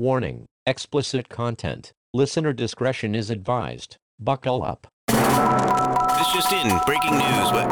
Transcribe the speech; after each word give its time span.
Warning, 0.00 0.46
explicit 0.64 1.28
content. 1.28 1.92
Listener 2.14 2.52
discretion 2.52 3.16
is 3.16 3.30
advised. 3.30 3.96
Buckle 4.20 4.62
up. 4.62 4.86
This 5.08 5.16
just 6.32 6.52
in. 6.52 6.68
Breaking 6.86 7.14
news. 7.14 7.50
What? 7.50 7.66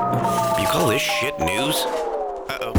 You 0.60 0.66
call 0.66 0.88
this 0.88 1.00
shit 1.00 1.38
news? 1.38 1.76
Uh-oh. 2.48 2.72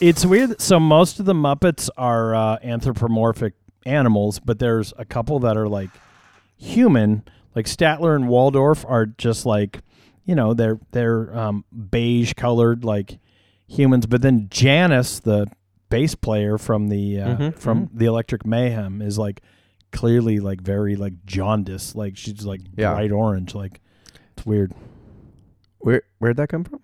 It's 0.00 0.26
weird. 0.26 0.60
So 0.60 0.80
most 0.80 1.20
of 1.20 1.26
the 1.26 1.34
Muppets 1.34 1.88
are 1.96 2.34
uh, 2.34 2.58
anthropomorphic 2.60 3.54
animals, 3.84 4.40
but 4.40 4.58
there's 4.58 4.92
a 4.98 5.04
couple 5.04 5.38
that 5.38 5.56
are 5.56 5.68
like 5.68 5.90
human. 6.56 7.22
Like 7.54 7.66
Statler 7.66 8.16
and 8.16 8.28
Waldorf 8.28 8.84
are 8.88 9.06
just 9.06 9.46
like, 9.46 9.82
you 10.24 10.34
know, 10.34 10.54
they're 10.54 10.80
they're 10.90 11.38
um, 11.38 11.64
beige 11.88 12.32
colored 12.32 12.82
like 12.82 13.20
humans. 13.66 14.06
But 14.06 14.22
then 14.22 14.48
Janice, 14.50 15.20
the 15.20 15.46
bass 15.88 16.14
player 16.14 16.58
from 16.58 16.88
the 16.88 17.20
uh, 17.20 17.36
Mhm, 17.36 17.54
from 17.58 17.90
the 17.92 18.06
Electric 18.06 18.44
Mayhem, 18.46 19.00
is 19.02 19.18
like 19.18 19.40
clearly 19.92 20.40
like 20.40 20.60
very 20.60 20.96
like 20.96 21.24
jaundice. 21.26 21.94
Like 21.94 22.16
she's 22.16 22.44
like 22.44 22.60
Yeah. 22.76 22.92
bright 22.94 23.12
orange. 23.12 23.54
Like 23.54 23.80
it's 24.36 24.44
weird. 24.46 24.72
Where 25.78 26.02
where'd 26.18 26.36
that 26.38 26.48
come 26.48 26.64
from? 26.64 26.80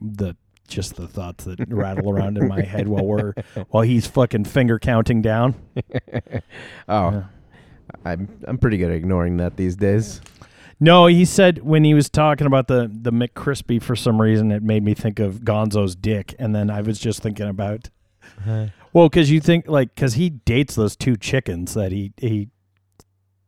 the 0.00 0.36
just 0.68 0.96
the 0.96 1.06
thoughts 1.06 1.44
that 1.44 1.58
rattle 1.68 2.10
around 2.10 2.36
in 2.36 2.48
my 2.48 2.60
head 2.62 2.88
while 2.88 3.04
we're 3.06 3.32
while 3.70 3.82
he's 3.82 4.06
fucking 4.06 4.44
finger 4.44 4.78
counting 4.78 5.22
down. 5.22 5.54
Oh, 6.88 7.10
Yeah. 7.10 7.24
I'm 8.04 8.28
I'm 8.48 8.58
pretty 8.58 8.78
good 8.78 8.90
at 8.90 8.96
ignoring 8.96 9.36
that 9.38 9.56
these 9.56 9.76
days. 9.76 10.20
No, 10.84 11.06
he 11.06 11.24
said 11.24 11.62
when 11.62 11.82
he 11.82 11.94
was 11.94 12.10
talking 12.10 12.46
about 12.46 12.68
the 12.68 12.90
the 12.92 13.10
McCrispy 13.10 13.82
for 13.82 13.96
some 13.96 14.20
reason 14.20 14.52
it 14.52 14.62
made 14.62 14.82
me 14.84 14.92
think 14.92 15.18
of 15.18 15.40
Gonzo's 15.40 15.96
dick, 15.96 16.34
and 16.38 16.54
then 16.54 16.68
I 16.70 16.82
was 16.82 16.98
just 16.98 17.22
thinking 17.22 17.48
about 17.48 17.88
uh-huh. 18.40 18.66
well, 18.92 19.08
because 19.08 19.30
you 19.30 19.40
think 19.40 19.66
like 19.66 19.94
because 19.94 20.14
he 20.14 20.28
dates 20.30 20.74
those 20.74 20.94
two 20.94 21.16
chickens 21.16 21.72
that 21.74 21.90
he 21.90 22.12
he 22.18 22.48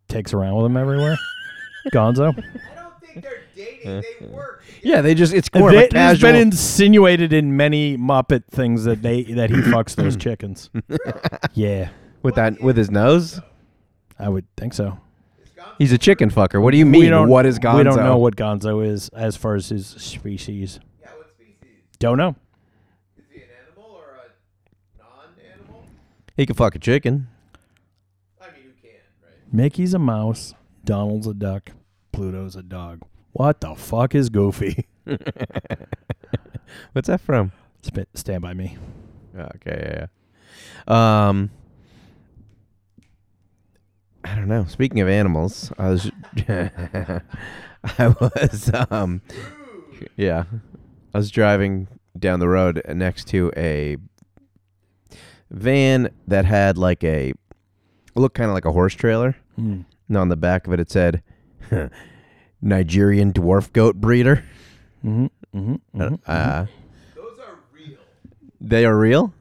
takes 0.09 0.33
around 0.33 0.56
with 0.56 0.67
him 0.67 0.77
everywhere. 0.78 1.17
Gonzo, 1.93 2.31
I 2.37 2.75
don't 2.75 3.01
think 3.01 3.23
they're 3.23 3.43
dating. 3.55 4.03
They 4.21 4.27
work. 4.28 4.65
Yeah, 4.83 5.03
they 5.03 5.15
just 5.15 5.34
it's 5.34 5.53
more 5.55 5.69
of 5.69 5.75
They- 5.75 5.83
a 5.83 5.84
it's 5.84 5.93
casual. 5.93 6.33
been 6.33 6.41
insinuated 6.41 7.33
in 7.34 7.55
many 7.56 7.98
Muppet 7.98 8.45
things 8.50 8.84
that 8.84 9.03
they 9.03 9.25
that 9.25 9.50
he 9.50 9.56
fucks 9.56 9.95
those 9.95 10.17
chickens. 10.25 10.71
yeah, 11.55 11.91
with 12.23 12.37
that 12.37 12.62
with 12.62 12.77
his 12.78 12.91
nose. 12.91 13.41
I 14.19 14.31
would 14.31 14.47
think 14.56 14.73
so. 14.73 14.98
He's 15.78 15.92
a 15.92 15.98
chicken 15.98 16.30
fucker. 16.30 16.60
What 16.60 16.70
do 16.72 16.78
you 16.78 16.86
mean? 16.86 17.28
What 17.28 17.46
is 17.46 17.58
Gonzo? 17.58 17.77
We 17.78 17.82
don't 17.84 17.96
know 17.96 18.16
what 18.19 18.36
Gonzo 18.36 18.86
is 18.86 19.08
as 19.10 19.36
far 19.36 19.55
as 19.55 19.69
his 19.69 19.86
species. 19.86 20.80
Yeah, 21.00 21.08
what 21.16 21.30
species? 21.30 21.82
Don't 21.98 22.16
know. 22.19 22.34
Is 23.19 23.24
he 23.30 23.41
an 23.42 23.48
animal 23.66 23.91
or 23.92 24.04
a 24.14 24.98
non-animal? 24.98 25.84
He 26.36 26.47
can 26.47 26.56
fuck 26.56 26.74
a 26.74 26.78
chicken. 26.78 27.28
I 28.41 28.47
mean, 28.52 28.62
who 28.64 28.72
can, 28.82 28.98
right? 29.22 29.52
Mickey's 29.52 29.94
a 29.94 29.98
mouse. 29.98 30.54
Donald's 30.84 31.27
a 31.27 31.34
duck. 31.34 31.72
Pluto's 32.12 32.56
a 32.56 32.62
dog. 32.62 33.02
What 33.32 33.60
the 33.60 33.74
fuck 33.74 34.14
is 34.14 34.30
Goofy? 34.30 34.86
What's 36.92 37.08
that 37.08 37.20
from? 37.20 37.52
Spit, 37.82 38.08
stand 38.14 38.42
by 38.42 38.54
me. 38.54 38.78
Okay, 39.36 40.06
yeah, 40.06 40.06
yeah. 40.88 41.28
Um, 41.28 41.50
I 44.27 44.34
don't 44.34 44.48
know. 44.48 44.64
Speaking 44.66 45.00
of 45.00 45.08
animals, 45.08 45.72
I 45.78 45.88
was, 45.91 46.10
I 46.48 47.20
was, 48.20 48.70
um, 48.91 49.22
yeah, 50.16 50.44
I 51.14 51.19
was 51.19 51.30
driving 51.30 51.88
down 52.19 52.41
the 52.41 52.48
road 52.48 52.82
next 52.88 53.28
to 53.28 53.52
a 53.56 53.97
van 55.50 56.10
that 56.27 56.44
had 56.44 56.77
like 56.77 57.04
a 57.04 57.32
looked 58.14 58.34
kind 58.36 58.50
of 58.50 58.54
like 58.54 58.64
a 58.64 58.72
horse 58.72 58.94
trailer. 58.94 59.36
Hmm. 59.54 59.82
And 60.08 60.16
on 60.16 60.28
the 60.28 60.36
back 60.36 60.66
of 60.66 60.72
it, 60.72 60.81
it 60.81 60.91
said 60.91 61.22
Nigerian 62.62 63.32
dwarf 63.32 63.72
goat 63.72 63.97
breeder. 63.97 64.44
Mm-hmm. 65.04 65.26
Mm-hmm. 65.56 66.15
Uh, 66.26 66.31
uh, 66.31 66.66
Those 67.15 67.38
are 67.38 67.59
real. 67.72 67.98
they 68.60 68.84
are 68.84 68.97
real. 68.97 69.32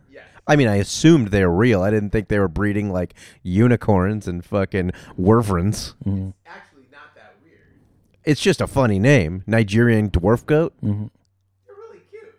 Yes. 0.48 0.54
I 0.54 0.56
mean, 0.58 0.68
I 0.68 0.76
assumed 0.76 1.30
they 1.30 1.44
were 1.46 1.56
real. 1.56 1.82
I 1.82 1.90
didn't 1.92 2.12
think 2.12 2.28
they 2.28 2.40
were 2.40 2.48
breeding 2.48 2.92
like 2.92 3.14
unicorns 3.44 4.28
and 4.28 4.44
fucking 4.46 4.92
wervrons. 5.20 5.96
Mm-hmm. 6.06 6.30
Actually, 6.46 6.84
not 6.92 7.16
that 7.16 7.36
weird. 7.44 7.60
It's 8.24 8.42
just 8.42 8.62
a 8.62 8.68
funny 8.68 9.00
name, 9.00 9.44
Nigerian 9.48 10.10
dwarf 10.10 10.46
goat. 10.46 10.74
Mm-hmm. 10.84 11.08
They're 11.66 11.76
really 11.76 12.00
cute. 12.12 12.34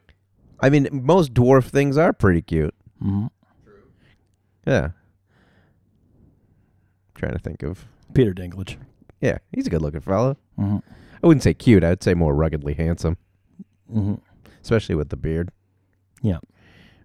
I 0.61 0.71
mean, 0.71 0.89
most 0.93 1.35
dwarf 1.35 1.65
things 1.65 1.97
are 1.97 2.13
pretty 2.13 2.43
cute. 2.43 2.75
Mm-hmm. 3.03 3.27
True. 3.65 3.75
Yeah. 4.67 4.89
trying 7.15 7.33
to 7.33 7.39
think 7.39 7.63
of. 7.63 7.87
Peter 8.15 8.33
Dinklage. 8.33 8.77
Yeah, 9.21 9.39
he's 9.53 9.67
a 9.67 9.71
good-looking 9.71 10.01
fellow. 10.03 10.37
Mm-hmm. 10.59 10.77
I 11.23 11.27
wouldn't 11.27 11.43
say 11.43 11.55
cute. 11.55 11.83
I'd 11.83 12.03
say 12.03 12.15
more 12.15 12.35
ruggedly 12.35 12.75
handsome, 12.75 13.17
Mm-hmm. 13.93 14.15
especially 14.63 14.95
with 14.95 15.09
the 15.09 15.17
beard. 15.17 15.51
Yeah. 16.23 16.39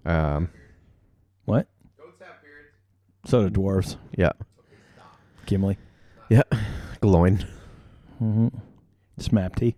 Um. 0.06 0.50
What? 1.52 1.68
Goats 1.98 2.20
have 2.22 2.42
beards. 2.42 2.72
So 3.26 3.50
do 3.50 3.60
dwarves. 3.62 3.98
Yeah. 4.18 4.32
Gimli. 5.48 5.78
Yeah. 6.30 6.44
Gloin. 7.02 7.46
Mm-hmm. 8.24 8.48
Smapty. 9.20 9.76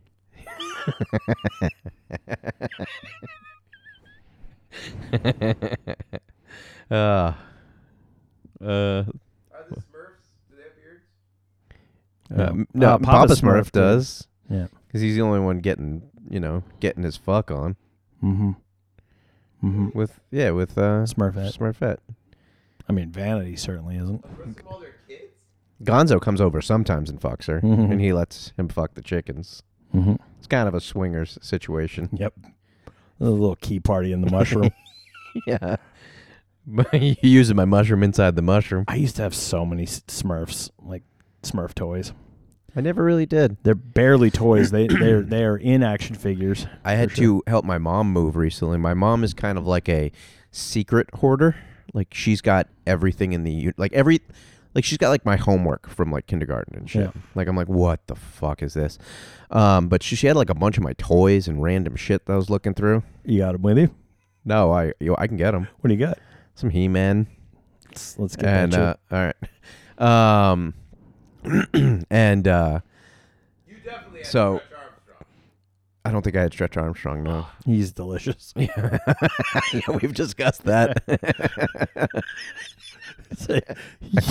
uh. 6.92 7.34
Uh. 8.62 9.04
Are 9.52 9.66
the 9.70 9.76
Smurfs? 9.76 10.30
Do 10.50 10.56
they 10.56 10.64
have 10.64 10.76
beards? 10.78 11.04
Uh, 12.32 12.36
No. 12.38 12.46
m- 12.46 12.68
no, 12.74 12.88
Uh, 12.94 12.98
Papa, 13.00 13.06
Papa 13.28 13.34
Smurf, 13.34 13.64
Smurf 13.66 13.72
does 13.74 14.28
Yeah. 14.50 14.68
because 14.88 15.02
he's 15.02 15.16
the 15.16 15.22
only 15.22 15.40
one 15.42 15.60
getting, 15.60 16.04
you 16.30 16.40
know, 16.40 16.64
getting 16.80 17.04
his 17.04 17.18
fuck 17.18 17.52
on 17.52 17.76
Mm-hmm. 18.24 18.52
Mm-hmm. 19.64 19.98
with, 19.98 20.20
yeah, 20.32 20.52
with 20.52 20.78
uh, 20.78 21.04
Smurfette. 21.06 21.58
Smurfette. 21.58 21.98
I 22.90 22.92
mean, 22.92 23.12
Vanity 23.12 23.56
certainly 23.56 23.96
isn't. 23.98 24.22
The 24.22 24.44
rest 24.44 24.60
of 24.60 24.68
all 24.68 24.80
their 24.80 24.96
kids? 25.08 25.32
Gonzo 25.84 26.22
comes 26.22 26.42
over 26.42 26.62
sometimes 26.62 27.10
and 27.10 27.20
fucks 27.20 27.46
her, 27.48 27.62
Mhm. 27.62 27.92
and 27.92 28.02
he 28.02 28.12
lets 28.14 28.52
him 28.58 28.68
fuck 28.68 28.94
the 28.96 29.02
chickens. 29.02 29.64
Mm-hmm. 29.96 30.16
It's 30.38 30.48
kind 30.48 30.68
of 30.68 30.74
a 30.74 30.82
swingers 30.82 31.38
situation. 31.42 32.10
Yep. 32.12 32.34
A 33.20 33.24
little 33.24 33.56
key 33.56 33.80
party 33.80 34.12
in 34.12 34.22
the 34.22 34.30
mushroom. 34.32 34.70
yeah, 35.48 35.78
you 36.94 37.16
using 37.22 37.56
my 37.56 37.66
mushroom 37.66 38.04
inside 38.04 38.36
the 38.36 38.42
mushroom. 38.42 38.86
I 38.88 38.96
used 38.96 39.16
to 39.18 39.22
have 39.22 39.34
so 39.36 39.66
many 39.66 39.84
s- 39.84 40.02
Smurfs, 40.08 40.72
like 40.82 41.04
Smurf 41.44 41.74
toys. 41.74 42.12
I 42.76 42.82
never 42.82 43.04
really 43.04 43.26
did. 43.26 43.58
They're 43.64 43.76
barely 43.76 44.32
toys. 44.32 44.72
They 44.72 44.88
they're 44.88 45.22
they 45.22 45.44
are 45.44 45.58
in 45.58 45.84
action 45.84 46.16
figures. 46.16 46.66
I 46.84 46.94
had 46.94 47.12
sure. 47.12 47.42
to 47.42 47.44
help 47.48 47.66
my 47.66 47.78
mom 47.78 48.12
move 48.12 48.36
recently. 48.36 48.78
My 48.78 48.94
mom 48.94 49.24
is 49.24 49.34
kind 49.34 49.58
of 49.58 49.68
like 49.68 49.88
a 49.90 50.12
secret 50.52 51.10
hoarder. 51.16 51.56
Like 51.94 52.14
she's 52.14 52.42
got 52.42 52.68
everything 52.88 53.34
in 53.34 53.44
the 53.44 53.72
like 53.78 53.94
every 53.94 54.22
like 54.74 54.84
she's 54.84 54.98
got 54.98 55.10
like 55.10 55.26
my 55.26 55.36
homework 55.36 55.88
from 55.88 56.12
like 56.12 56.26
kindergarten 56.26 56.76
and 56.76 56.90
shit. 56.90 57.12
Yeah. 57.14 57.22
Like 57.36 57.48
I'm 57.48 57.56
like, 57.56 57.70
what 57.70 58.08
the 58.08 58.16
fuck 58.16 58.64
is 58.64 58.74
this? 58.74 58.98
Um, 59.52 59.88
but 59.88 60.02
she, 60.02 60.16
she 60.16 60.26
had 60.26 60.36
like 60.36 60.50
a 60.50 60.56
bunch 60.56 60.78
of 60.78 60.84
my 60.84 60.94
toys 60.94 61.48
and 61.48 61.62
random 61.62 61.96
shit 61.96 62.26
that 62.26 62.34
I 62.34 62.36
was 62.36 62.50
looking 62.50 62.74
through. 62.74 63.04
You 63.24 63.40
got 63.40 63.52
them 63.52 63.62
with 63.62 63.78
you. 63.78 63.94
No, 64.46 64.72
I 64.72 64.94
you, 65.00 65.16
I 65.16 65.28
can 65.28 65.38
get 65.38 65.52
them. 65.52 65.68
What 65.82 65.90
do 65.90 65.94
you 65.94 66.00
got? 66.00 66.18
Some 66.56 66.72
He 66.72 66.88
Man 66.88 67.28
Let's, 67.90 68.18
let's 68.18 68.36
get 68.36 68.46
and 68.46 68.74
that 68.74 69.00
uh, 69.12 69.16
all 69.16 69.32
right. 70.00 70.52
Um, 70.52 70.74
and 72.10 72.48
uh, 72.48 72.80
You 73.68 73.76
definitely 73.84 74.20
had 74.20 74.28
So- 74.28 74.58
Stretch 74.58 74.72
Armstrong. 74.80 75.28
I 76.06 76.12
don't 76.12 76.22
think 76.22 76.36
I 76.36 76.42
had 76.42 76.54
Stretch 76.54 76.78
Armstrong. 76.78 77.24
No. 77.24 77.48
shit. 77.66 77.66
He's 77.76 77.92
delicious. 77.94 78.54
yeah, 78.58 78.90
we've 80.02 80.14
discussed 80.14 80.64
that. 80.66 81.02
It's 83.32 83.50
a 83.50 83.62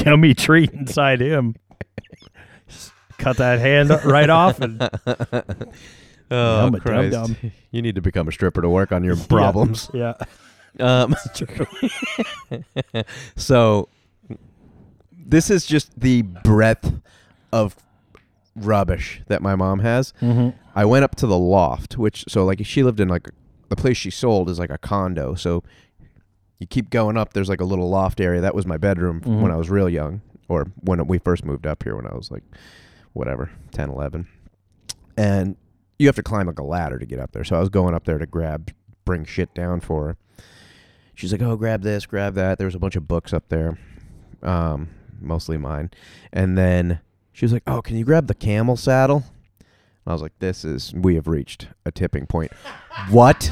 yummy 0.04 0.34
treat 0.34 0.70
inside 0.72 1.20
him. 1.20 1.56
Just 2.68 2.92
cut 3.18 3.36
that 3.38 3.58
hand 3.58 3.90
right 4.04 4.30
off 4.30 4.60
and 4.60 4.80
Oh, 6.30 6.64
Yum 6.64 6.74
a 6.74 6.80
Christ. 6.80 7.12
dum-dum. 7.12 7.52
You 7.72 7.82
need 7.82 7.94
to 7.96 8.00
become 8.00 8.26
a 8.26 8.32
stripper 8.32 8.62
to 8.62 8.68
work 8.68 8.90
on 8.90 9.04
your 9.04 9.16
problems. 9.28 9.90
Yeah. 9.92 10.14
Um, 10.80 11.14
so, 13.36 13.88
this 15.24 15.50
is 15.50 15.66
just 15.66 15.98
the 15.98 16.22
breadth 16.22 16.92
of 17.52 17.76
rubbish 18.56 19.22
that 19.28 19.42
my 19.42 19.54
mom 19.56 19.80
has. 19.80 20.12
Mm-hmm. 20.20 20.50
I 20.74 20.84
went 20.84 21.04
up 21.04 21.16
to 21.16 21.26
the 21.26 21.38
loft, 21.38 21.96
which, 21.98 22.24
so 22.28 22.44
like 22.44 22.64
she 22.66 22.82
lived 22.82 23.00
in 23.00 23.08
like 23.08 23.28
the 23.68 23.76
place 23.76 23.96
she 23.96 24.10
sold 24.10 24.50
is 24.50 24.58
like 24.58 24.70
a 24.70 24.78
condo. 24.78 25.34
So, 25.34 25.62
you 26.58 26.66
keep 26.66 26.90
going 26.90 27.16
up, 27.16 27.32
there's 27.32 27.48
like 27.48 27.60
a 27.60 27.64
little 27.64 27.88
loft 27.90 28.20
area. 28.20 28.40
That 28.40 28.54
was 28.54 28.66
my 28.66 28.76
bedroom 28.76 29.20
Mhm. 29.22 29.40
when 29.40 29.50
I 29.50 29.56
was 29.56 29.68
real 29.68 29.88
young, 29.88 30.20
or 30.48 30.66
when 30.80 31.04
we 31.08 31.18
first 31.18 31.44
moved 31.44 31.66
up 31.66 31.82
here 31.82 31.96
when 31.96 32.06
I 32.06 32.14
was 32.14 32.30
like, 32.30 32.44
whatever, 33.14 33.50
10, 33.72 33.88
11. 33.90 34.28
And 35.16 35.56
you 35.98 36.06
have 36.06 36.14
to 36.16 36.22
climb 36.22 36.46
like 36.46 36.58
a 36.60 36.64
ladder 36.64 36.98
to 36.98 37.06
get 37.06 37.18
up 37.18 37.32
there. 37.32 37.42
So 37.44 37.56
I 37.56 37.60
was 37.60 37.68
going 37.68 37.94
up 37.94 38.04
there 38.04 38.18
to 38.18 38.26
grab 38.26 38.70
bring 39.04 39.24
shit 39.24 39.52
down 39.54 39.80
for 39.80 40.06
her. 40.06 40.16
She's 41.14 41.32
like, 41.32 41.42
"Oh, 41.42 41.56
grab 41.56 41.82
this, 41.82 42.06
grab 42.06 42.34
that." 42.34 42.58
There 42.58 42.66
was 42.66 42.74
a 42.74 42.78
bunch 42.78 42.94
of 42.96 43.06
books 43.08 43.32
up 43.32 43.48
there, 43.48 43.76
um, 44.42 44.88
mostly 45.22 45.56
mine. 45.58 45.90
And 46.32 46.56
then 46.58 47.00
she 47.32 47.44
was 47.44 47.52
like, 47.52 47.62
"Oh, 47.66 47.80
can 47.82 47.96
you 47.96 48.04
grab 48.04 48.26
the 48.26 48.34
camel 48.34 48.76
saddle?" 48.76 49.24
And 49.60 49.66
I 50.08 50.12
was 50.12 50.22
like, 50.22 50.38
"This 50.38 50.64
is 50.64 50.92
we 50.94 51.14
have 51.14 51.26
reached 51.28 51.68
a 51.86 51.90
tipping 51.90 52.26
point." 52.26 52.52
what? 53.10 53.50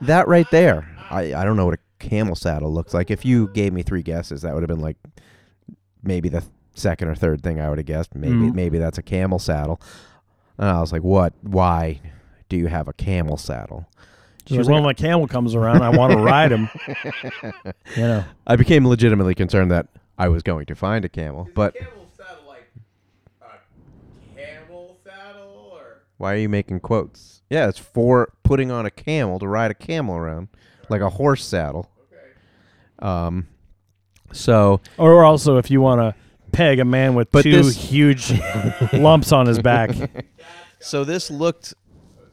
That 0.00 0.26
right 0.28 0.50
there. 0.50 0.88
I 1.10 1.34
I 1.34 1.44
don't 1.44 1.56
know 1.56 1.66
what 1.66 1.74
a 1.74 1.82
camel 1.98 2.34
saddle 2.34 2.72
looks 2.72 2.92
like. 2.94 3.10
If 3.10 3.24
you 3.24 3.48
gave 3.48 3.72
me 3.72 3.82
three 3.82 4.02
guesses, 4.02 4.42
that 4.42 4.52
would 4.54 4.62
have 4.62 4.68
been 4.68 4.80
like 4.80 4.96
maybe 6.02 6.28
the 6.28 6.42
second 6.74 7.08
or 7.08 7.14
third 7.14 7.42
thing 7.42 7.60
I 7.60 7.68
would 7.68 7.78
have 7.78 7.86
guessed. 7.86 8.14
Maybe 8.14 8.34
Mhm. 8.34 8.54
maybe 8.54 8.78
that's 8.78 8.98
a 8.98 9.02
camel 9.02 9.38
saddle. 9.38 9.80
And 10.58 10.68
I 10.68 10.80
was 10.80 10.92
like, 10.92 11.02
"What? 11.02 11.34
Why 11.42 12.00
do 12.48 12.56
you 12.56 12.66
have 12.66 12.88
a 12.88 12.92
camel 12.92 13.36
saddle?" 13.36 13.86
She's 14.44 14.58
like, 14.58 14.68
when 14.74 14.82
my 14.82 14.92
camel 14.92 15.28
comes 15.28 15.54
around, 15.54 15.82
I 15.82 15.90
want 15.90 16.12
to 16.14 16.18
ride 16.18 16.50
him. 16.50 16.68
You 17.96 18.02
know, 18.02 18.24
I 18.46 18.56
became 18.56 18.86
legitimately 18.88 19.34
concerned 19.36 19.70
that 19.70 19.86
I 20.22 20.28
was 20.28 20.44
going 20.44 20.66
to 20.66 20.76
find 20.76 21.04
a 21.04 21.08
camel, 21.08 21.48
but 21.52 21.74
camel 21.74 22.06
saddle 22.16 22.44
like 22.46 22.70
a 23.42 24.40
camel 24.40 24.96
saddle 25.04 25.70
or 25.72 26.02
why 26.16 26.34
are 26.34 26.36
you 26.36 26.48
making 26.48 26.78
quotes? 26.78 27.42
Yeah, 27.50 27.68
it's 27.68 27.80
for 27.80 28.32
putting 28.44 28.70
on 28.70 28.86
a 28.86 28.90
camel 28.92 29.40
to 29.40 29.48
ride 29.48 29.72
a 29.72 29.74
camel 29.74 30.14
around, 30.14 30.46
like 30.88 31.00
a 31.00 31.10
horse 31.10 31.44
saddle. 31.44 31.90
Okay. 32.12 33.04
Um, 33.04 33.48
so 34.30 34.80
or 34.96 35.24
also 35.24 35.58
if 35.58 35.72
you 35.72 35.80
want 35.80 36.00
to 36.00 36.14
peg 36.52 36.78
a 36.78 36.84
man 36.84 37.16
with 37.16 37.32
But 37.32 37.42
two 37.42 37.60
this- 37.60 37.74
huge 37.74 38.32
lumps 38.92 39.32
on 39.32 39.48
his 39.48 39.58
back. 39.58 39.90
so 40.78 41.02
this 41.02 41.32
looked, 41.32 41.74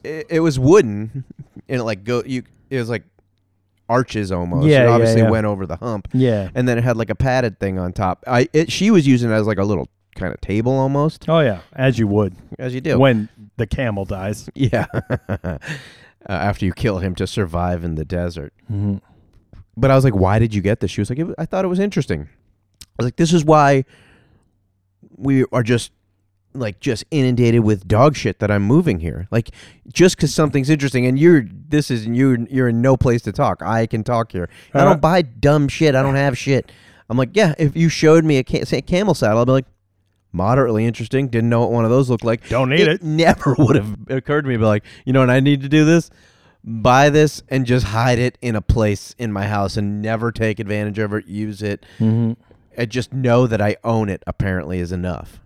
it, 0.04 0.28
it 0.30 0.40
was 0.42 0.60
wooden, 0.60 1.24
and 1.68 1.82
it 1.82 1.84
like 1.84 2.04
go 2.04 2.22
you. 2.24 2.44
It 2.70 2.78
was 2.78 2.88
like 2.88 3.06
arches 3.90 4.32
almost. 4.32 4.68
Yeah, 4.68 4.84
it 4.84 4.86
yeah, 4.86 4.92
obviously 4.92 5.22
yeah. 5.22 5.30
went 5.30 5.46
over 5.46 5.66
the 5.66 5.76
hump, 5.78 6.08
Yeah. 6.14 6.50
and 6.56 6.68
then 6.68 6.78
it 6.78 6.84
had 6.84 6.96
like 6.96 7.10
a 7.10 7.16
padded 7.16 7.60
thing 7.60 7.78
on 7.80 7.92
top. 7.94 8.24
I 8.28 8.48
it, 8.54 8.72
she 8.72 8.92
was 8.92 9.06
using 9.08 9.30
it 9.32 9.34
as 9.34 9.48
like 9.48 9.58
a 9.58 9.64
little 9.64 9.90
kind 10.16 10.34
of 10.34 10.40
table 10.42 10.72
almost, 10.74 11.28
Oh 11.28 11.40
yeah, 11.40 11.62
as 11.74 11.98
you 12.00 12.08
would 12.08 12.36
as 12.58 12.74
you 12.76 12.82
do. 12.82 12.98
when 13.00 13.28
the 13.58 13.68
camel 13.68 14.06
dies. 14.06 14.50
Yeah. 14.56 14.86
uh, 15.44 15.58
after 16.28 16.66
you 16.66 16.74
kill 16.74 17.00
him 17.00 17.16
to 17.16 17.26
survive 17.26 17.84
in 17.84 17.96
the 17.96 18.06
desert. 18.06 18.54
Mm-hmm. 18.72 18.98
But 19.78 19.90
I 19.92 19.96
was 19.96 20.04
like, 20.04 20.16
why 20.16 20.38
did 20.40 20.54
you 20.54 20.62
get 20.62 20.82
this? 20.82 20.92
She 20.92 21.00
was 21.02 21.10
like, 21.10 21.20
"It- 21.20 21.34
I 21.38 21.46
thought 21.46 21.64
it 21.64 21.70
was 21.70 21.80
interesting. 21.80 22.28
I 22.84 22.86
was 23.00 23.06
like, 23.08 23.16
this 23.16 23.32
is 23.34 23.46
why 23.46 23.86
we 25.16 25.46
are 25.54 25.64
just 25.64 25.92
like 26.60 26.80
just 26.80 27.04
inundated 27.12 27.62
with 27.62 27.88
dog 27.88 28.16
shit 28.16 28.40
that 28.40 28.52
I'm 28.52 28.64
moving 28.64 29.00
here. 29.00 29.28
Like 29.32 29.50
just 29.92 30.16
because 30.18 30.34
something's 30.34 30.70
interesting, 30.70 31.06
and 31.06 31.18
you're 31.18 31.44
this 31.70 31.90
is 31.90 32.06
you 32.06 32.46
you're 32.50 32.70
in 32.70 32.82
no 32.82 32.96
place 32.98 33.22
to 33.24 33.32
talk. 33.32 33.62
I 33.64 33.86
can 33.88 34.04
talk 34.04 34.32
here. 34.32 34.50
I 34.74 34.80
Uh, 34.80 34.84
don't 34.86 35.02
buy 35.02 35.22
dumb 35.22 35.68
shit. 35.68 35.96
I 35.96 36.02
don't 36.02 36.16
have 36.16 36.38
shit. 36.38 36.72
I'm 37.10 37.18
like, 37.18 37.30
yeah. 37.34 37.56
If 37.58 37.76
you 37.76 37.90
showed 37.90 38.24
me 38.26 38.38
a 38.38 38.44
ca- 38.44 38.66
say 38.66 38.82
camel 38.82 39.14
saddle, 39.16 39.40
I'd 39.40 39.46
be 39.46 39.52
like, 39.52 39.66
moderately 40.32 40.86
interesting. 40.86 41.28
Didn't 41.28 41.50
know 41.50 41.62
what 41.62 41.72
one 41.72 41.84
of 41.86 41.90
those 41.90 42.10
looked 42.10 42.24
like. 42.24 42.48
Don't 42.50 42.70
need 42.70 42.88
it. 42.88 43.02
Never 43.02 43.56
would 43.58 43.76
have 43.76 43.98
occurred 44.10 44.44
to 44.44 44.48
me. 44.48 44.56
to 44.56 44.60
Be 44.60 44.66
like, 44.66 44.84
you 45.06 45.14
know, 45.14 45.22
what 45.22 45.30
I 45.30 45.40
need 45.40 45.62
to 45.62 45.70
do 45.70 45.86
this. 45.86 46.10
Buy 46.64 47.10
this 47.10 47.42
and 47.50 47.66
just 47.66 47.88
hide 47.88 48.20
it 48.20 48.38
in 48.42 48.56
a 48.56 48.62
place 48.62 49.16
in 49.18 49.32
my 49.32 49.48
house 49.48 49.78
and 49.78 50.02
never 50.02 50.32
take 50.32 50.60
advantage 50.60 51.00
of 51.00 51.14
it. 51.14 51.26
Use 51.26 51.62
it. 51.64 51.86
Mm-hmm. 52.00 52.34
And 52.78 52.90
just 52.92 53.12
know 53.14 53.48
that 53.48 53.62
I 53.62 53.78
own 53.84 54.08
it. 54.10 54.22
Apparently, 54.28 54.80
is 54.80 54.92
enough. 54.92 55.40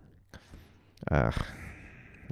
Uh, 1.11 1.31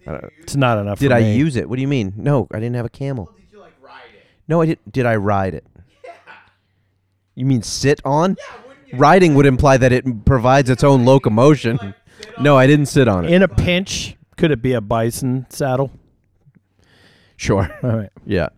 I 0.07 0.11
don't- 0.11 0.33
It's 0.41 0.55
not 0.55 0.77
enough. 0.79 0.99
did 0.99 1.11
for 1.11 1.17
I 1.17 1.21
me. 1.21 1.35
use 1.35 1.55
it? 1.55 1.69
What 1.69 1.75
do 1.75 1.81
you 1.81 1.87
mean? 1.87 2.13
No, 2.15 2.47
I 2.51 2.57
didn't 2.59 2.75
have 2.75 2.85
a 2.85 2.89
camel. 2.89 3.31
did 3.35 3.45
you 3.51 3.59
like 3.59 3.73
ride 3.81 4.01
it? 4.13 4.23
No, 4.47 4.61
I 4.61 4.65
did. 4.67 4.79
Did 4.91 5.05
I 5.05 5.15
ride 5.15 5.53
it? 5.53 5.65
You 7.35 7.45
mean 7.45 7.61
sit 7.63 8.01
on? 8.03 8.35
Yeah, 8.37 8.67
wouldn't 8.67 8.87
you? 8.93 8.97
Riding 8.97 9.35
would 9.35 9.45
imply 9.45 9.77
that 9.77 9.91
it 9.93 10.25
provides 10.25 10.69
its 10.69 10.83
own 10.83 11.05
locomotion. 11.05 11.93
No, 12.39 12.57
I 12.57 12.67
didn't 12.67 12.87
sit 12.87 13.07
on 13.07 13.23
it. 13.25 13.31
in 13.31 13.41
a 13.41 13.47
pinch? 13.47 14.15
Could 14.37 14.51
it 14.51 14.61
be 14.61 14.73
a 14.73 14.81
bison 14.81 15.45
saddle? 15.49 15.91
Sure. 17.37 17.69
All 17.83 17.89
right. 17.97 18.09
Yeah. 18.25 18.49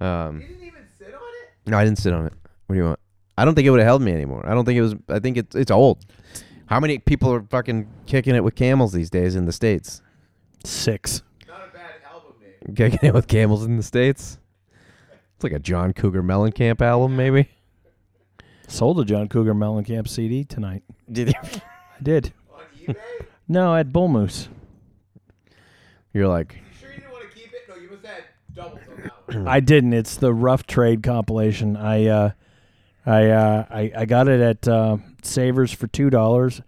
Um, 0.00 0.40
You 0.40 0.46
didn't 0.48 0.62
even 0.66 0.82
sit 0.98 1.08
on 1.14 1.20
it? 1.20 1.70
no, 1.70 1.78
I 1.78 1.84
didn't 1.84 1.98
sit 1.98 2.12
on 2.12 2.26
it. 2.26 2.32
What 2.66 2.74
do 2.74 2.80
you 2.80 2.84
want? 2.86 2.98
I 3.38 3.44
don't 3.44 3.54
think 3.54 3.66
it 3.66 3.70
would 3.70 3.80
have 3.80 3.86
held 3.86 4.02
me 4.02 4.12
anymore. 4.12 4.44
I 4.46 4.52
don't 4.54 4.64
think 4.64 4.76
it 4.76 4.82
was. 4.82 4.94
I 5.08 5.18
think 5.18 5.36
it's 5.38 5.56
it's 5.56 5.70
old. 5.70 6.04
How 6.72 6.80
many 6.80 6.98
people 6.98 7.30
are 7.34 7.42
fucking 7.42 7.86
kicking 8.06 8.34
it 8.34 8.42
with 8.42 8.54
camels 8.54 8.94
these 8.94 9.10
days 9.10 9.36
in 9.36 9.44
the 9.44 9.52
states? 9.52 10.00
Six. 10.64 11.22
Not 11.46 11.68
a 11.68 11.70
bad 11.70 11.96
album 12.10 12.32
name. 12.40 12.74
Kicking 12.74 13.10
it 13.10 13.12
with 13.12 13.28
camels 13.28 13.66
in 13.66 13.76
the 13.76 13.82
states. 13.82 14.38
It's 15.34 15.44
like 15.44 15.52
a 15.52 15.58
John 15.58 15.92
Cougar 15.92 16.22
Mellencamp 16.22 16.80
album, 16.80 17.14
maybe. 17.14 17.50
Sold 18.68 18.98
a 19.00 19.04
John 19.04 19.28
Cougar 19.28 19.52
Mellencamp 19.52 20.08
CD 20.08 20.44
tonight. 20.44 20.82
Did 21.12 21.28
you? 21.28 21.34
I 21.44 22.02
did. 22.02 22.32
On 22.50 22.62
eBay? 22.80 22.96
No, 23.46 23.76
at 23.76 23.92
Bull 23.92 24.08
Moose. 24.08 24.48
You're 26.14 26.28
like, 26.28 26.54
You 26.54 26.62
sure 26.80 26.88
you 26.88 27.00
didn't 27.00 27.12
want 27.12 27.30
to 27.30 27.36
keep 27.36 27.52
it? 27.52 27.68
No, 27.68 27.74
you 27.74 27.90
must 27.90 28.06
have 28.06 28.14
had 28.14 28.24
doubles 28.54 28.80
on 28.88 29.02
that 29.02 29.36
one. 29.36 29.46
I 29.46 29.60
didn't. 29.60 29.92
It's 29.92 30.16
the 30.16 30.32
Rough 30.32 30.66
Trade 30.66 31.02
compilation. 31.02 31.76
I 31.76 32.06
uh, 32.06 32.30
I 33.04 33.30
uh, 33.30 33.64
I, 33.70 33.92
I 33.96 34.04
got 34.04 34.28
it 34.28 34.40
at 34.40 34.68
uh, 34.68 34.98
Savers 35.22 35.72
for 35.72 35.86
two 35.88 36.08
dollars. 36.10 36.60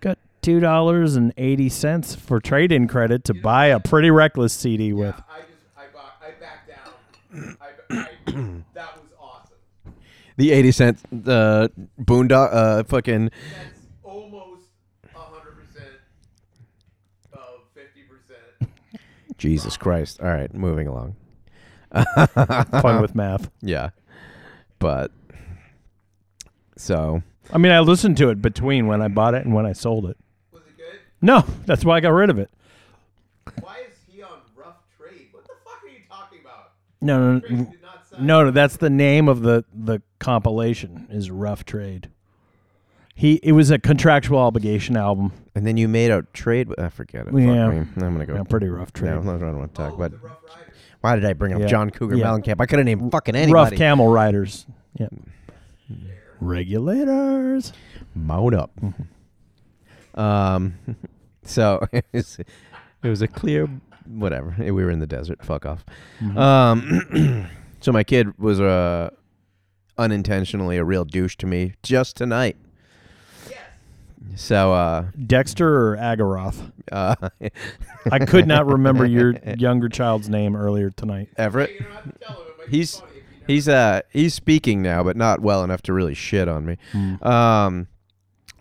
Got 0.00 0.18
two 0.40 0.60
dollars 0.60 1.16
and 1.16 1.32
eighty 1.36 1.68
cents 1.68 2.14
for 2.14 2.40
trade-in 2.40 2.86
credit 2.86 3.24
to 3.24 3.34
buy 3.34 3.66
a 3.66 3.80
Pretty 3.80 4.10
Reckless 4.10 4.52
CD 4.52 4.92
with. 4.92 5.14
I 5.28 5.40
just 5.40 5.52
I 5.76 5.84
bought 5.92 6.14
I 6.22 6.30
backed 6.40 6.68
down. 6.68 7.56
I, 7.60 7.66
I, 7.94 8.08
that 8.74 8.96
was 9.00 9.10
awesome. 9.20 9.94
the 10.36 10.52
eighty 10.52 10.70
cent 10.70 10.98
uh, 11.26 11.68
boondock 12.00 12.50
uh, 12.52 12.84
fucking. 12.84 13.30
That's 13.30 13.80
almost 14.04 14.68
hundred 15.12 15.56
percent 15.58 15.94
of 17.32 17.62
fifty 17.74 18.02
percent. 18.02 18.70
Jesus 19.38 19.76
Christ! 19.76 20.20
All 20.20 20.28
right, 20.28 20.54
moving 20.54 20.86
along. 20.86 21.16
Fun 21.92 23.02
with 23.02 23.16
math. 23.16 23.50
Yeah, 23.60 23.90
but 24.78 25.10
so 26.80 27.22
I 27.52 27.58
mean, 27.58 27.72
I 27.72 27.80
listened 27.80 28.16
to 28.18 28.30
it 28.30 28.40
between 28.40 28.86
when 28.86 29.02
I 29.02 29.08
bought 29.08 29.34
it 29.34 29.44
and 29.44 29.54
when 29.54 29.66
I 29.66 29.72
sold 29.72 30.06
it. 30.06 30.16
Was 30.52 30.62
it 30.66 30.76
good? 30.76 31.00
No, 31.20 31.44
that's 31.66 31.84
why 31.84 31.96
I 31.96 32.00
got 32.00 32.10
rid 32.10 32.30
of 32.30 32.38
it. 32.38 32.50
Why 33.60 33.78
is 33.88 33.94
he 34.10 34.22
on 34.22 34.30
rough 34.56 34.76
trade? 34.98 35.28
What 35.32 35.44
the 35.44 35.54
fuck 35.64 35.82
are 35.84 35.88
you 35.88 35.98
talking 36.08 36.38
about? 36.44 36.72
No, 37.00 37.18
no, 37.18 37.32
no, 37.34 37.40
did 37.40 37.82
not 37.82 38.06
sign. 38.08 38.26
no, 38.26 38.44
no. 38.44 38.50
That's 38.50 38.76
the 38.76 38.90
name 38.90 39.28
of 39.28 39.42
the 39.42 39.64
the 39.74 40.00
compilation. 40.18 41.06
Is 41.10 41.30
Rough 41.30 41.64
Trade. 41.64 42.08
He 43.14 43.34
it 43.42 43.52
was 43.52 43.70
a 43.70 43.78
contractual 43.78 44.38
obligation 44.38 44.96
album. 44.96 45.32
and 45.54 45.66
then 45.66 45.76
you 45.76 45.88
made 45.88 46.10
a 46.10 46.22
trade. 46.32 46.68
with- 46.68 46.78
I 46.78 46.88
forget 46.88 47.22
it. 47.26 47.32
Fuck 47.32 47.40
Yeah. 47.40 47.68
me. 47.70 47.78
I'm 47.78 48.12
gonna 48.12 48.24
go. 48.26 48.34
Yeah, 48.34 48.42
pretty 48.44 48.68
rough 48.68 48.92
trade. 48.92 49.10
No, 49.10 49.20
no, 49.20 49.34
I 49.34 49.38
don't 49.38 49.58
want 49.58 49.74
to 49.74 49.76
talk. 49.82 49.92
Oh, 49.94 49.96
But 49.98 50.12
the 50.12 50.18
Rough 50.18 50.38
Riders. 50.48 50.74
why 51.02 51.14
did 51.16 51.24
I 51.26 51.32
bring 51.34 51.52
up 51.52 51.60
Yeah. 51.60 51.66
John 51.66 51.90
Cougar 51.90 52.16
Yeah. 52.16 52.24
Mellencamp? 52.26 52.56
I 52.60 52.66
could 52.66 52.78
have 52.78 52.86
named 52.86 53.10
fucking 53.12 53.34
anybody. 53.36 53.52
Rough 53.52 53.72
camel 53.78 54.08
riders. 54.08 54.64
Yeah. 54.98 55.08
Mm. 55.92 56.06
Regulators. 56.40 57.72
Mount 58.14 58.54
up. 58.54 58.72
Um, 60.14 60.74
so 61.44 61.86
it 61.92 62.04
was, 62.12 62.38
it 62.38 63.08
was 63.08 63.22
a 63.22 63.28
clear 63.28 63.68
whatever. 64.06 64.54
We 64.58 64.72
were 64.72 64.90
in 64.90 64.98
the 64.98 65.06
desert. 65.06 65.44
Fuck 65.44 65.66
off. 65.66 65.84
Um, 66.36 67.48
so 67.80 67.92
my 67.92 68.04
kid 68.04 68.38
was 68.38 68.60
uh, 68.60 69.10
unintentionally 69.98 70.76
a 70.76 70.84
real 70.84 71.04
douche 71.04 71.36
to 71.36 71.46
me 71.46 71.74
just 71.82 72.16
tonight. 72.16 72.56
So 74.36 74.72
uh, 74.72 75.06
Dexter 75.26 75.92
or 75.92 75.96
Agaroth? 75.96 76.72
uh, 76.92 77.14
I 78.10 78.18
could 78.20 78.46
not 78.46 78.66
remember 78.66 79.04
your 79.04 79.34
younger 79.56 79.88
child's 79.88 80.28
name 80.28 80.56
earlier 80.56 80.90
tonight. 80.90 81.28
Everett. 81.36 81.72
You 81.72 81.80
don't 81.80 81.92
have 81.92 82.04
him. 82.04 82.12
It 82.20 82.28
might 82.58 82.66
be 82.66 82.76
He's 82.76 83.02
funny 83.50 83.58
if 83.58 83.66
you 83.66 83.72
know. 83.72 83.76
he's 83.76 83.94
uh 83.94 84.00
he's 84.10 84.34
speaking 84.34 84.82
now, 84.82 85.02
but 85.02 85.16
not 85.16 85.40
well 85.40 85.62
enough 85.64 85.82
to 85.82 85.92
really 85.92 86.14
shit 86.14 86.48
on 86.48 86.64
me. 86.66 86.76
Um, 87.22 87.88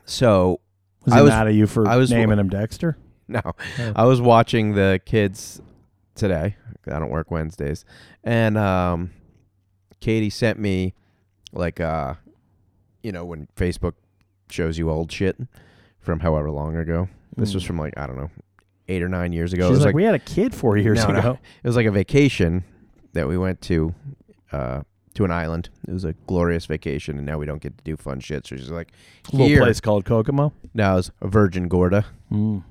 so 0.05 0.59
Was 1.05 1.13
I 1.13 1.21
was- 1.21 1.29
mad 1.29 1.47
at 1.47 1.53
you 1.53 1.67
for 1.67 1.87
I 1.87 1.95
was- 1.97 2.11
naming 2.11 2.39
him 2.39 2.49
Dexter? 2.49 2.97
no, 3.27 3.41
Oh. 3.45 3.53
I 3.95 4.05
was 4.05 4.21
watching 4.21 4.73
the 4.73 4.99
kids 5.05 5.61
today. 6.15 6.55
I 6.87 6.97
don't 6.99 7.09
work 7.11 7.29
Wednesdays, 7.29 7.85
and 8.23 8.57
um, 8.57 9.11
Katie 9.99 10.31
sent 10.31 10.57
me 10.59 10.95
like 11.53 11.79
uh, 11.79 12.15
you 13.03 13.11
know, 13.11 13.25
when 13.25 13.47
Facebook 13.55 13.93
shows 14.49 14.77
you 14.79 14.89
old 14.89 15.11
shit 15.11 15.37
from 15.99 16.21
however 16.21 16.49
long 16.49 16.75
ago. 16.75 17.07
This 17.37 17.53
was 17.53 17.63
Mm. 17.63 17.67
from 17.67 17.77
like 17.79 17.93
I 17.97 18.07
don't 18.07 18.17
know, 18.17 18.31
eight 18.87 19.03
or 19.03 19.09
nine 19.09 19.33
years 19.33 19.53
ago. 19.53 19.65
She's 19.65 19.69
it 19.69 19.79
was 19.79 19.85
like, 19.85 19.93
we 19.95 20.03
had 20.03 20.15
a 20.15 20.19
kid 20.19 20.55
four 20.55 20.77
years 20.77 20.97
No, 21.05 21.11
no. 21.13 21.19
ago. 21.19 21.39
It 21.63 21.67
was 21.67 21.75
like 21.75 21.85
a 21.85 21.91
vacation 21.91 22.63
that 23.13 23.27
we 23.27 23.37
went 23.37 23.61
to 23.61 23.93
uh, 24.51 24.81
to 25.15 25.25
an 25.25 25.31
island. 25.31 25.69
It 25.87 25.91
was 25.93 26.05
a 26.05 26.13
glorious 26.27 26.65
vacation, 26.65 27.17
and 27.17 27.25
now 27.25 27.37
we 27.37 27.45
don't 27.45 27.61
get 27.61 27.77
to 27.77 27.83
do 27.83 27.97
fun 27.97 28.19
shit. 28.19 28.47
So 28.47 28.55
she's 28.55 28.69
like, 28.69 28.91
Little 29.31 29.47
place 29.63 29.79
called 29.81 30.05
Kokomo. 30.05 30.53
Now 30.73 30.97
it's 30.97 31.11
Virgin 31.21 31.67
Gorda, 31.67 32.05
Mm. 32.31 32.63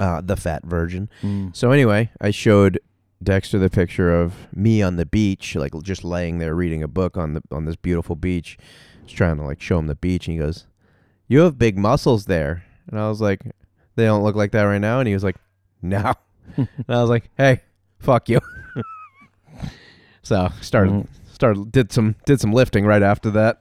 uh, 0.00 0.20
the 0.20 0.36
fat 0.36 0.64
virgin. 0.64 1.08
Mm. 1.22 1.54
So 1.54 1.70
anyway, 1.70 2.10
I 2.20 2.30
showed 2.30 2.78
Dexter 3.22 3.58
the 3.58 3.70
picture 3.70 4.12
of 4.14 4.34
me 4.54 4.82
on 4.82 4.96
the 4.96 5.06
beach, 5.06 5.54
like 5.54 5.72
just 5.82 6.02
laying 6.04 6.38
there 6.38 6.54
reading 6.54 6.82
a 6.82 6.88
book 6.88 7.16
on 7.16 7.34
the 7.34 7.42
on 7.52 7.64
this 7.66 7.76
beautiful 7.76 8.16
beach. 8.16 8.56
I 8.60 9.02
was 9.04 9.12
trying 9.12 9.36
to 9.36 9.44
like 9.44 9.60
show 9.60 9.78
him 9.78 9.86
the 9.88 9.94
beach, 9.94 10.26
and 10.28 10.34
he 10.34 10.38
goes, 10.42 10.66
"You 11.28 11.40
have 11.40 11.58
big 11.58 11.76
muscles 11.78 12.24
there," 12.26 12.64
and 12.90 12.98
I 12.98 13.08
was 13.08 13.20
like, 13.20 13.42
"They 13.96 14.04
don't 14.06 14.22
look 14.24 14.34
like 14.36 14.50
that 14.52 14.62
right 14.64 14.80
now," 14.80 14.98
and 15.00 15.06
he 15.06 15.14
was 15.14 15.22
like, 15.24 15.36
"No," 15.82 16.14
and 16.56 16.68
I 16.88 17.00
was 17.00 17.10
like, 17.10 17.30
"Hey, 17.36 17.60
fuck 18.00 18.28
you." 18.28 18.40
So 20.22 20.48
started 20.60 20.92
Mhm. 20.92 21.06
started 21.32 21.72
did 21.72 21.92
some 21.92 22.14
did 22.26 22.40
some 22.40 22.52
lifting 22.52 22.84
right 22.86 23.02
after 23.02 23.30
that. 23.30 23.58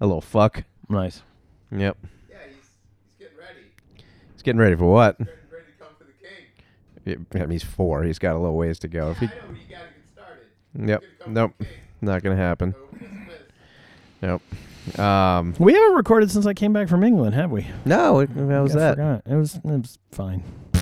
A 0.00 0.06
little 0.06 0.20
fuck. 0.20 0.64
Nice. 0.88 1.22
Yep. 1.70 1.96
Yeah, 2.30 2.36
he's, 2.46 2.54
he's 2.56 3.28
getting 3.28 3.38
ready. 3.38 4.04
He's 4.34 4.42
getting 4.42 4.60
ready 4.60 4.76
for 4.76 4.86
what? 4.92 5.18
Getting 5.18 5.34
ready 5.50 5.64
to 5.66 5.84
come 5.84 5.94
for 5.98 6.04
the 6.04 6.12
king. 7.14 7.26
Yeah, 7.34 7.46
he's 7.50 7.62
four. 7.64 8.02
He's 8.04 8.18
got 8.18 8.34
a 8.34 8.38
little 8.38 8.56
ways 8.56 8.78
to 8.80 8.88
go. 8.88 9.10
If 9.12 9.18
I 9.18 9.20
he, 9.20 9.26
know, 9.26 9.32
but 9.48 9.56
you 9.56 9.62
gotta 9.70 9.84
get 9.94 10.08
started. 10.12 10.88
yep. 10.88 11.00
He's 11.00 11.10
gonna 11.18 11.24
come 11.24 11.34
Nope. 11.34 11.52
for 11.56 11.62
the 11.64 11.68
king. 11.70 11.78
Not 12.02 12.22
gonna 12.22 12.36
happen. 12.36 12.72
So, 12.74 12.78
miss, 13.00 13.10
miss. 13.28 13.36
Nope. 14.22 14.98
Um. 14.98 15.54
We 15.60 15.72
haven't 15.74 15.94
recorded 15.96 16.30
since 16.32 16.44
I 16.44 16.54
came 16.54 16.72
back 16.72 16.88
from 16.88 17.04
England, 17.04 17.34
have 17.36 17.50
we? 17.52 17.66
No. 17.84 18.18
It, 18.18 18.30
how 18.30 18.62
was 18.64 18.74
I 18.74 18.78
that? 18.80 18.96
forgot. 18.96 19.22
It 19.26 19.36
was 19.36 19.54
it 19.54 19.64
was 19.64 19.98
fine. 20.10 20.42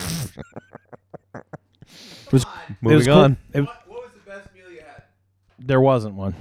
it 1.35 2.33
was, 2.33 2.45
Come 2.45 2.53
on. 2.55 2.71
it 2.71 2.77
Moving 2.83 2.97
was 2.99 3.07
cool. 3.07 3.17
on. 3.19 3.37
It- 3.53 3.61
What, 3.61 3.89
what 3.89 4.03
was 4.03 4.11
the 4.13 4.31
best 4.31 4.55
meal 4.55 4.71
you 4.71 4.81
had? 4.81 5.03
There 5.61 5.81
wasn't 5.81 6.15
one. 6.15 6.35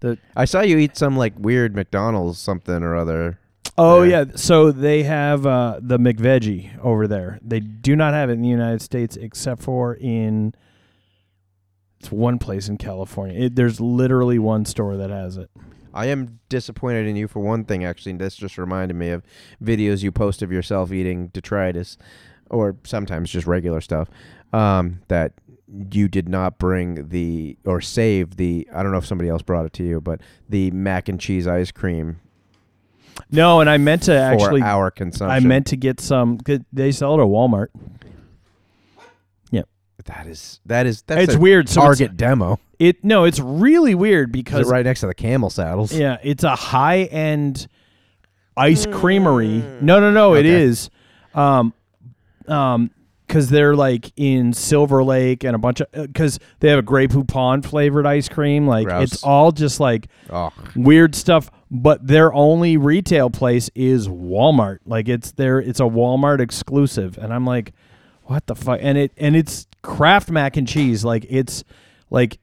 The 0.00 0.18
I 0.36 0.44
saw 0.44 0.60
you 0.60 0.78
eat 0.78 0.96
some 0.96 1.16
like 1.16 1.34
weird 1.38 1.74
McDonald's 1.74 2.38
something 2.38 2.82
or 2.82 2.94
other. 2.96 3.38
Oh 3.76 4.02
Yeah. 4.02 4.24
so 4.36 4.70
they 4.70 5.02
have 5.02 5.46
uh, 5.46 5.80
the 5.82 5.98
McVeggie 5.98 6.78
over 6.78 7.08
there. 7.08 7.38
They 7.42 7.60
do 7.60 7.96
not 7.96 8.14
have 8.14 8.30
it 8.30 8.34
in 8.34 8.42
the 8.42 8.48
United 8.48 8.82
States 8.82 9.16
except 9.16 9.62
for 9.62 9.94
in 9.94 10.54
it's 11.98 12.12
one 12.12 12.38
place 12.38 12.68
in 12.68 12.76
California. 12.76 13.46
It, 13.46 13.56
there's 13.56 13.80
literally 13.80 14.38
one 14.38 14.64
store 14.66 14.96
that 14.98 15.10
has 15.10 15.36
it. 15.36 15.50
I 15.94 16.06
am 16.06 16.40
disappointed 16.48 17.06
in 17.06 17.16
you 17.16 17.28
for 17.28 17.40
one 17.40 17.64
thing. 17.64 17.84
Actually, 17.84 18.12
and 18.12 18.20
this 18.20 18.36
just 18.36 18.58
reminded 18.58 18.94
me 18.94 19.10
of 19.10 19.22
videos 19.62 20.02
you 20.02 20.12
post 20.12 20.42
of 20.42 20.52
yourself 20.52 20.92
eating 20.92 21.28
detritus, 21.28 21.96
or 22.50 22.76
sometimes 22.84 23.30
just 23.30 23.46
regular 23.46 23.80
stuff. 23.80 24.08
Um, 24.52 25.00
that 25.08 25.32
you 25.90 26.08
did 26.08 26.28
not 26.28 26.58
bring 26.58 27.08
the 27.08 27.56
or 27.64 27.80
save 27.80 28.36
the. 28.36 28.68
I 28.74 28.82
don't 28.82 28.92
know 28.92 28.98
if 28.98 29.06
somebody 29.06 29.30
else 29.30 29.42
brought 29.42 29.64
it 29.66 29.72
to 29.74 29.84
you, 29.84 30.00
but 30.00 30.20
the 30.48 30.70
mac 30.72 31.08
and 31.08 31.18
cheese 31.20 31.46
ice 31.46 31.70
cream 31.72 32.20
No, 33.30 33.60
and 33.60 33.70
I 33.70 33.78
meant 33.78 34.02
to 34.04 34.14
actually 34.16 34.62
our 34.62 34.90
consumption. 34.90 35.30
I 35.30 35.40
meant 35.40 35.66
to 35.68 35.76
get 35.76 36.00
some. 36.00 36.38
They 36.72 36.92
sell 36.92 37.14
it 37.18 37.22
at 37.22 37.28
Walmart. 37.28 37.68
Yeah. 39.50 39.62
That 40.04 40.26
is 40.26 40.60
that 40.66 40.86
is 40.86 41.02
that's 41.02 41.22
it's 41.32 41.36
weird. 41.36 41.68
So 41.68 41.80
it's- 41.82 41.98
Target 41.98 42.16
demo. 42.16 42.60
it 42.78 43.02
no, 43.04 43.24
it's 43.24 43.40
really 43.40 43.94
weird 43.94 44.28
Is 44.30 44.32
because 44.32 44.68
it 44.68 44.70
right 44.70 44.84
next 44.84 45.00
to 45.00 45.06
the 45.06 45.14
camel 45.14 45.48
saddles? 45.50 45.92
Yeah, 45.92 46.18
it's 46.22 46.44
a 46.44 46.54
high 46.56 47.04
end 47.04 47.66
ice 48.56 48.84
creamery. 48.86 49.58
No, 49.80 49.98
no, 50.00 50.10
no, 50.12 50.34
it 50.34 50.40
Okay. 50.40 50.50
is. 50.62 50.90
Um, 51.34 51.72
um, 52.46 52.90
because 53.26 53.48
they're 53.50 53.74
like 53.74 54.12
in 54.16 54.52
Silver 54.52 55.02
Lake 55.02 55.44
and 55.44 55.54
a 55.54 55.58
bunch 55.58 55.80
of 55.80 55.88
uh, 55.94 56.02
because 56.06 56.38
they 56.60 56.68
have 56.68 56.78
a 56.78 56.82
Grey 56.82 57.06
Poupon 57.08 57.64
flavored 57.64 58.06
ice 58.06 58.28
cream. 58.28 58.66
Like 58.66 58.86
Gross. 58.86 59.12
it's 59.14 59.22
all 59.22 59.52
just 59.52 59.80
like 59.80 60.08
Oh, 60.30 60.52
weird 60.76 61.14
stuff. 61.14 61.50
But 61.70 62.06
their 62.06 62.32
only 62.32 62.76
retail 62.76 63.30
place 63.30 63.70
is 63.74 64.06
Walmart. 64.08 64.78
Like 64.84 65.08
it's 65.08 65.32
their 65.32 65.58
it's 65.58 65.80
a 65.80 65.84
Walmart 65.84 66.40
exclusive, 66.40 67.18
and 67.18 67.32
I'm 67.32 67.44
like, 67.44 67.72
what 68.24 68.46
the 68.46 68.54
fuck? 68.54 68.78
And 68.82 68.96
it 68.98 69.12
and 69.16 69.34
it's 69.34 69.66
Kraft 69.82 70.30
mac 70.30 70.56
and 70.56 70.68
cheese. 70.68 71.04
Like 71.04 71.26
it's 71.28 71.64
like 72.10 72.38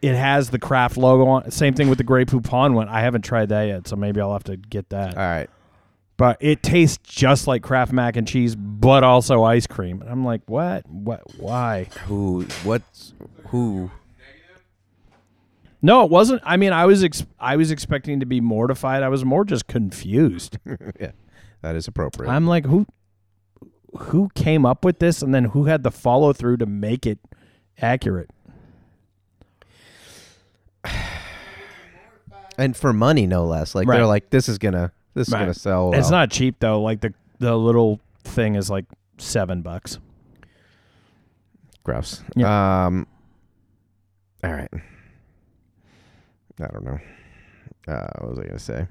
it 0.00 0.14
has 0.14 0.50
the 0.50 0.58
Kraft 0.58 0.96
logo 0.96 1.26
on. 1.26 1.50
Same 1.50 1.74
thing 1.74 1.88
with 1.88 1.98
the 1.98 2.04
Grey 2.04 2.24
Poupon 2.24 2.74
one. 2.74 2.88
I 2.88 3.00
haven't 3.00 3.22
tried 3.22 3.48
that 3.50 3.64
yet, 3.64 3.88
so 3.88 3.96
maybe 3.96 4.20
I'll 4.20 4.32
have 4.32 4.44
to 4.44 4.56
get 4.56 4.88
that. 4.90 5.16
all 5.16 5.22
right. 5.22 5.48
But 6.16 6.36
it 6.40 6.62
tastes 6.62 6.98
just 7.02 7.46
like 7.48 7.62
Kraft 7.62 7.92
mac 7.92 8.16
and 8.16 8.26
cheese, 8.26 8.54
but 8.54 9.02
also 9.02 9.42
ice 9.42 9.66
cream. 9.66 10.00
And 10.00 10.08
I'm 10.10 10.24
like, 10.24 10.42
what? 10.46 10.88
What? 10.88 11.22
Why? 11.38 11.88
Who? 12.06 12.42
What's 12.62 13.14
who? 13.48 13.90
No, 15.82 16.04
it 16.04 16.10
wasn't. 16.10 16.40
I 16.44 16.56
mean, 16.56 16.72
I 16.72 16.86
was 16.86 17.02
ex- 17.04 17.26
I 17.40 17.56
was 17.56 17.70
expecting 17.70 18.20
to 18.20 18.26
be 18.26 18.40
mortified. 18.40 19.02
I 19.02 19.08
was 19.08 19.24
more 19.24 19.44
just 19.44 19.66
confused. 19.66 20.56
yeah, 21.00 21.10
that 21.62 21.74
is 21.76 21.88
appropriate. 21.88 22.30
I'm 22.30 22.46
like, 22.46 22.64
who 22.64 22.86
who 23.98 24.28
came 24.34 24.64
up 24.64 24.84
with 24.84 25.00
this, 25.00 25.20
and 25.20 25.34
then 25.34 25.44
who 25.46 25.64
had 25.64 25.82
the 25.82 25.90
follow 25.90 26.32
through 26.32 26.58
to 26.58 26.66
make 26.66 27.06
it 27.06 27.18
accurate? 27.82 28.30
and 32.58 32.76
for 32.76 32.92
money, 32.92 33.26
no 33.26 33.44
less. 33.46 33.74
Like 33.74 33.88
Right. 33.88 33.96
they're 33.96 34.06
like, 34.06 34.30
this 34.30 34.48
is 34.48 34.58
gonna, 34.58 34.92
this 35.14 35.28
is 35.28 35.34
Right. 35.34 35.40
gonna 35.40 35.54
sell. 35.54 35.92
It's 35.94 36.10
not 36.10 36.30
cheap 36.30 36.56
though. 36.60 36.82
Like 36.82 37.00
the 37.00 37.12
the 37.38 37.56
little 37.56 38.00
thing 38.24 38.54
is 38.54 38.68
like 38.70 38.84
seven 39.18 39.62
bucks. 39.62 39.98
gross. 41.84 42.22
Um. 42.42 43.06
All 44.42 44.52
right. 44.52 44.70
I 46.60 46.66
don't 46.68 46.84
know. 46.84 46.98
Uh, 47.86 48.06
what 48.20 48.30
was 48.30 48.38
I 48.38 48.46
gonna 48.46 48.58
say? 48.58 48.86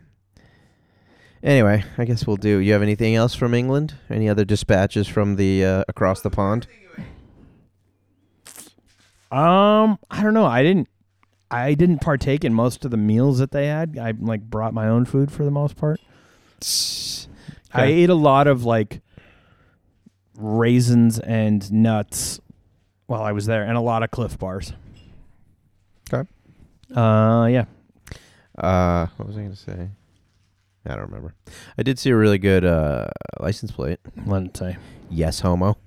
Anyway, 1.41 1.83
I 1.97 2.05
guess 2.05 2.25
we'll 2.27 2.37
do. 2.37 2.57
You 2.59 2.71
have 2.73 2.81
anything 2.81 3.15
else 3.15 3.35
from 3.35 3.53
England? 3.53 3.95
Any 4.09 4.29
other 4.29 4.45
dispatches 4.45 5.07
from 5.07 5.35
the 5.35 5.65
uh, 5.65 5.83
across 5.89 6.21
the 6.21 6.29
pond? 6.29 6.67
Um, 9.31 9.97
I 10.11 10.21
don't 10.21 10.33
know. 10.33 10.45
I 10.45 10.61
didn't. 10.63 10.87
I 11.49 11.73
didn't 11.75 11.99
partake 11.99 12.43
in 12.43 12.53
most 12.53 12.83
of 12.85 12.91
the 12.91 12.97
meals 12.97 13.39
that 13.39 13.51
they 13.51 13.67
had. 13.67 13.97
I 13.99 14.13
like 14.19 14.41
brought 14.41 14.73
my 14.73 14.87
own 14.87 15.05
food 15.05 15.31
for 15.31 15.43
the 15.45 15.51
most 15.51 15.75
part. 15.75 15.99
I 17.73 17.83
Okay. 17.85 17.93
ate 18.03 18.09
a 18.09 18.15
lot 18.15 18.47
of 18.47 18.63
like 18.65 19.01
raisins 20.37 21.19
and 21.19 21.71
nuts 21.71 22.39
while 23.07 23.21
I 23.23 23.31
was 23.31 23.45
there, 23.45 23.63
and 23.63 23.77
a 23.77 23.81
lot 23.81 24.03
of 24.03 24.11
Clif 24.11 24.37
Bars. 24.37 24.73
Okay. 26.11 26.27
Uh, 26.95 27.47
yeah. 27.47 27.65
Uh, 28.57 29.07
what 29.17 29.27
was 29.27 29.37
I 29.37 29.41
gonna 29.41 29.55
say? 29.55 29.89
I 30.85 30.89
don't 30.95 31.05
remember. 31.05 31.33
I 31.77 31.83
did 31.83 31.97
see 31.97 32.09
a 32.11 32.15
really 32.15 32.37
good 32.37 32.65
uh, 32.65 33.07
license 33.39 33.71
plate. 33.71 33.99
Let's 34.25 34.59
say 34.59 34.77
Yes, 35.09 35.39
homo. 35.39 35.77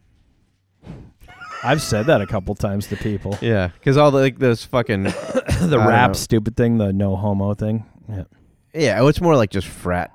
I've 1.65 1.83
said 1.83 2.07
that 2.07 2.21
a 2.21 2.27
couple 2.27 2.55
times 2.55 2.87
to 2.89 2.97
people. 2.97 3.37
Yeah, 3.41 3.69
because 3.69 3.97
all 3.97 4.11
the 4.11 4.19
like 4.21 4.39
those 4.39 4.65
fucking 4.65 5.03
the 5.05 5.69
don't 5.71 5.87
rap 5.89 6.17
stupid 6.17 6.57
thing, 6.57 6.79
the 6.79 6.93
no 6.93 7.17
homo 7.17 7.55
thing. 7.55 7.85
Yeah. 8.09 8.25
yeah, 8.75 9.07
it's 9.09 9.21
more 9.21 9.37
like 9.37 9.51
just 9.51 9.67
frat 9.67 10.13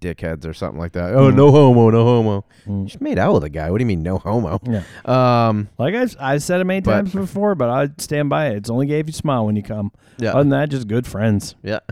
dickheads 0.00 0.44
or 0.46 0.52
something 0.54 0.78
like 0.78 0.92
that. 0.92 1.14
Oh, 1.14 1.30
Mm. 1.30 1.34
no 1.36 1.50
homo, 1.50 1.90
no 1.90 2.04
homo. 2.04 2.44
Mm. 2.66 2.86
Just 2.86 3.00
made 3.00 3.18
out 3.18 3.32
with 3.34 3.44
a 3.44 3.48
guy. 3.48 3.70
What 3.70 3.78
do 3.78 3.82
you 3.82 3.86
mean 3.86 4.02
no 4.02 4.18
homo? 4.18 4.60
Yeah. 4.64 4.82
Um, 5.04 5.68
Like 5.78 5.94
I've 5.94 6.16
I've 6.20 6.42
said 6.42 6.60
it 6.60 6.64
many 6.64 6.80
But- 6.80 6.92
times 6.92 7.12
before, 7.12 7.54
but 7.54 7.68
I 7.70 7.88
stand 7.98 8.28
by 8.28 8.48
it. 8.48 8.56
It's 8.56 8.70
only 8.70 8.86
gave 8.86 9.06
you 9.08 9.12
smile 9.12 9.46
when 9.46 9.56
you 9.56 9.62
come. 9.62 9.92
yeah, 10.18 10.30
Other 10.30 10.40
than 10.40 10.48
that, 10.50 10.68
just 10.70 10.86
good 10.88 11.06
friends. 11.06 11.54
yeah. 11.62 11.80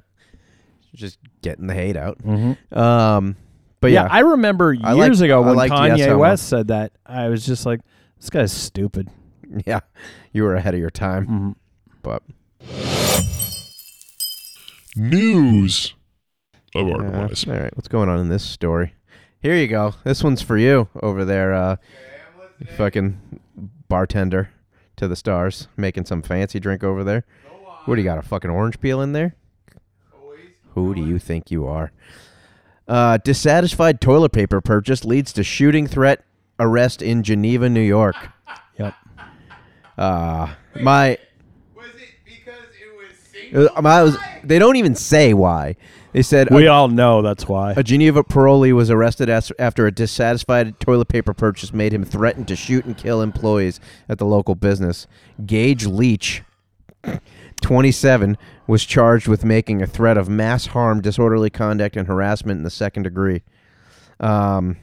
Just 0.95 1.19
getting 1.43 1.67
the 1.67 1.75
hate 1.75 1.97
out. 1.97 2.19
Mm-hmm. 2.23 2.79
Um, 2.79 3.35
but 3.81 3.91
yeah, 3.91 4.07
I 4.09 4.21
remember 4.21 4.77
I 4.81 4.95
years 4.95 5.19
liked- 5.19 5.23
ago 5.23 5.43
I 5.43 5.47
when 5.49 5.57
liked 5.57 5.73
Yes 5.75 5.99
Kanye 5.99 6.07
Homo. 6.07 6.19
West 6.21 6.49
said 6.49 6.69
that. 6.69 6.93
I 7.05 7.29
was 7.29 7.45
just 7.45 7.67
like, 7.67 7.81
this 8.21 8.31
guy's 8.31 8.53
stupid. 8.53 9.09
yeah, 9.67 9.81
you 10.33 10.45
were 10.45 10.55
ahead 10.55 10.73
of 10.73 10.79
your 10.79 10.91
time. 10.91 11.27
Mm-hmm. 11.27 11.51
But 12.03 12.23
News 14.97 15.95
of 16.75 16.89
uh, 16.89 16.93
Artemis. 16.93 17.47
all 17.47 17.55
right, 17.55 17.77
what's 17.77 17.89
going 17.89 18.09
on 18.09 18.19
in 18.19 18.29
this 18.29 18.45
story? 18.45 18.95
Here 19.41 19.57
you 19.57 19.67
go. 19.69 19.95
This 20.05 20.25
one's 20.25 20.43
for 20.43 20.57
you 20.57 20.89
over 21.03 21.25
there, 21.25 21.53
uh, 21.53 21.77
fucking 22.77 23.41
bartender 23.89 24.51
to 24.97 25.07
the 25.09 25.17
stars, 25.17 25.69
making 25.77 26.07
some 26.07 26.23
fancy 26.23 26.59
drink 26.59 26.83
over 26.83 27.05
there. 27.05 27.25
What 27.85 27.97
do 27.97 28.01
you 28.01 28.05
got? 28.09 28.19
A 28.19 28.23
fucking 28.23 28.51
orange 28.51 28.81
peel 28.81 29.01
in 29.03 29.13
there? 29.13 29.35
Who 30.75 30.95
do 30.95 31.05
you 31.05 31.19
think 31.19 31.51
you 31.51 31.67
are? 31.67 31.93
Uh, 32.89 33.19
dissatisfied 33.19 34.01
toilet 34.01 34.33
paper 34.33 34.61
purchase 34.61 35.05
leads 35.05 35.33
to 35.35 35.45
shooting 35.45 35.87
threat 35.87 36.25
arrest 36.59 37.01
in 37.03 37.23
Geneva, 37.23 37.69
New 37.69 37.81
York. 37.81 38.17
Yep. 38.77 38.93
Uh, 39.97 40.53
my, 40.81 41.17
Was 41.77 41.87
it 41.95 42.11
because 42.25 42.65
it 42.75 42.97
was 42.97 43.17
single? 43.17 43.69
uh, 43.77 43.83
my 43.83 44.03
was, 44.03 44.17
they 44.43 44.59
don't 44.59 44.75
even 44.75 44.97
say 44.97 45.33
why. 45.33 45.77
They 46.15 46.23
said 46.23 46.49
We 46.51 46.67
a, 46.67 46.71
all 46.73 46.89
know 46.89 47.21
that's 47.23 47.47
why. 47.49 47.75
a 47.77 47.83
Geneva 47.83 48.23
parolee 48.25 48.73
was 48.73 48.89
arrested 48.89 49.29
as, 49.29 49.53
after 49.59 49.87
a 49.87 49.91
dissatisfied 49.93 50.79
toilet 50.81 51.09
paper 51.09 51.35
purchase 51.35 51.73
made 51.75 51.93
him 51.93 52.05
threaten 52.05 52.45
to 52.47 52.57
shoot 52.57 52.85
and 52.87 52.97
kill 52.97 53.21
employees 53.21 53.81
at 54.09 54.19
the 54.19 54.25
local 54.25 54.55
business. 54.55 55.07
Gage 55.45 55.87
Leach, 55.87 56.43
27, 57.63 58.39
was 58.67 58.85
charged 58.85 59.27
with 59.29 59.45
making 59.45 59.83
a 59.83 59.87
threat 59.87 60.17
of 60.17 60.29
mass 60.29 60.67
harm, 60.67 61.01
disorderly 61.01 61.51
conduct, 61.51 61.97
and 61.97 62.07
harassment 62.07 62.59
in 62.59 62.63
the 62.65 62.71
second 62.71 63.03
degree. 63.03 63.43
Um, 64.21 64.77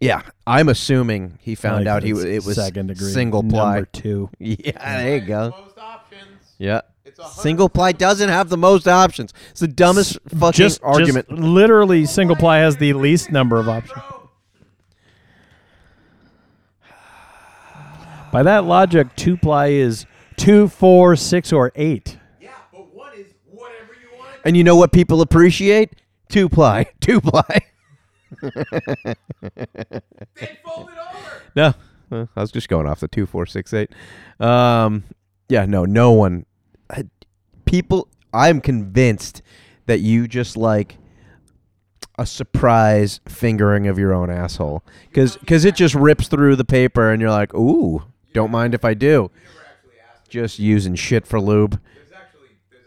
Yeah, 0.00 0.22
I'm 0.46 0.68
assuming 0.70 1.38
he 1.42 1.54
found 1.54 1.84
Like 1.84 1.92
out 1.96 2.02
he 2.02 2.10
it's 2.12 2.24
it 2.24 2.44
was 2.46 2.56
second 2.56 2.86
degree 2.88 3.10
single 3.12 3.42
ply. 3.42 3.74
number 3.74 3.88
two. 3.92 4.30
Yeah, 4.38 5.02
there 5.02 5.18
you 5.18 5.26
go. 5.26 5.50
Most 5.50 5.78
options. 5.78 6.54
Yeah. 6.58 6.80
It's 7.18 7.36
a 7.36 7.40
Single 7.40 7.68
ply 7.68 7.92
doesn't 7.92 8.28
have 8.28 8.48
the 8.48 8.56
most 8.56 8.86
options. 8.86 9.32
It's 9.50 9.60
the 9.60 9.68
dumbest 9.68 10.18
fucking 10.28 10.56
Just 10.56 10.80
argument. 10.82 11.28
Just 11.28 11.40
literally, 11.40 12.06
single 12.06 12.36
ply 12.36 12.58
has 12.58 12.76
the 12.76 12.92
least 12.92 13.32
number 13.32 13.58
of 13.58 13.68
options. 13.68 14.00
By 18.32 18.42
that 18.44 18.64
logic, 18.64 19.16
two 19.16 19.36
ply 19.36 19.68
is 19.68 20.06
two, 20.36 20.68
four, 20.68 21.16
six, 21.16 21.52
or 21.52 21.72
eight. 21.74 22.18
Yeah, 22.40 22.50
but 22.72 22.94
one 22.94 23.12
is 23.14 23.26
whatever 23.50 23.94
you 24.00 24.16
want. 24.16 24.30
and 24.44 24.56
you 24.56 24.62
know 24.62 24.76
what 24.76 24.92
people 24.92 25.20
appreciate? 25.20 26.00
Two 26.28 26.48
ply. 26.48 26.86
Two 27.00 27.20
ply. 27.22 27.60
Then 28.42 28.52
fold 30.62 30.90
it 30.90 30.98
over. 30.98 31.42
No, 31.56 31.74
I 32.12 32.40
was 32.40 32.52
just 32.52 32.68
going 32.68 32.86
off 32.86 33.00
the 33.00 33.08
two, 33.08 33.24
four, 33.24 33.46
six, 33.46 33.72
eight. 33.72 33.90
Um, 34.38 35.04
yeah, 35.48 35.64
no, 35.64 35.86
no 35.86 36.12
one. 36.12 36.44
People, 37.64 38.08
I'm 38.32 38.60
convinced 38.60 39.42
that 39.86 40.00
you 40.00 40.26
just 40.28 40.56
like 40.56 40.98
a 42.18 42.26
surprise 42.26 43.20
fingering 43.28 43.86
of 43.86 43.98
your 43.98 44.12
own 44.12 44.30
asshole, 44.30 44.82
because 45.08 45.36
because 45.36 45.64
it 45.64 45.74
just 45.76 45.94
rips 45.94 46.28
through 46.28 46.56
the 46.56 46.64
paper, 46.64 47.10
and 47.10 47.20
you're 47.20 47.30
like, 47.30 47.54
ooh, 47.54 48.02
don't 48.32 48.50
mind 48.50 48.74
if 48.74 48.84
I 48.84 48.94
do. 48.94 49.30
Just 50.28 50.58
using 50.58 50.94
shit 50.94 51.26
for 51.26 51.40
lube, 51.40 51.80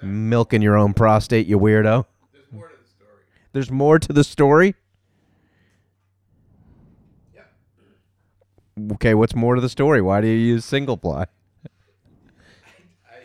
milking 0.02 0.62
your 0.62 0.78
own 0.78 0.94
prostate, 0.94 1.48
you 1.48 1.58
weirdo. 1.58 2.06
there's 2.34 2.52
more 2.52 2.68
to 2.68 2.78
the 2.78 2.88
story. 2.88 3.24
There's 3.54 3.72
more 3.72 4.00
to 4.00 4.14
the 4.14 4.24
story. 4.24 4.76
Yeah. 7.34 7.42
Okay, 8.94 9.14
what's 9.14 9.34
more 9.34 9.56
to 9.56 9.62
the 9.62 9.70
story? 9.70 10.02
Why 10.02 10.22
do 10.22 10.28
you 10.28 10.38
use 10.38 10.66
single 10.66 10.98
ply? 10.98 11.26
I 11.26 13.16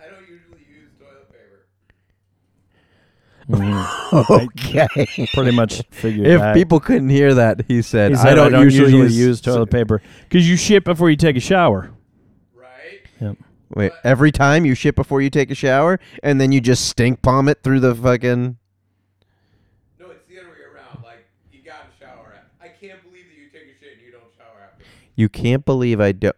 I 0.00 0.08
don't 0.08 0.28
usually 0.28 0.64
use 0.68 0.90
toilet 0.98 1.28
paper. 1.30 1.66
Mm-hmm. 3.48 4.34
Okay. 4.34 5.26
Pretty 5.32 5.52
much 5.52 5.82
figured 5.90 6.26
if 6.26 6.40
that. 6.40 6.54
people 6.54 6.80
couldn't 6.80 7.08
hear 7.08 7.34
that, 7.34 7.64
he 7.68 7.82
said, 7.82 8.10
He 8.12 8.16
said, 8.16 8.38
I, 8.38 8.48
don't 8.48 8.62
usually, 8.62 8.92
use, 9.12 9.40
toilet 9.40 9.70
paper 9.70 10.02
because 10.22 10.48
you 10.48 10.56
shit 10.56 10.84
before 10.84 11.10
you 11.10 11.16
take 11.16 11.36
a 11.36 11.40
shower. 11.40 11.90
Right? 12.54 13.00
Yep. 13.20 13.36
Wait, 13.74 13.92
every 14.04 14.32
time 14.32 14.64
you 14.64 14.74
shit 14.74 14.94
before 14.94 15.20
you 15.20 15.30
take 15.30 15.50
a 15.50 15.54
shower, 15.54 16.00
and 16.22 16.40
then 16.40 16.52
you 16.52 16.60
just 16.60 16.88
stink 16.88 17.20
palm 17.20 17.48
it 17.48 17.62
through 17.62 17.80
the 17.80 17.94
fucking. 17.94 18.56
No, 20.00 20.10
it's 20.10 20.26
the 20.26 20.40
other 20.40 20.48
way 20.48 20.56
around. 20.74 21.04
Like 21.04 21.26
you 21.52 21.60
got 21.62 21.90
to 21.90 22.04
shower. 22.04 22.34
At, 22.34 22.46
I 22.62 22.68
can't 22.68 23.02
believe 23.02 23.26
that 23.28 23.36
you 23.36 23.48
take 23.52 23.74
a 23.74 23.78
shit 23.78 23.94
and 23.98 24.06
you 24.06 24.12
don't 24.12 24.32
shower 24.36 24.70
after. 24.72 24.84
You 25.16 25.28
can't 25.28 25.64
believe 25.64 26.00
I 26.00 26.12
do. 26.12 26.32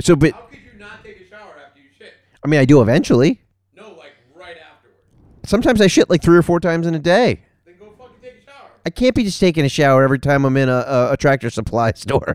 So, 0.00 0.16
but 0.16 0.32
How 0.32 0.40
could 0.42 0.58
you 0.60 0.78
not 0.78 1.02
take 1.02 1.20
a 1.20 1.28
shower 1.28 1.54
after 1.66 1.80
you 1.80 1.88
shit? 1.96 2.12
I 2.44 2.48
mean, 2.48 2.60
I 2.60 2.66
do 2.66 2.82
eventually. 2.82 3.40
No, 3.74 3.92
like 3.92 4.12
right 4.34 4.56
afterwards. 4.58 5.00
Sometimes 5.46 5.80
I 5.80 5.86
shit 5.86 6.08
like 6.10 6.22
three 6.22 6.36
or 6.36 6.42
four 6.42 6.60
times 6.60 6.86
in 6.86 6.94
a 6.94 6.98
day. 6.98 7.42
Then 7.66 7.74
go 7.78 7.92
fucking 7.98 8.16
take 8.22 8.42
a 8.42 8.44
shower. 8.44 8.70
I 8.86 8.90
can't 8.90 9.14
be 9.14 9.24
just 9.24 9.40
taking 9.40 9.64
a 9.64 9.68
shower 9.68 10.02
every 10.02 10.18
time 10.18 10.44
I'm 10.44 10.56
in 10.56 10.68
a, 10.68 10.72
a, 10.72 11.12
a 11.12 11.16
tractor 11.16 11.50
supply 11.50 11.92
store. 11.96 12.34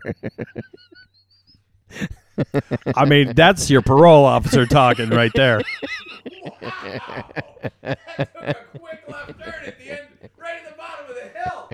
I 2.96 3.04
mean, 3.04 3.34
that's 3.34 3.68
your 3.70 3.82
parole 3.82 4.24
officer 4.24 4.64
talking 4.66 5.10
right 5.10 5.32
there. 5.34 5.60
Wow! 6.60 6.70
that 7.82 7.98
took 8.16 8.74
a 8.74 8.78
quick 8.78 9.00
left 9.08 9.38
turn 9.40 9.54
at 9.66 9.78
the 9.78 9.90
end, 9.90 10.08
right 10.38 10.60
at 10.64 10.70
the 10.70 10.76
bottom 10.76 11.06
of 11.08 11.16
the 11.16 11.28
hill. 11.36 11.68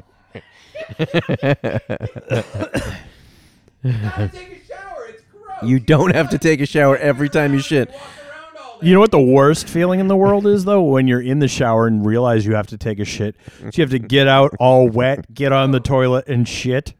you 3.82 3.92
gotta 3.92 4.28
take 4.28 4.62
a 4.62 4.66
shower. 4.66 5.06
It's 5.08 5.22
gross. 5.30 5.62
you 5.62 5.78
don't 5.78 6.14
have 6.14 6.30
to 6.30 6.38
take 6.38 6.60
a 6.60 6.66
shower 6.66 6.96
every 6.96 7.28
time 7.28 7.52
you 7.54 7.60
shit. 7.60 7.90
Walk 7.90 8.00
around 8.00 8.56
all 8.64 8.72
day. 8.74 8.75
You 8.86 8.94
know 8.94 9.00
what 9.00 9.10
the 9.10 9.18
worst 9.18 9.68
feeling 9.68 9.98
in 9.98 10.06
the 10.06 10.16
world 10.16 10.46
is, 10.46 10.64
though? 10.64 10.80
When 10.80 11.08
you're 11.08 11.20
in 11.20 11.40
the 11.40 11.48
shower 11.48 11.88
and 11.88 12.06
realize 12.06 12.46
you 12.46 12.54
have 12.54 12.68
to 12.68 12.78
take 12.78 13.00
a 13.00 13.04
shit. 13.04 13.34
So 13.58 13.70
you 13.74 13.82
have 13.82 13.90
to 13.90 13.98
get 13.98 14.28
out 14.28 14.54
all 14.60 14.88
wet, 14.88 15.34
get 15.34 15.50
on 15.50 15.72
the 15.72 15.80
toilet, 15.80 16.28
and 16.28 16.46
shit. 16.46 16.94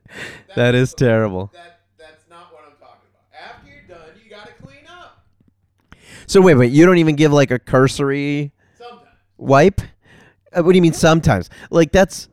That 0.57 0.75
is 0.75 0.93
terrible. 0.95 1.53
That 1.55 1.79
that's 1.97 2.29
not 2.29 2.53
what 2.53 2.65
I'm 2.67 2.77
talking 2.81 3.09
about. 3.09 3.57
After 3.57 3.69
you're 3.71 3.87
done, 3.87 4.21
you 4.21 4.29
gotta 4.29 4.51
clean 4.61 4.85
up. 4.89 5.25
So 6.27 6.41
wait, 6.41 6.55
wait, 6.57 6.73
you 6.73 6.85
don't 6.87 6.99
even 6.99 7.15
give 7.15 7.33
like 7.33 7.53
a 7.53 7.59
cursory 7.61 8.53
Sometimes. 8.77 9.07
wipe? 9.39 9.81
Uh, 10.53 10.65
what 10.65 10.73
do 10.73 10.77
you 10.77 10.83
mean 10.83 10.93
sometimes? 10.93 11.51
Like 11.71 11.93
that's 11.93 12.29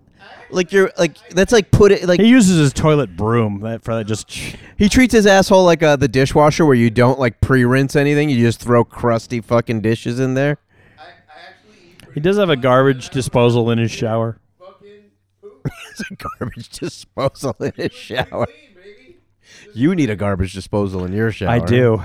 like 0.53 0.71
you're 0.71 0.91
like 0.97 1.17
that's 1.29 1.51
like 1.51 1.71
put 1.71 1.91
it 1.91 2.07
like 2.07 2.19
He 2.19 2.27
uses 2.27 2.57
his 2.59 2.73
toilet 2.73 3.15
broom 3.15 3.59
that 3.61 3.83
for 3.83 3.95
that 3.95 4.05
just. 4.05 4.29
he 4.77 4.87
treats 4.89 5.13
his 5.13 5.25
asshole 5.25 5.63
like 5.65 5.81
uh, 5.83 5.95
the 5.95 6.07
dishwasher 6.07 6.65
where 6.65 6.75
you 6.75 6.89
don't 6.89 7.19
like 7.19 7.41
pre-rinse 7.41 7.95
anything, 7.95 8.29
you 8.29 8.37
just 8.37 8.59
throw 8.59 8.83
crusty 8.83 9.41
fucking 9.41 9.81
dishes 9.81 10.19
in 10.19 10.33
there. 10.35 10.57
I, 10.97 11.01
I 11.01 11.05
actually 11.49 12.13
He 12.13 12.19
does 12.19 12.37
have 12.37 12.49
a 12.49 12.55
garbage 12.55 13.09
disposal 13.09 13.69
in 13.71 13.77
his 13.79 13.91
shower. 13.91 14.37
fucking 14.59 15.11
poop. 15.41 15.67
It's 15.91 16.09
a 16.09 16.15
garbage 16.15 16.69
disposal 16.69 17.55
in 17.59 17.71
his 17.75 17.91
shower. 17.93 18.47
You 19.75 19.95
need 19.95 20.09
a 20.09 20.15
garbage 20.15 20.53
disposal 20.53 21.03
in 21.05 21.13
your 21.13 21.31
shower. 21.31 21.49
I 21.49 21.59
do. 21.59 22.01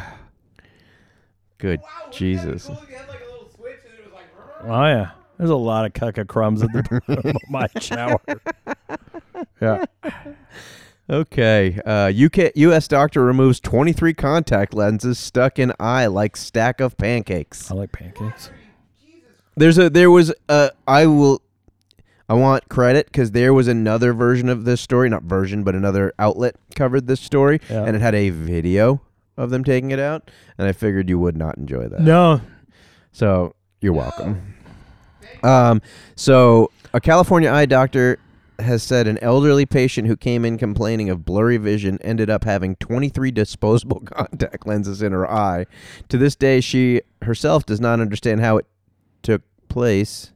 Good 1.59 1.81
Wow, 1.81 1.87
wouldn't 2.07 2.13
that 2.13 2.13
be 2.13 2.17
Jesus. 2.19 2.67
cool 2.67 2.75
had 2.77 3.09
like 3.09 3.21
a 3.21 3.25
little 3.31 3.51
switch 3.55 3.79
and 3.85 3.99
it 3.99 4.05
was 4.05 4.15
like. 4.15 4.25
Oh 4.65 4.85
yeah, 4.85 5.11
there's 5.39 5.51
a 5.51 5.57
lot 5.57 5.85
of 5.87 5.93
caca 5.93 6.27
crumbs 6.27 6.63
at 6.63 6.73
the 6.73 6.83
bottom 7.07 7.27
of 7.37 7.37
my 7.51 7.69
shower. 7.81 8.21
Yeah. 9.61 9.85
Okay. 11.11 11.81
Uh, 11.87 12.13
UK 12.13 12.53
U.S. 12.57 12.87
doctor 12.89 13.25
removes 13.25 13.61
23 13.61 14.13
contact 14.15 14.75
lenses 14.75 15.19
stuck 15.19 15.59
in 15.59 15.73
eye 15.81 16.07
like 16.07 16.37
stack 16.37 16.81
of 16.81 16.97
pancakes. 16.97 17.71
I 17.71 17.75
like 17.75 17.93
pancakes. 17.93 18.51
There's 19.57 19.79
a 19.79 19.89
there 19.91 20.11
was 20.11 20.33
a 20.49 20.71
I 20.87 21.07
will 21.07 21.41
I 22.29 22.35
want 22.35 22.69
credit 22.69 23.07
because 23.07 23.31
there 23.31 23.55
was 23.55 23.69
another 23.69 24.13
version 24.13 24.49
of 24.49 24.65
this 24.65 24.81
story, 24.81 25.09
not 25.09 25.23
version, 25.23 25.65
but 25.65 25.75
another 25.75 26.13
outlet 26.19 26.57
covered 26.75 27.07
this 27.07 27.21
story, 27.21 27.61
Yeah. 27.71 27.85
and 27.85 27.97
it 27.97 28.03
had 28.03 28.15
a 28.15 28.31
video 28.31 29.01
of 29.37 29.51
them 29.51 29.65
taking 29.65 29.91
it 29.93 29.99
out, 29.99 30.31
and 30.59 30.69
I 30.69 30.73
figured 30.73 31.09
you 31.09 31.19
would 31.19 31.37
not 31.37 31.57
enjoy 31.57 31.89
that. 31.89 32.01
No, 32.01 32.41
So 33.13 33.55
you're 33.81 33.95
welcome. 33.95 34.55
Um, 35.43 35.81
so 36.17 36.71
a 36.93 37.01
California 37.01 37.51
eye 37.51 37.67
doctor 37.67 38.19
has 38.61 38.83
said 38.83 39.07
an 39.07 39.19
elderly 39.23 39.65
patient 39.67 40.09
who 40.09 40.17
came 40.17 40.45
in 40.45 40.59
complaining 40.59 41.09
of 41.11 41.25
blurry 41.25 41.59
vision 41.59 41.97
ended 42.03 42.29
up 42.29 42.43
having 42.43 42.75
23 42.77 43.31
disposable 43.31 44.01
contact 44.05 44.67
lenses 44.67 45.01
in 45.01 45.13
her 45.13 45.31
eye. 45.31 45.67
To 46.09 46.19
this 46.19 46.35
day, 46.35 46.61
she 46.61 47.03
herself 47.23 47.65
does 47.67 47.81
not 47.81 48.01
understand 48.01 48.41
how 48.41 48.57
it 48.57 48.67
took 49.23 49.43
place. 49.69 50.33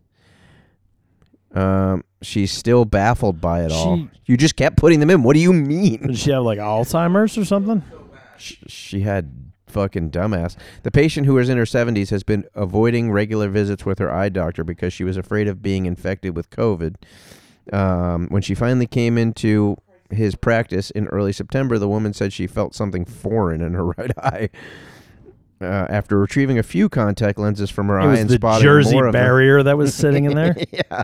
Um, 1.54 2.04
she's 2.22 2.52
still 2.52 2.84
baffled 2.84 3.40
by 3.40 3.64
it 3.64 3.72
all. 3.72 3.96
She- 3.96 4.10
You 4.26 4.36
just 4.36 4.56
kept 4.56 4.76
putting 4.76 5.00
them 5.00 5.10
in. 5.10 5.22
What 5.22 5.34
do 5.34 5.40
you 5.40 5.52
mean? 5.52 6.06
did 6.06 6.16
she 6.18 6.30
have 6.30 6.44
like 6.44 6.58
Alzheimer's 6.58 7.36
or 7.36 7.44
something? 7.44 7.82
Sh- 8.38 8.54
she 8.68 9.00
had 9.00 9.30
fucking 9.72 10.10
dumbass. 10.10 10.56
The 10.82 10.90
patient 10.90 11.26
who 11.26 11.34
was 11.34 11.48
in 11.48 11.56
her 11.58 11.64
70s 11.64 12.10
has 12.10 12.22
been 12.22 12.44
avoiding 12.54 13.10
regular 13.10 13.48
visits 13.48 13.84
with 13.84 13.98
her 13.98 14.12
eye 14.12 14.28
doctor 14.28 14.62
because 14.64 14.92
she 14.92 15.04
was 15.04 15.16
afraid 15.16 15.48
of 15.48 15.62
being 15.62 15.86
infected 15.86 16.36
with 16.36 16.50
COVID. 16.50 16.96
Um, 17.72 18.28
when 18.28 18.42
she 18.42 18.54
finally 18.54 18.86
came 18.86 19.16
into 19.18 19.76
his 20.10 20.34
practice 20.34 20.90
in 20.90 21.06
early 21.08 21.32
September, 21.32 21.78
the 21.78 21.88
woman 21.88 22.12
said 22.12 22.32
she 22.32 22.46
felt 22.46 22.74
something 22.74 23.04
foreign 23.04 23.60
in 23.62 23.72
her 23.74 23.84
right 23.96 24.10
eye. 24.18 24.50
Uh, 25.60 25.86
after 25.88 26.18
retrieving 26.18 26.58
a 26.58 26.62
few 26.64 26.88
contact 26.88 27.38
lenses 27.38 27.70
from 27.70 27.86
her 27.86 28.00
It 28.00 28.02
eye 28.02 28.06
was 28.08 28.20
and 28.20 28.28
the 28.30 28.34
spotting 28.34 28.64
Jersey 28.64 28.94
more 28.94 29.06
of 29.06 29.12
them- 29.12 29.22
barrier 29.22 29.62
that 29.62 29.78
was 29.78 29.94
sitting 30.02 30.24
in 30.24 30.34
there. 30.34 30.56
yeah. 30.72 31.02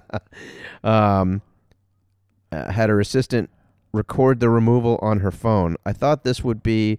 Um, 0.83 1.43
uh, 2.51 2.73
had 2.73 2.89
her 2.89 2.99
assistant 2.99 3.51
record 3.93 4.41
the 4.41 4.51
removal 4.51 4.99
on 5.01 5.21
her 5.21 5.31
phone. 5.31 5.77
I 5.87 5.93
thought 5.93 6.25
this 6.25 6.43
would 6.43 6.63
be 6.63 6.99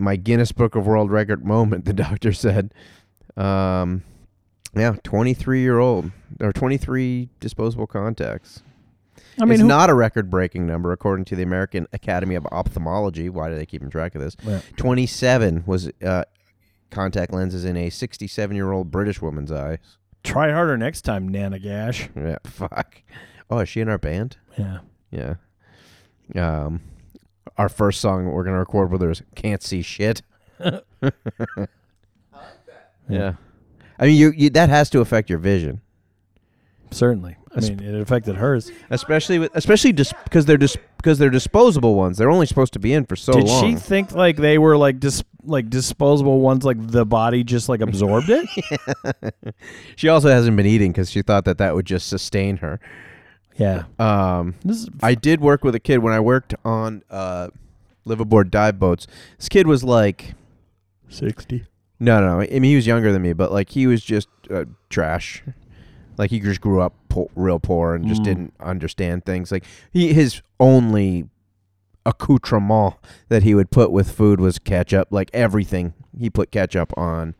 my 0.00 0.16
Guinness 0.16 0.52
Book 0.52 0.74
of 0.74 0.86
World 0.86 1.10
Record 1.10 1.44
moment, 1.44 1.84
the 1.86 1.92
doctor 1.92 2.32
said. 2.32 2.72
Um, 3.36 4.02
yeah, 4.76 4.94
23 5.02 5.60
year 5.60 5.78
old 5.78 6.10
or 6.40 6.52
23 6.52 7.28
disposable 7.40 7.86
contacts. 7.86 8.62
I 9.40 9.44
mean, 9.44 9.52
it's 9.52 9.60
who- 9.62 9.66
not 9.68 9.90
a 9.90 9.94
record 9.94 10.30
breaking 10.30 10.66
number 10.66 10.92
according 10.92 11.24
to 11.26 11.36
the 11.36 11.42
American 11.42 11.86
Academy 11.92 12.34
of 12.34 12.46
Ophthalmology. 12.46 13.28
Why 13.28 13.48
do 13.48 13.56
they 13.56 13.66
keep 13.66 13.88
track 13.90 14.14
of 14.14 14.20
this? 14.20 14.36
Yeah. 14.44 14.60
27 14.76 15.64
was 15.66 15.90
uh, 16.04 16.24
contact 16.90 17.32
lenses 17.32 17.64
in 17.64 17.76
a 17.76 17.90
67 17.90 18.54
year 18.56 18.72
old 18.72 18.90
British 18.90 19.20
woman's 19.22 19.50
eyes. 19.52 19.78
try 20.22 20.50
harder 20.52 20.76
next 20.76 21.02
time, 21.02 21.28
Nana 21.28 21.58
Gash. 21.58 22.08
Yeah, 22.16 22.38
fuck. 22.44 23.02
Oh, 23.50 23.58
is 23.58 23.68
she 23.68 23.80
in 23.80 23.88
our 23.88 23.98
band? 23.98 24.36
Yeah. 24.56 24.78
Yeah. 25.10 25.34
Um, 26.36 26.80
our 27.58 27.68
first 27.68 28.00
song 28.00 28.26
we're 28.26 28.44
gonna 28.44 28.58
record 28.58 28.90
with 28.90 29.02
her 29.02 29.10
is 29.10 29.22
"Can't 29.34 29.62
See 29.62 29.82
Shit." 29.82 30.22
yeah. 33.08 33.34
I 33.98 34.06
mean, 34.06 34.16
you, 34.16 34.32
you 34.34 34.50
that 34.50 34.68
has 34.68 34.90
to 34.90 35.00
affect 35.00 35.28
your 35.28 35.38
vision. 35.38 35.80
certainly. 36.90 37.36
I 37.52 37.60
mean, 37.60 37.80
it 37.80 38.00
affected 38.00 38.36
hers. 38.36 38.70
especially 38.90 39.40
with 39.40 39.50
especially 39.56 39.92
just 39.92 40.14
because 40.22 40.46
they're 40.46 40.56
dis- 40.56 40.76
because 40.98 41.18
they're 41.18 41.30
disposable 41.30 41.96
ones. 41.96 42.16
They're 42.16 42.30
only 42.30 42.46
supposed 42.46 42.72
to 42.74 42.78
be 42.78 42.92
in 42.92 43.06
for 43.06 43.16
so 43.16 43.32
Did 43.32 43.44
long. 43.44 43.64
Did 43.64 43.70
she 43.70 43.76
think 43.76 44.12
like 44.12 44.36
they 44.36 44.56
were 44.56 44.76
like 44.76 45.00
dis- 45.00 45.24
like 45.42 45.68
disposable 45.68 46.40
ones? 46.40 46.64
Like 46.64 46.76
the 46.78 47.04
body 47.04 47.42
just 47.42 47.68
like 47.68 47.80
absorbed 47.80 48.30
it? 48.30 48.48
She 49.96 50.08
also 50.08 50.28
hasn't 50.28 50.56
been 50.56 50.66
eating 50.66 50.92
because 50.92 51.10
she 51.10 51.22
thought 51.22 51.44
that 51.44 51.58
that 51.58 51.74
would 51.74 51.84
just 51.86 52.06
sustain 52.08 52.58
her. 52.58 52.78
Yeah. 53.56 53.84
Um, 53.98 54.54
This 54.64 54.78
is 54.84 54.88
I 55.02 55.14
did 55.14 55.40
work 55.40 55.64
with 55.64 55.74
a 55.74 55.80
kid 55.80 55.98
when 55.98 56.12
I 56.12 56.20
worked 56.20 56.54
on 56.64 57.02
uh, 57.10 57.48
liveaboard 58.06 58.50
dive 58.50 58.78
boats. 58.78 59.06
This 59.38 59.48
kid 59.48 59.66
was 59.66 59.84
like, 59.84 60.34
sixty. 61.08 61.64
no, 61.98 62.20
no, 62.20 62.40
I 62.40 62.46
mean 62.48 62.62
he 62.64 62.76
was 62.76 62.86
younger 62.86 63.12
than 63.12 63.22
me, 63.22 63.32
but 63.32 63.52
like 63.52 63.70
he 63.70 63.86
was 63.86 64.02
just 64.02 64.28
uh, 64.50 64.64
trash. 64.88 65.42
Like 66.16 66.30
he 66.30 66.38
just 66.40 66.60
grew 66.60 66.80
up 66.80 66.94
po- 67.08 67.30
real 67.34 67.58
poor 67.58 67.94
and 67.94 68.06
just 68.06 68.20
Mm. 68.22 68.24
didn't 68.24 68.54
understand 68.60 69.24
things. 69.24 69.50
Like 69.52 69.64
he 69.92 70.12
his 70.12 70.42
only 70.58 71.28
accoutrement 72.06 72.94
that 73.28 73.42
he 73.42 73.54
would 73.54 73.70
put 73.70 73.90
with 73.90 74.10
food 74.10 74.40
was 74.40 74.58
ketchup. 74.58 75.08
Like 75.10 75.30
everything, 75.32 75.94
he 76.18 76.30
put 76.30 76.50
ketchup 76.50 76.92
on 76.96 77.34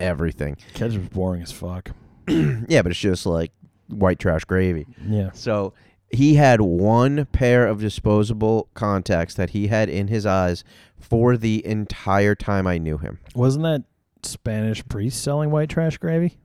everything. 0.00 0.56
Ketchup's 0.74 1.08
boring 1.08 1.42
as 1.42 1.52
fuck. 1.52 1.90
yeah, 2.28 2.82
but 2.82 2.86
it's 2.92 3.00
just 3.00 3.26
like 3.26 3.52
white 3.88 4.18
trash 4.18 4.44
gravy. 4.44 4.86
Yeah. 5.06 5.30
So 5.32 5.74
he 6.10 6.34
had 6.34 6.60
one 6.60 7.26
pair 7.26 7.66
of 7.66 7.80
disposable 7.80 8.68
contacts 8.74 9.34
that 9.34 9.50
he 9.50 9.66
had 9.68 9.88
in 9.88 10.08
his 10.08 10.26
eyes 10.26 10.64
for 10.98 11.36
the 11.36 11.64
entire 11.66 12.34
time 12.34 12.66
I 12.66 12.78
knew 12.78 12.98
him. 12.98 13.18
Wasn't 13.34 13.64
that 13.64 13.84
Spanish 14.22 14.86
priest 14.88 15.22
selling 15.22 15.50
white 15.50 15.68
trash 15.68 15.98
gravy? 15.98 16.38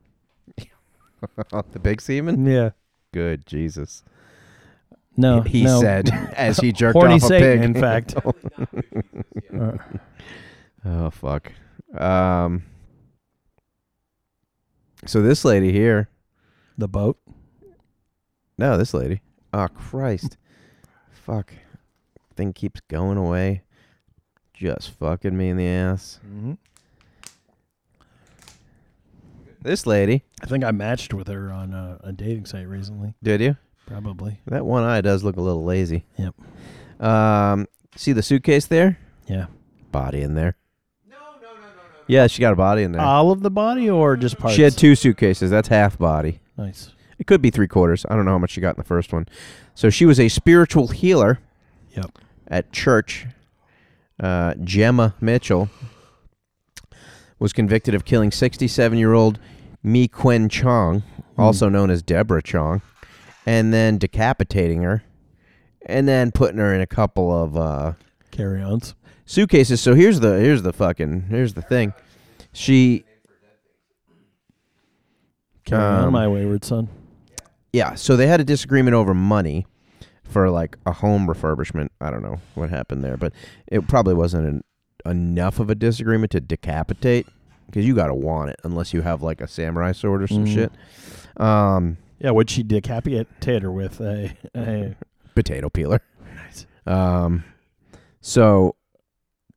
the 1.72 1.78
big 1.80 2.00
seaman? 2.00 2.46
Yeah. 2.46 2.70
Good 3.12 3.46
Jesus. 3.46 4.02
No. 5.16 5.42
he 5.42 5.64
no. 5.64 5.80
said 5.80 6.08
as 6.36 6.58
he 6.58 6.72
jerked 6.72 6.94
Horny 6.96 7.14
off 7.14 7.24
a 7.24 7.26
Satan, 7.26 7.58
pig. 7.58 7.62
in 7.62 7.74
fact. 7.80 8.14
Uh, 9.54 9.72
oh 10.84 11.10
fuck. 11.10 11.52
Um 11.98 12.64
So 15.06 15.22
this 15.22 15.44
lady 15.44 15.72
here. 15.72 16.08
The 16.80 16.88
boat. 16.88 17.18
No, 18.58 18.76
this 18.76 18.92
lady. 18.92 19.20
Oh 19.52 19.68
Christ. 19.68 20.36
Fuck. 21.12 21.52
Thing 22.36 22.52
keeps 22.52 22.80
going 22.88 23.16
away. 23.16 23.62
Just 24.52 24.90
fucking 24.90 25.36
me 25.36 25.50
in 25.50 25.56
the 25.56 25.66
ass. 25.66 26.20
Mm-hmm. 26.26 26.52
This 29.62 29.86
lady. 29.86 30.22
I 30.42 30.46
think 30.46 30.64
I 30.64 30.70
matched 30.70 31.12
with 31.12 31.28
her 31.28 31.50
on 31.50 31.74
a, 31.74 31.98
a 32.02 32.12
dating 32.12 32.46
site 32.46 32.66
recently. 32.66 33.14
Did 33.22 33.40
you? 33.40 33.56
Probably. 33.86 34.40
That 34.46 34.64
one 34.64 34.84
eye 34.84 35.00
does 35.00 35.22
look 35.22 35.36
a 35.36 35.40
little 35.40 35.64
lazy. 35.64 36.04
Yep. 36.16 37.04
Um, 37.04 37.66
see 37.96 38.12
the 38.12 38.22
suitcase 38.22 38.66
there? 38.66 38.98
Yeah. 39.26 39.46
Body 39.92 40.22
in 40.22 40.34
there. 40.34 40.56
No, 41.08 41.16
no, 41.16 41.48
no, 41.48 41.54
no, 41.54 41.60
no. 41.60 41.82
Yeah, 42.06 42.26
she 42.26 42.40
got 42.40 42.52
a 42.52 42.56
body 42.56 42.84
in 42.84 42.92
there. 42.92 43.02
All 43.02 43.30
of 43.30 43.42
the 43.42 43.50
body 43.50 43.90
or 43.90 44.16
just 44.16 44.38
parts? 44.38 44.54
she 44.56 44.62
had 44.62 44.76
two 44.76 44.94
suitcases. 44.94 45.50
That's 45.50 45.68
half 45.68 45.98
body. 45.98 46.40
Nice. 46.60 46.90
It 47.18 47.26
could 47.26 47.40
be 47.40 47.50
three 47.50 47.68
quarters. 47.68 48.04
I 48.10 48.14
don't 48.14 48.26
know 48.26 48.32
how 48.32 48.38
much 48.38 48.50
she 48.50 48.60
got 48.60 48.76
in 48.76 48.80
the 48.80 48.86
first 48.86 49.12
one. 49.14 49.26
So 49.74 49.88
she 49.88 50.04
was 50.04 50.20
a 50.20 50.28
spiritual 50.28 50.88
healer. 50.88 51.38
Yep. 51.96 52.18
At 52.48 52.70
church. 52.70 53.26
Uh, 54.18 54.52
Gemma 54.62 55.14
Mitchell 55.20 55.70
was 57.38 57.54
convicted 57.54 57.94
of 57.94 58.04
killing 58.04 58.28
67-year-old 58.28 59.38
Mee 59.82 60.08
Kuen 60.08 60.50
Chong, 60.50 61.02
also 61.38 61.70
known 61.70 61.88
as 61.90 62.02
Deborah 62.02 62.42
Chong, 62.42 62.82
and 63.46 63.72
then 63.72 63.96
decapitating 63.96 64.82
her, 64.82 65.02
and 65.86 66.06
then 66.06 66.30
putting 66.32 66.58
her 66.58 66.74
in 66.74 66.82
a 66.82 66.86
couple 66.86 67.32
of 67.32 67.56
uh, 67.56 67.92
Carry-ons. 68.30 68.94
suitcases. 69.24 69.80
So 69.80 69.94
here's 69.94 70.20
the 70.20 70.38
here's 70.38 70.60
the 70.60 70.74
fucking 70.74 71.28
here's 71.30 71.54
the 71.54 71.62
thing. 71.62 71.94
She 72.52 73.04
Carry 75.70 75.82
on, 75.82 76.04
Um, 76.04 76.12
my 76.12 76.28
wayward 76.28 76.64
son. 76.64 76.88
yeah, 77.72 77.94
so 77.94 78.16
they 78.16 78.26
had 78.26 78.40
a 78.40 78.44
disagreement 78.44 78.94
over 78.94 79.14
money 79.14 79.66
for 80.24 80.50
like 80.50 80.76
a 80.86 80.92
home 80.92 81.26
refurbishment. 81.26 81.88
I 82.00 82.10
don't 82.10 82.22
know 82.22 82.40
what 82.54 82.70
happened 82.70 83.02
there, 83.04 83.16
but 83.16 83.32
it 83.66 83.88
probably 83.88 84.14
wasn't 84.14 84.46
an, 84.46 84.64
enough 85.04 85.58
of 85.60 85.70
a 85.70 85.74
disagreement 85.74 86.30
to 86.32 86.40
decapitate 86.40 87.26
because 87.66 87.86
you 87.86 87.94
got 87.94 88.08
to 88.08 88.14
want 88.14 88.50
it 88.50 88.56
unless 88.64 88.92
you 88.92 89.02
have 89.02 89.22
like 89.22 89.40
a 89.40 89.48
samurai 89.48 89.92
sword 89.92 90.22
or 90.22 90.26
some 90.28 90.44
Mhm. 90.44 90.54
shit. 90.54 90.72
Um, 91.36 91.96
Yeah, 92.18 92.32
would 92.32 92.50
she 92.50 92.62
decapitate 92.62 93.62
her 93.62 93.72
with 93.72 94.00
a, 94.00 94.36
a 94.54 94.94
potato 95.34 95.68
peeler. 95.70 96.00
Nice. 96.34 96.66
Um, 96.86 97.44
so 98.20 98.74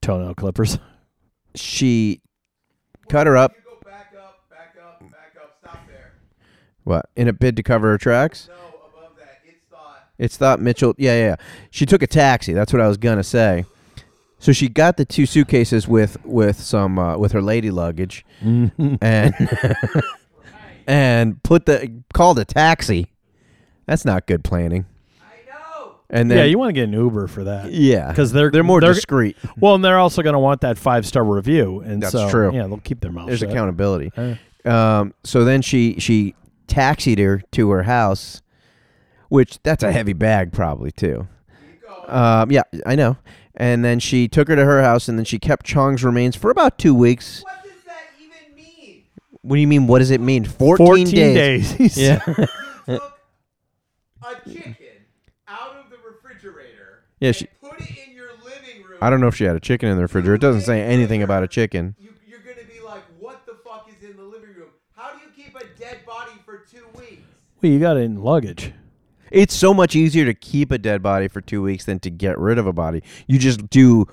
toenail 0.02 0.36
clippers? 0.36 0.78
she 1.56 2.22
cut 3.10 3.28
her 3.28 3.36
up. 3.38 3.52
What 6.84 7.10
in 7.16 7.28
a 7.28 7.34
bid 7.34 7.56
to 7.58 7.64
cover 7.64 7.90
her 7.92 7.98
tracks? 7.98 8.50
No, 8.50 8.56
above 9.00 9.16
that. 9.18 9.40
It's 9.46 9.64
thought. 9.70 10.10
It's 10.18 10.38
thought 10.38 10.60
Mitchell. 10.62 10.94
Yeah, 10.98 11.14
yeah. 11.16 11.26
yeah. 11.28 11.36
She 11.72 11.86
took 11.86 12.02
a 12.04 12.08
taxi. 12.08 12.54
That's 12.54 12.74
what 12.74 12.82
I 12.82 12.88
was 12.88 12.98
gonna 12.98 13.24
say. 13.24 13.66
So 14.40 14.52
she 14.52 14.68
got 14.68 14.98
the 14.98 15.06
two 15.06 15.26
suitcases 15.26 15.88
with 15.88 16.18
with 16.26 16.60
some 16.60 17.00
uh, 17.00 17.18
with 17.18 17.32
her 17.32 17.42
lady 17.42 17.72
luggage, 17.72 18.26
and 18.42 19.34
and 20.88 21.42
put 21.44 21.66
the 21.66 21.92
called 22.14 22.40
a 22.40 22.46
taxi. 22.46 23.08
That's 23.86 24.06
not 24.06 24.26
good 24.28 24.44
planning. 24.44 24.86
I 25.22 25.50
know. 25.50 25.96
And 26.10 26.30
then 26.32 26.38
yeah, 26.40 26.44
you 26.46 26.58
want 26.58 26.70
to 26.70 26.74
get 26.74 26.84
an 26.86 26.94
Uber 26.94 27.28
for 27.28 27.44
that. 27.46 27.72
yeah 27.72 28.10
Because 28.10 28.32
they're 28.32 28.52
they're 28.52 28.64
more 28.64 28.82
they're, 28.82 28.94
discreet. 28.94 29.38
Well, 29.58 29.76
and 29.76 29.84
they're 29.84 30.00
also 30.00 30.22
going 30.22 30.34
to 30.34 30.40
want 30.40 30.62
that 30.62 30.78
five 30.78 31.06
star 31.06 31.24
review, 31.24 31.80
and 31.82 32.02
That's 32.02 32.12
so 32.14 32.30
true. 32.30 32.54
Yeah, 32.54 32.68
they'll 32.68 32.78
keep 32.80 33.00
their 33.02 33.12
mouth 33.12 33.28
There's 33.28 33.40
shut. 33.40 33.50
accountability. 33.50 34.12
Uh, 34.18 34.36
Um, 34.66 35.14
so 35.26 35.44
then 35.44 35.62
she 35.62 36.00
she 36.00 36.36
taxied 36.68 37.20
her 37.20 37.42
to 37.52 37.70
her 37.72 37.84
house, 37.84 38.42
which 39.30 39.60
that's 39.64 39.84
a 39.84 39.92
heavy 39.92 40.14
bag 40.14 40.52
probably 40.52 40.92
too. 40.92 41.28
Um, 42.08 42.52
yeah, 42.52 42.64
I 42.86 42.96
know. 42.96 43.18
And 43.56 43.86
then 43.86 44.00
she 44.00 44.28
took 44.28 44.48
her 44.48 44.56
to 44.56 44.66
her 44.66 44.82
house, 44.82 45.08
and 45.08 45.18
then 45.18 45.26
she 45.26 45.38
kept 45.40 45.66
Chong's 45.66 46.04
remains 46.04 46.36
for 46.36 46.50
about 46.52 46.78
two 46.80 46.96
weeks. 46.96 47.44
what 47.44 47.64
does 47.64 47.72
that 47.86 48.06
even 48.20 48.56
mean? 48.56 49.04
What 49.42 49.56
do 49.56 49.62
you 49.62 49.68
mean? 49.68 49.88
What 49.88 50.00
does 50.00 50.10
it 50.12 50.20
mean? 50.22 50.44
Fourteen, 50.44 51.06
14 51.06 51.12
days. 51.16 51.74
days. 51.76 51.98
Yeah. 51.98 52.18
Took 54.26 54.48
a 54.48 54.50
chicken 54.50 54.74
out 55.48 55.76
of 55.76 55.90
the 55.90 55.98
refrigerator 55.98 57.04
Yeah, 57.20 57.28
and 57.28 57.36
she- 57.36 57.48
put 57.62 57.80
it 57.82 57.90
in 58.08 58.16
your 58.16 58.30
living 58.44 58.84
room. 58.88 58.98
I 59.02 59.10
don't 59.10 59.20
know 59.20 59.28
if 59.28 59.36
she 59.36 59.44
had 59.44 59.56
a 59.56 59.60
chicken 59.60 59.90
in 59.90 59.98
the 59.98 60.02
refrigerator. 60.04 60.36
It 60.36 60.42
doesn't 60.42 60.62
say 60.62 60.82
anything 60.82 61.22
about 61.24 61.44
a 61.44 61.48
chicken. 61.48 61.96
You, 62.00 62.10
you're 62.26 62.40
going 62.40 62.58
to 62.58 62.66
be 62.66 62.80
like, 62.86 63.04
what 63.20 63.46
the 63.46 63.56
fuck 63.66 63.88
is 63.90 64.10
in 64.10 64.16
the 64.18 64.24
living 64.24 64.54
room? 64.56 64.70
How 64.96 65.12
do 65.12 65.20
you 65.20 65.30
keep 65.36 65.56
a 65.56 65.66
dead 65.80 66.00
body 66.06 66.32
for 66.46 66.64
two 66.72 66.86
weeks? 66.98 67.28
Well, 67.64 67.72
you 67.72 67.80
got 67.80 67.96
it 67.96 68.02
in 68.02 68.22
luggage. 68.22 68.74
It's 69.32 69.56
so 69.56 69.74
much 69.74 69.96
easier 69.96 70.26
to 70.26 70.34
keep 70.34 70.70
a 70.70 70.78
dead 70.78 71.02
body 71.02 71.30
for 71.30 71.40
two 71.40 71.62
weeks 71.62 71.86
than 71.86 71.98
to 72.02 72.10
get 72.10 72.38
rid 72.38 72.58
of 72.58 72.68
a 72.68 72.74
body. 72.74 73.02
You 73.26 73.40
just 73.40 73.70
do 73.70 74.06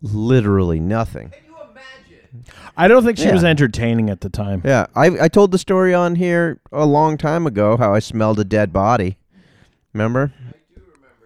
literally 0.00 0.80
nothing. 0.80 1.28
Can 1.28 1.40
you 1.46 1.54
imagine? 1.70 2.46
I 2.76 2.88
don't 2.88 3.04
think 3.04 3.18
she 3.18 3.24
Yeah. 3.26 3.34
was 3.34 3.44
entertaining 3.44 4.08
at 4.08 4.22
the 4.22 4.30
time. 4.30 4.62
Yeah, 4.64 4.86
I 4.96 5.06
I 5.24 5.28
told 5.28 5.52
the 5.52 5.58
story 5.58 5.92
on 5.94 6.14
here 6.16 6.60
a 6.72 6.86
long 6.86 7.18
time 7.18 7.46
ago 7.46 7.76
how 7.76 7.94
I 7.94 7.98
smelled 7.98 8.40
a 8.40 8.44
dead 8.44 8.72
body. 8.72 9.18
Remember? 9.92 10.32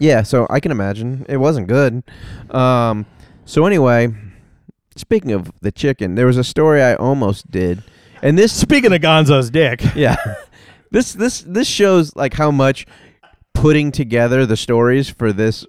Yeah, 0.01 0.23
so 0.25 0.47
I 0.51 0.59
can 0.61 0.73
imagine 0.73 1.25
it 1.29 1.39
wasn't 1.39 1.69
good. 1.69 2.03
Um, 2.51 3.07
so 3.45 3.67
anyway, 3.67 4.13
speaking 4.97 5.31
of 5.33 5.51
the 5.63 5.71
chicken, 5.73 6.17
there 6.17 6.27
was 6.27 6.37
a 6.37 6.45
story 6.45 6.83
I 6.83 6.95
almost 6.97 7.51
did, 7.53 7.83
and 8.21 8.37
this 8.37 8.53
Speaking 8.61 8.93
of 8.93 9.01
Gonzo's 9.01 9.49
dick, 9.51 9.81
yeah, 9.95 10.17
this 10.91 11.13
this 11.13 11.43
this 11.43 11.69
shows 11.69 12.15
like 12.17 12.35
how 12.35 12.51
much 12.51 12.87
putting 13.55 13.91
together 13.91 14.47
the 14.47 14.57
stories 14.57 15.09
for 15.09 15.33
this 15.33 15.67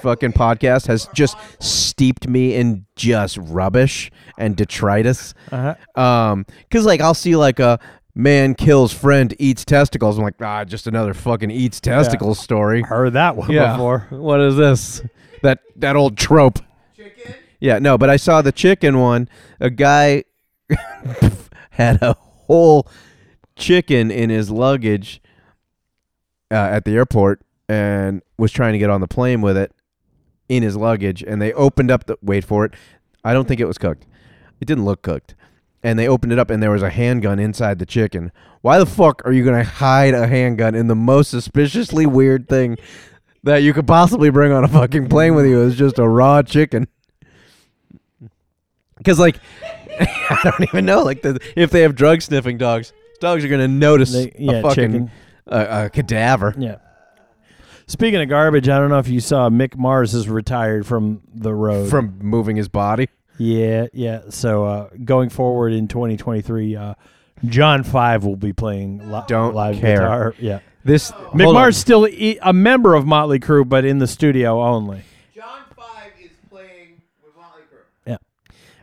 fucking 0.00 0.32
podcast 0.32 0.86
has 0.86 1.08
just 1.14 1.36
steeped 1.60 2.28
me 2.28 2.54
in 2.54 2.86
just 2.96 3.36
rubbish 3.38 4.10
and 4.38 4.56
detritus. 4.56 5.34
uh-huh. 5.52 6.00
Um, 6.00 6.46
cause 6.70 6.84
like 6.86 7.00
I'll 7.00 7.14
see 7.14 7.36
like 7.36 7.58
a 7.60 7.78
man 8.14 8.54
kills 8.54 8.92
friend 8.92 9.34
eats 9.38 9.64
testicles. 9.64 10.18
I'm 10.18 10.24
like, 10.24 10.40
ah, 10.40 10.64
just 10.64 10.86
another 10.86 11.14
fucking 11.14 11.50
eats 11.50 11.80
testicles 11.80 12.38
story. 12.38 12.82
heard 12.82 13.14
that 13.14 13.36
one 13.36 13.50
before. 13.72 14.06
What 14.10 14.40
is 14.40 14.56
this? 14.56 15.02
That 15.42 15.60
that 15.76 15.96
old 15.96 16.16
trope. 16.16 16.58
Chicken? 16.96 17.34
Yeah, 17.60 17.78
no, 17.78 17.98
but 17.98 18.10
I 18.10 18.16
saw 18.16 18.42
the 18.42 18.52
chicken 18.52 18.98
one. 18.98 19.28
A 19.60 19.70
guy 19.70 20.24
had 21.70 22.02
a 22.02 22.14
whole 22.14 22.88
chicken 23.56 24.10
in 24.10 24.30
his 24.30 24.50
luggage 24.50 25.20
uh, 26.50 26.54
at 26.54 26.84
the 26.84 26.92
airport 26.92 27.40
and 27.68 28.22
was 28.38 28.52
trying 28.52 28.72
to 28.72 28.78
get 28.78 28.90
on 28.90 29.00
the 29.00 29.08
plane 29.08 29.40
with 29.40 29.56
it 29.56 29.72
in 30.48 30.62
his 30.62 30.76
luggage. 30.76 31.22
And 31.22 31.40
they 31.40 31.52
opened 31.52 31.90
up 31.90 32.06
the 32.06 32.16
wait 32.22 32.44
for 32.44 32.64
it. 32.64 32.74
I 33.24 33.32
don't 33.32 33.48
think 33.48 33.60
it 33.60 33.66
was 33.66 33.78
cooked. 33.78 34.06
It 34.60 34.66
didn't 34.66 34.84
look 34.84 35.02
cooked. 35.02 35.34
and 35.82 35.98
they 35.98 36.08
opened 36.08 36.32
it 36.32 36.38
up 36.38 36.48
and 36.48 36.62
there 36.62 36.70
was 36.70 36.82
a 36.82 36.88
handgun 36.90 37.38
inside 37.38 37.78
the 37.78 37.86
chicken. 37.86 38.32
Why 38.62 38.78
the 38.78 38.86
fuck 38.86 39.20
are 39.26 39.32
you 39.32 39.44
gonna 39.44 39.64
hide 39.64 40.14
a 40.14 40.26
handgun 40.26 40.74
in 40.74 40.86
the 40.86 40.94
most 40.94 41.30
suspiciously 41.30 42.06
weird 42.06 42.48
thing 42.48 42.78
that 43.42 43.58
you 43.58 43.74
could 43.74 43.86
possibly 43.86 44.30
bring 44.30 44.50
on 44.50 44.64
a 44.64 44.68
fucking 44.68 45.08
plane 45.08 45.34
with 45.34 45.44
you? 45.44 45.60
Is 45.60 45.76
just 45.76 45.98
a 45.98 46.08
raw 46.08 46.40
chicken. 46.42 46.88
Because 48.96 49.18
like, 49.18 49.38
I 50.00 50.40
don't 50.42 50.62
even 50.62 50.86
know. 50.86 51.02
Like, 51.02 51.20
the, 51.20 51.38
if 51.54 51.70
they 51.70 51.82
have 51.82 51.94
drug 51.94 52.22
sniffing 52.22 52.56
dogs, 52.56 52.92
dogs 53.24 53.44
are 53.44 53.48
gonna 53.48 53.66
notice 53.68 54.12
They- 54.12 54.30
a 54.48 54.62
fucking 54.62 54.74
chicken. 54.74 55.10
a, 55.46 55.84
a 55.86 55.90
cadaver. 55.90 56.54
Yeah. 56.56 56.76
Speaking 57.86 58.20
of 58.22 58.28
garbage, 58.30 58.68
I 58.68 58.78
don't 58.78 58.88
know 58.88 58.98
if 58.98 59.08
you 59.08 59.20
saw 59.20 59.50
Mick 59.50 59.76
Mars 59.76 60.12
has 60.12 60.28
retired 60.28 60.86
from 60.86 61.20
the 61.34 61.52
road. 61.52 61.90
from 61.90 62.18
moving 62.20 62.56
his 62.56 62.68
body. 62.68 63.08
yeah, 63.36 63.86
yeah. 63.92 64.22
So 64.30 64.64
uh, 64.64 64.88
going 65.04 65.28
forward 65.28 65.72
in 65.74 65.86
2023, 65.88 66.76
uh, 66.76 66.94
John 67.46 67.82
Five 67.82 68.24
will 68.24 68.36
be 68.36 68.52
playing 68.54 69.10
li- 69.12 69.20
Don't 69.28 69.54
live 69.54 69.76
care. 69.80 69.98
guitar. 69.98 70.34
Yeah. 70.38 70.60
This 70.82 71.10
Mick 71.10 71.44
hold 71.44 71.56
on. 71.56 71.62
Mars 71.62 71.76
still 71.76 72.06
e- 72.08 72.38
a 72.40 72.52
member 72.54 72.94
of 72.94 73.04
Motley 73.06 73.38
Crue, 73.40 73.68
but 73.68 73.84
in 73.84 73.98
the 73.98 74.06
studio 74.06 74.62
only. 74.62 75.02
John 75.34 75.60
Five 75.76 76.12
is 76.22 76.30
playing 76.50 77.02
with 77.22 77.34
Motley 77.36 77.62
Crue. 77.70 77.84
Yeah. 78.06 78.16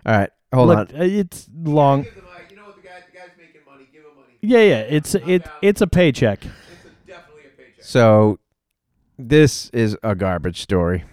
All 0.05 0.17
right, 0.19 0.29
hold 0.53 0.67
Look, 0.69 0.77
on. 0.93 0.95
uh, 1.01 1.03
it's 1.05 1.47
long. 1.63 2.03
Give 2.03 2.13
the 2.15 2.21
money. 2.21 2.33
You 2.51 2.55
know 2.57 2.63
what 2.65 2.75
the 2.75 2.81
guy? 2.83 2.89
The 3.11 3.17
guy's 3.17 3.29
making 3.37 3.61
money. 3.67 3.85
Give 3.91 4.01
him 4.03 4.09
money. 4.15 4.30
Yeah, 4.41 4.59
yeah. 4.59 4.79
It's 4.81 5.15
it 5.15 5.47
it's 5.61 5.81
a 5.81 5.87
paycheck. 5.87 6.43
It's 6.43 7.07
definitely 7.07 7.43
a 7.45 7.57
paycheck. 7.57 7.83
So, 7.83 8.39
this 9.17 9.69
is 9.69 9.95
a 10.03 10.15
garbage 10.15 10.61
story. 10.61 11.03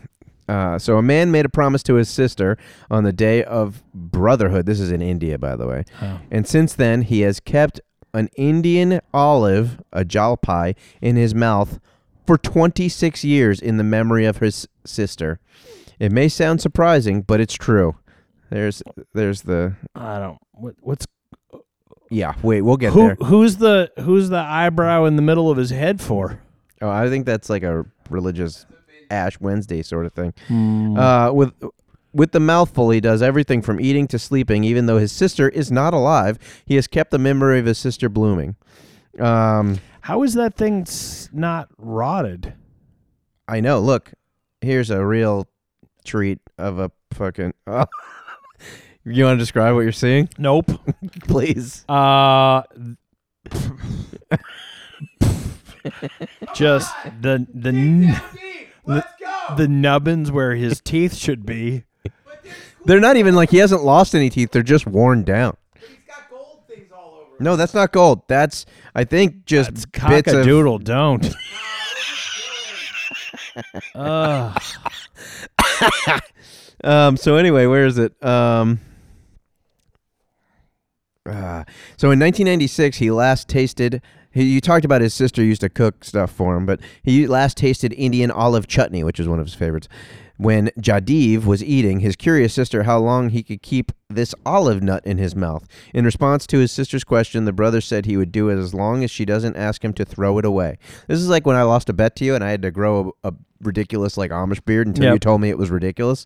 Uh, 0.49 0.79
so, 0.79 0.97
a 0.97 1.03
man 1.03 1.31
made 1.31 1.45
a 1.45 1.51
promise 1.51 1.83
to 1.85 1.95
his 1.95 2.09
sister 2.09 2.57
on 2.91 3.05
the 3.05 3.13
day 3.13 3.45
of 3.45 3.83
brotherhood. 3.93 4.65
This 4.67 4.81
is 4.81 4.91
in 4.91 5.03
India, 5.03 5.39
by 5.39 5.57
the 5.57 5.67
way. 5.67 5.85
Oh. 6.01 6.21
And 6.31 6.47
since 6.47 6.75
then, 6.75 7.03
he 7.03 7.21
has 7.21 7.39
kept 7.39 7.81
an 8.15 8.31
Indian 8.37 9.01
olive, 9.13 9.83
a 9.93 10.05
jalpai, 10.05 10.75
in 11.03 11.17
his 11.17 11.35
mouth 11.35 11.79
for 12.27 12.39
26 12.39 13.25
years 13.25 13.61
in 13.61 13.77
the 13.77 13.85
memory 13.85 14.25
of 14.25 14.39
his 14.39 14.67
sister. 14.87 15.39
It 15.99 16.13
may 16.13 16.29
sound 16.29 16.61
surprising, 16.61 17.23
but 17.23 17.41
it's 17.41 17.55
true. 17.55 17.97
There's, 18.51 18.83
there's 19.13 19.43
the 19.43 19.75
I 19.95 20.19
don't. 20.19 20.39
What, 20.53 20.77
what's 20.81 21.07
yeah. 22.11 22.35
Wait, 22.43 22.63
we'll 22.63 22.77
get 22.77 22.93
who? 22.93 23.09
there. 23.09 23.15
Who's 23.17 23.57
the 23.57 23.91
who's 24.01 24.29
the 24.29 24.39
eyebrow 24.39 25.05
in 25.05 25.17
the 25.17 25.23
middle 25.23 25.51
of 25.51 25.57
his 25.57 25.71
head 25.71 26.01
for? 26.01 26.41
Oh, 26.81 26.89
I 26.89 27.09
think 27.09 27.27
that's 27.27 27.51
like 27.51 27.63
a 27.63 27.85
religious 28.11 28.67
Ash 29.11 29.39
Wednesday 29.41 29.83
sort 29.83 30.07
of 30.07 30.13
thing. 30.13 30.33
Hmm. 30.49 30.97
Uh, 30.99 31.33
with 31.33 31.53
with 32.13 32.33
the 32.33 32.41
mouthful, 32.41 32.91
he 32.91 33.01
does 33.01 33.21
everything 33.23 33.63
from 33.63 33.81
eating 33.81 34.07
to 34.09 34.19
sleeping. 34.19 34.65
Even 34.65 34.87
though 34.87 34.99
his 34.99 35.13
sister 35.13 35.49
is 35.49 35.71
not 35.71 35.93
alive, 35.95 36.39
he 36.65 36.75
has 36.77 36.87
kept 36.87 37.11
the 37.11 37.19
memory 37.19 37.59
of 37.59 37.67
his 37.67 37.79
sister 37.79 38.09
blooming. 38.09 38.57
Um, 39.19 39.79
How 40.03 40.23
is 40.23 40.35
that 40.35 40.55
thing 40.57 40.83
s- 40.83 41.29
not 41.33 41.69
rotted? 41.77 42.55
I 43.47 43.61
know. 43.61 43.81
Look, 43.81 44.13
here's 44.61 44.91
a 44.91 45.05
real 45.05 45.49
treat 46.05 46.39
of 46.59 46.79
a 46.79 46.91
fucking. 47.13 47.53
you 49.05 49.25
want 49.25 49.39
to 49.39 49.43
describe 49.43 49.75
what 49.75 49.81
you're 49.83 49.93
seeing, 49.93 50.29
Nope. 50.39 50.71
please? 51.29 51.85
Uh, 51.89 52.63
just 56.55 56.93
the 57.21 57.47
the 57.55 57.69
n- 57.71 58.21
Let's 58.85 59.07
the 59.57 59.69
nubbins 59.69 60.31
where 60.31 60.55
his 60.55 60.81
teeth 60.81 61.15
should 61.15 61.47
be. 61.47 61.85
but 62.05 62.13
there's 62.43 62.55
cool. 62.77 62.87
They're 62.87 63.01
not 63.01 63.17
even 63.17 63.35
like 63.35 63.51
he 63.51 63.59
hasn't 63.59 63.83
lost 63.85 64.15
any 64.15 64.29
teeth. 64.31 64.51
They're 64.51 64.63
just 64.63 64.87
worn 64.87 65.25
down. 65.25 65.57
But 65.73 65.83
he's 65.89 65.99
got 66.07 66.29
gold 66.31 66.61
things 66.69 66.91
all 66.95 67.19
over. 67.21 67.43
No, 67.43 67.57
that's 67.57 67.75
not 67.75 67.93
gold. 67.93 68.23
That's 68.29 68.67
I 68.95 69.05
think 69.05 69.45
just 69.47 69.71
It's 69.71 69.87
bits 69.87 70.33
of 70.33 70.45
cockadoodle. 70.45 70.85
Don't. 70.85 71.35
Uh, 73.95 74.59
Um. 76.85 77.17
So 77.17 77.35
anyway, 77.35 77.67
where 77.67 77.87
is 77.87 77.99
it? 77.99 78.13
Um. 78.25 78.79
Ah. 81.33 81.65
so 81.97 82.11
in 82.11 82.19
1996, 82.19 82.99
he 82.99 83.11
last 83.11 83.49
tasted. 83.49 84.03
He, 84.31 84.45
you 84.45 84.61
talked 84.61 84.85
about 84.85 85.01
his 85.01 85.15
sister 85.15 85.43
used 85.43 85.63
to 85.63 85.69
cook 85.69 86.05
stuff 86.05 86.31
for 86.31 86.57
him, 86.57 86.67
but 86.67 86.81
he 87.03 87.27
last 87.27 87.57
tasted 87.57 87.93
Indian 87.95 88.31
olive 88.31 88.67
chutney, 88.67 89.03
which 89.03 89.19
is 89.19 89.27
one 89.29 89.41
of 89.41 89.47
his 89.47 89.55
favorites. 89.55 89.89
When 90.37 90.69
Jadiv 90.79 91.47
was 91.47 91.65
eating, 91.65 91.99
his 91.99 92.15
curious 92.15 92.55
sister 92.55 92.85
how 92.85 92.99
long 93.01 93.31
he 93.31 93.43
could 93.43 93.61
keep 93.61 93.91
this 94.09 94.37
olive 94.47 94.81
nut 94.83 95.05
in 95.05 95.19
his 95.19 95.35
mouth. 95.35 95.67
In 95.93 96.05
response 96.05 96.47
to 96.47 96.59
his 96.59 96.71
sister's 96.71 97.03
question, 97.03 97.45
the 97.45 97.53
brother 97.53 97.81
said 97.81 98.07
he 98.07 98.17
would 98.17 98.31
do 98.31 98.49
it 98.49 98.57
as 98.57 98.73
long 98.73 99.03
as 99.03 99.11
she 99.11 99.25
doesn't 99.25 99.57
ask 99.57 99.85
him 99.85 99.93
to 99.95 100.05
throw 100.05 100.39
it 100.39 100.45
away. 100.45 100.79
This 101.09 101.19
is 101.19 101.29
like 101.29 101.45
when 101.45 101.57
I 101.57 101.63
lost 101.65 101.89
a 101.89 101.93
bet 101.93 102.15
to 102.17 102.25
you 102.25 102.37
and 102.37 102.45
I 102.45 102.51
had 102.51 102.63
to 102.63 102.71
grow 102.71 103.15
a, 103.25 103.31
a 103.31 103.35
ridiculous 103.63 104.17
like 104.17 104.31
Amish 104.31 104.65
beard 104.65 104.87
until 104.87 105.07
Yep. 105.07 105.13
you 105.15 105.19
told 105.19 105.41
me 105.41 105.49
it 105.49 105.59
was 105.59 105.71
ridiculous. 105.71 106.25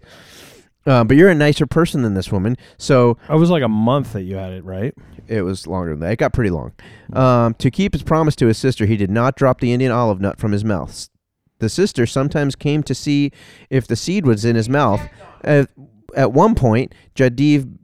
Um, 0.84 1.06
but 1.06 1.16
you're 1.16 1.28
a 1.28 1.34
nicer 1.34 1.66
person 1.66 2.02
than 2.02 2.14
this 2.14 2.32
woman, 2.32 2.56
so 2.76 3.16
I 3.28 3.36
was 3.36 3.50
like 3.50 3.62
a 3.62 3.68
month 3.68 4.14
that 4.14 4.22
you 4.22 4.36
had 4.36 4.52
it, 4.52 4.64
right? 4.64 4.94
it 5.28 5.42
was 5.42 5.66
longer 5.66 5.90
than 5.90 6.00
that. 6.00 6.12
It 6.12 6.18
got 6.18 6.32
pretty 6.32 6.50
long. 6.50 6.72
Um, 7.12 7.54
to 7.54 7.70
keep 7.70 7.92
his 7.92 8.02
promise 8.02 8.36
to 8.36 8.46
his 8.46 8.58
sister, 8.58 8.86
he 8.86 8.96
did 8.96 9.10
not 9.10 9.36
drop 9.36 9.60
the 9.60 9.72
Indian 9.72 9.92
olive 9.92 10.20
nut 10.20 10.38
from 10.38 10.52
his 10.52 10.64
mouth. 10.64 11.08
The 11.58 11.68
sister 11.68 12.06
sometimes 12.06 12.56
came 12.56 12.82
to 12.82 12.94
see 12.94 13.30
if 13.70 13.86
the 13.86 13.96
seed 13.96 14.26
was 14.26 14.44
in 14.44 14.56
his 14.56 14.68
mouth. 14.68 15.00
At, 15.42 15.70
at 16.16 16.32
one 16.32 16.54
point, 16.54 16.94
Jadiv 17.14 17.78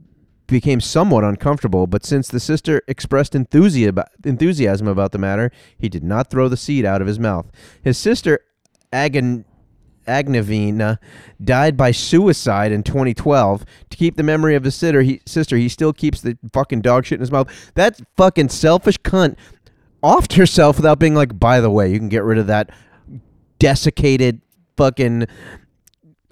became 0.47 0.81
somewhat 0.81 1.23
uncomfortable, 1.23 1.87
but 1.87 2.05
since 2.05 2.27
the 2.27 2.39
sister 2.39 2.81
expressed 2.87 3.33
enthusi- 3.33 4.05
enthusiasm 4.25 4.87
about 4.87 5.11
the 5.11 5.17
matter, 5.17 5.51
he 5.77 5.89
did 5.89 6.03
not 6.03 6.29
throw 6.29 6.49
the 6.49 6.57
seed 6.57 6.85
out 6.85 7.01
of 7.01 7.07
his 7.07 7.19
mouth. 7.19 7.49
His 7.83 7.97
sister, 7.97 8.39
Agan, 8.91 9.45
Agnavina 10.09 10.97
died 11.43 11.77
by 11.77 11.91
suicide 11.91 12.71
in 12.71 12.83
2012. 12.83 13.65
To 13.89 13.97
keep 13.97 14.17
the 14.17 14.23
memory 14.23 14.55
of 14.55 14.63
his 14.63 14.75
sister, 14.75 15.01
he, 15.01 15.21
sister, 15.25 15.55
he 15.57 15.69
still 15.69 15.93
keeps 15.93 16.21
the 16.21 16.37
fucking 16.51 16.81
dog 16.81 17.05
shit 17.05 17.17
in 17.17 17.21
his 17.21 17.31
mouth. 17.31 17.71
That 17.75 17.99
fucking 18.17 18.49
selfish 18.49 18.97
cunt 18.99 19.35
offed 20.03 20.33
herself 20.33 20.77
without 20.77 20.99
being 20.99 21.15
like, 21.15 21.39
by 21.39 21.61
the 21.61 21.69
way, 21.69 21.91
you 21.91 21.99
can 21.99 22.09
get 22.09 22.23
rid 22.23 22.37
of 22.37 22.47
that 22.47 22.71
desiccated 23.59 24.41
fucking 24.77 25.27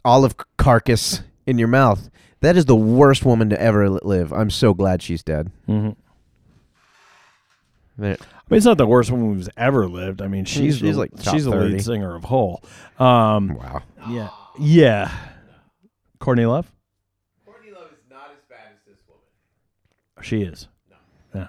olive 0.04 0.36
carcass 0.58 1.22
in 1.46 1.58
your 1.58 1.68
mouth. 1.68 2.10
That 2.42 2.56
is 2.56 2.66
the 2.66 2.76
worst 2.76 3.26
woman 3.26 3.50
to 3.50 3.62
ever 3.62 3.90
live. 3.90 4.32
I'm 4.32 4.50
so 4.50 4.74
glad 4.74 5.02
she's 5.02 5.24
dead. 5.24 5.52
Mm-hmm. 5.68 5.92
There- 8.48 8.56
I 8.56 8.56
mean, 8.56 8.58
it's 8.58 8.66
not 8.66 8.78
the 8.78 8.88
worst 8.88 9.12
woman 9.12 9.34
who's 9.36 9.50
ever 9.58 9.88
lived. 9.88 10.22
I 10.22 10.28
mean, 10.28 10.46
she's 10.46 10.78
she's 10.78 10.94
the, 10.96 11.00
like 11.00 11.12
top 11.16 11.34
she's 11.34 11.46
the 11.46 11.52
30. 11.52 11.74
lead 11.74 11.84
singer 11.84 12.16
of 12.16 12.24
Hole. 12.26 12.64
Um, 13.00 13.56
Wow. 13.56 13.84
yeah, 14.10 14.30
yeah. 14.60 15.12
Courtney 16.20 16.46
Love, 16.46 16.72
Courtney 17.46 17.72
Love 17.72 17.92
is 17.92 18.00
not 18.10 18.32
as 18.32 18.44
bad 18.50 18.72
as 18.74 18.80
this 18.88 18.98
woman. 19.08 20.24
she 20.24 20.42
is. 20.42 20.68
No. 21.34 21.48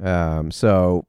Yeah. 0.00 0.38
Um, 0.38 0.50
so 0.50 1.06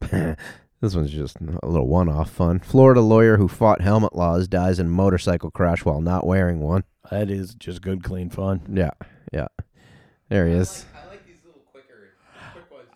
this 0.00 0.94
one's 0.94 1.10
just 1.12 1.36
a 1.62 1.66
little 1.68 1.86
one-off 1.86 2.30
fun. 2.30 2.58
Florida 2.60 3.00
lawyer 3.02 3.36
who 3.36 3.48
fought 3.48 3.80
helmet 3.82 4.16
laws 4.16 4.48
dies 4.48 4.78
in 4.78 4.88
motorcycle 4.88 5.50
crash 5.50 5.84
while 5.84 6.00
not 6.00 6.26
wearing 6.26 6.60
one. 6.60 6.84
That 7.10 7.30
is 7.30 7.54
just 7.54 7.82
good, 7.82 8.02
clean 8.02 8.30
fun. 8.30 8.62
Yeah, 8.72 8.90
yeah. 9.32 9.48
There 10.28 10.46
he 10.46 10.54
is. 10.54 10.86
I 10.94 11.08
like 11.08 11.09
these 11.09 11.09
little 11.09 11.09
quicker, 11.09 11.09
quick 11.09 11.09
ones. 11.09 11.09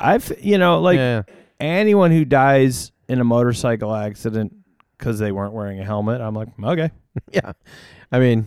I've, 0.04 0.32
you 0.40 0.58
know, 0.58 0.80
like 0.80 0.96
yeah. 0.96 1.22
anyone 1.60 2.10
who 2.10 2.24
dies 2.24 2.92
in 3.08 3.20
a 3.20 3.24
motorcycle 3.24 3.94
accident 3.94 4.54
because 4.98 5.18
they 5.18 5.32
weren't 5.32 5.52
wearing 5.52 5.80
a 5.80 5.84
helmet, 5.84 6.20
I'm 6.20 6.34
like, 6.34 6.56
mm, 6.56 6.72
okay. 6.72 6.90
yeah. 7.32 7.52
I 8.10 8.18
mean, 8.18 8.46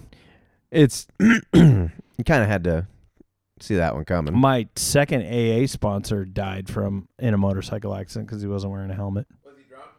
it's 0.71 1.07
you 1.19 1.43
kind 1.53 2.43
of 2.43 2.47
had 2.47 2.63
to 2.65 2.87
see 3.59 3.75
that 3.75 3.95
one 3.95 4.05
coming. 4.05 4.37
My 4.37 4.67
second 4.75 5.23
AA 5.23 5.65
sponsor 5.67 6.25
died 6.25 6.69
from 6.69 7.07
in 7.19 7.33
a 7.33 7.37
motorcycle 7.37 7.95
accident 7.95 8.27
because 8.27 8.41
he 8.41 8.47
wasn't 8.47 8.73
wearing 8.73 8.91
a 8.91 8.95
helmet. 8.95 9.27
Was 9.45 9.55
he 9.57 9.63
drunk? 9.63 9.89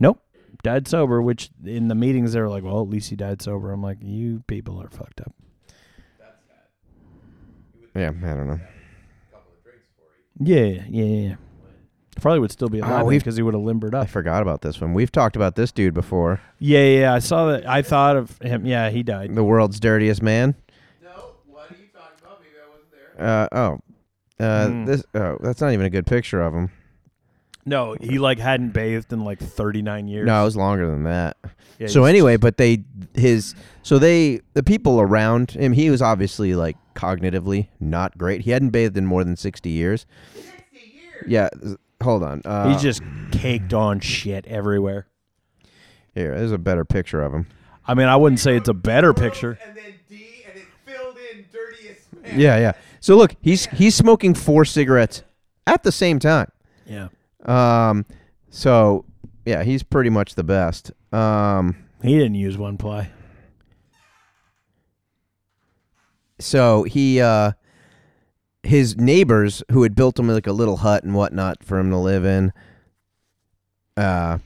Nope, 0.00 0.20
died 0.62 0.88
sober. 0.88 1.22
Which 1.22 1.50
in 1.64 1.88
the 1.88 1.94
meetings 1.94 2.32
they 2.32 2.40
were 2.40 2.48
like, 2.48 2.64
well, 2.64 2.80
at 2.80 2.88
least 2.88 3.10
he 3.10 3.16
died 3.16 3.42
sober. 3.42 3.72
I'm 3.72 3.82
like, 3.82 3.98
you 4.00 4.42
people 4.46 4.80
are 4.80 4.90
fucked 4.90 5.20
up. 5.20 5.34
That's 6.18 6.38
sad. 6.46 8.00
Yeah, 8.00 8.30
I 8.30 8.34
don't 8.34 8.46
know. 8.46 8.54
A 8.54 9.32
couple 9.32 9.52
of 9.52 9.62
drinks 9.62 9.88
for 9.96 10.10
you. 10.16 10.21
Yeah, 10.38 10.84
yeah, 10.88 11.04
yeah. 11.04 11.34
Probably 12.20 12.40
would 12.40 12.52
still 12.52 12.68
be 12.68 12.80
Oh, 12.82 12.86
alive 12.86 13.06
we've- 13.06 13.18
because 13.18 13.36
he 13.36 13.42
would 13.42 13.54
have 13.54 13.62
limbered 13.62 13.94
up. 13.94 14.00
I 14.00 14.02
up. 14.02 14.08
forgot 14.10 14.42
about 14.42 14.60
this 14.62 14.80
one. 14.80 14.92
We've 14.94 15.10
talked 15.10 15.34
about 15.34 15.56
this 15.56 15.72
dude 15.72 15.94
before. 15.94 16.40
Yeah, 16.58 16.84
yeah. 16.84 17.14
I 17.14 17.18
saw 17.20 17.46
that. 17.50 17.66
I 17.68 17.82
thought 17.82 18.16
of 18.16 18.38
him. 18.42 18.66
Yeah, 18.66 18.90
he 18.90 19.02
died. 19.02 19.34
The 19.34 19.42
world's 19.44 19.80
dirtiest 19.80 20.22
man. 20.22 20.54
No, 21.02 21.10
what 21.46 21.70
are 21.70 21.74
you 21.74 21.88
talking 21.92 22.18
about? 22.22 22.40
Maybe 22.40 22.54
I 22.62 22.68
wasn't 22.70 22.92
there. 23.18 23.26
Uh 23.26 23.48
oh. 23.52 23.80
Uh, 24.44 24.68
Hmm. 24.68 24.84
this 24.84 25.04
oh, 25.14 25.38
that's 25.40 25.60
not 25.60 25.72
even 25.72 25.86
a 25.86 25.90
good 25.90 26.06
picture 26.06 26.40
of 26.42 26.52
him. 26.52 26.70
No, 27.64 27.94
he 28.00 28.18
like 28.18 28.38
hadn't 28.40 28.70
bathed 28.70 29.12
in 29.12 29.20
like 29.24 29.38
39 29.38 30.08
years. 30.08 30.26
No, 30.26 30.40
it 30.42 30.44
was 30.44 30.56
longer 30.56 30.90
than 30.90 31.04
that. 31.04 31.36
Yeah, 31.78 31.86
so 31.86 32.02
he's 32.04 32.10
anyway, 32.10 32.36
but 32.36 32.56
they 32.56 32.84
his 33.14 33.54
so 33.82 33.98
they 34.00 34.40
the 34.54 34.62
people 34.64 35.00
around 35.00 35.52
him. 35.52 35.72
He 35.72 35.88
was 35.88 36.02
obviously 36.02 36.54
like 36.56 36.76
cognitively 36.94 37.68
not 37.80 38.16
great. 38.18 38.42
He 38.42 38.50
hadn't 38.50 38.70
bathed 38.70 38.96
in 38.96 39.06
more 39.06 39.24
than 39.24 39.36
60 39.36 39.68
years. 39.70 40.06
60 40.34 40.52
years. 40.94 41.24
Yeah, 41.26 41.48
hold 42.02 42.22
on. 42.22 42.42
Uh, 42.44 42.72
He's 42.72 42.82
just 42.82 43.02
caked 43.32 43.72
on 43.74 44.00
shit 44.00 44.46
everywhere. 44.46 45.06
here. 46.14 46.36
There's 46.36 46.52
a 46.52 46.58
better 46.58 46.84
picture 46.84 47.22
of 47.22 47.32
him. 47.32 47.46
I 47.86 47.94
mean, 47.94 48.06
I 48.08 48.16
wouldn't 48.16 48.38
say 48.40 48.56
it's 48.56 48.68
a 48.68 48.74
better 48.74 49.12
picture. 49.12 49.58
And 49.66 49.76
then 49.76 49.94
D, 50.08 50.44
and 50.48 50.56
it 50.56 50.66
filled 50.86 51.16
in 51.34 51.44
dirtiest 51.52 52.12
man. 52.22 52.38
Yeah, 52.38 52.56
yeah. 52.58 52.72
So 53.00 53.16
look, 53.16 53.34
he's 53.40 53.66
he's 53.66 53.94
smoking 53.96 54.34
four 54.34 54.64
cigarettes 54.64 55.22
at 55.66 55.82
the 55.82 55.90
same 55.92 56.18
time. 56.20 56.50
Yeah. 56.86 57.08
Um, 57.44 58.06
so 58.50 59.04
yeah, 59.44 59.64
he's 59.64 59.82
pretty 59.82 60.10
much 60.10 60.36
the 60.36 60.44
best. 60.44 60.92
Um, 61.12 61.74
He 62.02 62.14
didn't 62.16 62.36
use 62.36 62.56
one 62.56 62.76
ply. 62.76 63.10
So 66.42 66.82
he 66.84 67.20
uh 67.20 67.52
his 68.62 68.96
neighbors 68.96 69.62
who 69.72 69.82
had 69.82 69.94
built 69.94 70.18
him 70.18 70.28
like 70.28 70.46
a 70.46 70.52
little 70.52 70.78
hut 70.78 71.02
and 71.04 71.14
whatnot 71.14 71.64
for 71.64 71.78
him 71.78 71.90
to 71.90 71.96
live 71.96 72.24
in 72.24 72.52
uh 73.96 74.38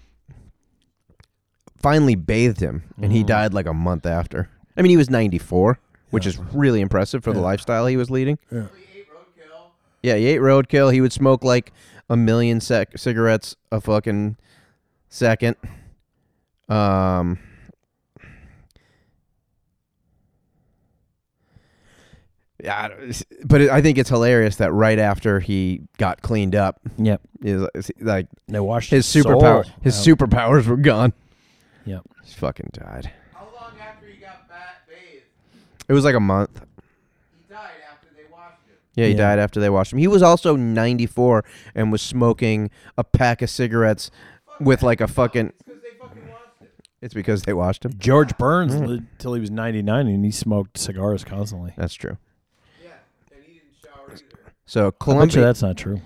finally 1.77 2.15
bathed 2.15 2.61
him 2.61 2.83
and 3.01 3.13
he 3.13 3.23
died 3.23 3.55
like 3.55 3.67
a 3.67 3.75
month 3.75 4.07
after. 4.07 4.49
I 4.77 4.83
mean 4.83 4.91
he 4.91 4.97
was 4.97 5.11
94 5.11 5.79
which 6.11 6.27
is 6.27 6.39
really 6.53 6.81
impressive 6.81 7.23
for 7.25 7.33
the 7.33 7.41
lifestyle 7.41 7.87
he 7.87 7.97
was 7.97 8.11
leading. 8.11 8.39
He 8.51 8.57
ate 8.57 9.09
roadkill. 9.11 9.71
yeah 10.03 10.15
he 10.17 10.27
ate 10.27 10.41
roadkill. 10.41 10.93
He 10.93 11.01
would 11.01 11.13
smoke 11.13 11.45
like 11.45 11.73
a 12.09 12.17
million 12.17 12.61
sec- 12.61 12.97
cigarettes 12.97 13.57
a 13.73 13.81
fucking 13.81 14.37
second. 15.09 15.57
Um 16.69 17.39
Yeah, 22.67 22.89
but 23.45 23.61
it, 23.61 23.71
I 23.71 23.81
think 23.81 23.97
it's 23.97 24.11
hilarious 24.11 24.57
that 24.57 24.73
right 24.73 24.99
after 24.99 25.39
he 25.41 25.83
got 25.99 26.21
cleaned 26.21 26.55
up, 26.57 26.81
Yep. 26.99 27.21
is 27.43 27.69
is- 27.77 27.91
like 28.01 28.27
They 28.49 28.59
washed 28.61 28.91
his 28.91 29.07
soul 29.07 29.23
superpower, 29.23 29.65
his 29.83 29.97
out. 29.97 30.05
superpowers 30.19 30.67
were 30.67 30.77
gone. 30.77 31.13
Yep. 31.85 32.03
He 32.25 32.35
fucking 32.35 32.71
died. 32.73 33.13
How 33.33 33.45
long 33.45 33.73
after 33.81 34.07
he 34.07 34.19
got 34.19 34.49
bat 34.49 34.83
bathed? 34.89 35.23
It 35.89 35.93
was 35.93 36.05
like 36.05 36.17
a 36.17 36.21
month. 36.21 36.61
He 37.39 37.55
died 37.55 37.61
after 37.89 38.09
they 38.17 38.25
washed 38.33 38.59
him. 38.67 38.75
Yeah, 38.97 39.05
he 39.07 39.13
Yeah. 39.13 39.17
died 39.19 39.39
after 39.39 39.61
they 39.61 39.71
washed 39.71 39.93
him. 39.93 40.01
He 40.01 40.09
was 40.09 40.23
also 40.23 40.57
94 40.57 41.45
and 41.75 41.93
was 41.93 42.03
smoking 42.03 42.71
a 42.99 43.05
pack 43.05 43.43
of 43.43 43.51
cigarettes 43.51 44.11
with 44.59 44.83
like 44.83 45.01
a 45.01 45.07
fucking. 45.07 45.53
Because 45.65 45.83
they 45.83 45.97
fucking 46.01 46.23
washed 46.29 46.59
him. 46.61 46.69
It's 47.01 47.15
because 47.15 47.43
they 47.45 47.53
washed 47.53 47.85
him. 47.85 47.93
George 47.97 48.37
Burns 48.37 48.75
Mm. 48.75 48.87
lived 48.89 49.07
till 49.21 49.35
he 49.35 49.41
was 49.41 49.53
99 49.53 50.09
and 50.09 50.25
he 50.25 50.33
smoked 50.33 50.79
cigars 50.79 51.23
constantly. 51.23 51.73
That's 51.77 51.95
true. 51.95 52.17
Yeah, 52.83 52.91
and 53.33 53.45
he 53.45 53.53
didn't 53.55 53.75
shower 53.85 54.11
either. 54.13 54.53
So 54.67 54.81
I 54.81 54.85
bet 54.85 54.93
you 54.93 54.99
Columbia, 54.99 55.41
that's 55.43 55.63
not 55.63 55.77
true. 55.77 56.01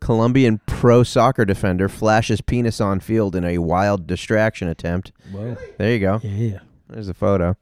Colombian 0.00 0.60
pro 0.66 1.04
soccer 1.04 1.44
defender 1.44 1.88
flashes 1.88 2.40
penis 2.40 2.80
on 2.80 2.98
field 2.98 3.36
in 3.36 3.44
a 3.44 3.58
wild 3.58 4.06
distraction 4.06 4.66
attempt. 4.68 5.12
Whoa. 5.30 5.56
There 5.78 5.92
you 5.92 6.00
go. 6.00 6.20
Yeah. 6.22 6.58
There's 6.88 7.08
a 7.08 7.14
photo. 7.14 7.56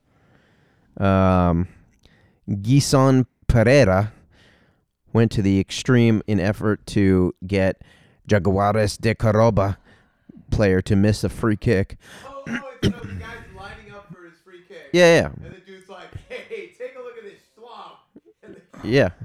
Um, 0.97 1.69
Gison 2.49 3.27
Pereira 3.47 4.13
went 5.13 5.31
to 5.33 5.43
the 5.43 5.61
extreme 5.61 6.23
in 6.27 6.41
effort 6.41 6.87
to 6.87 7.35
get 7.47 7.83
Jaguares 8.27 8.99
de 8.99 9.15
Córdoba 9.15 9.77
player 10.51 10.81
to 10.83 10.97
miss 10.97 11.23
a 11.23 11.29
free 11.29 11.57
kick. 11.57 11.99
Oh, 12.27 12.43
no, 12.47 12.63
it's 12.83 13.01
the 13.01 13.07
guy's 13.07 13.21
lining 13.55 13.93
up 13.93 14.13
for 14.13 14.25
his 14.25 14.39
free 14.45 14.63
kick. 14.67 14.89
Yeah, 14.93 15.21
yeah, 15.21 15.27
And 15.45 15.55
the 15.55 15.61
dude's 15.61 15.89
like, 15.89 16.09
hey, 16.29 16.73
take 16.79 16.97
a 16.97 17.01
look 17.01 17.19
at 17.19 17.25
this 17.25 17.41
schlong. 17.57 18.57
Yeah. 18.83 19.11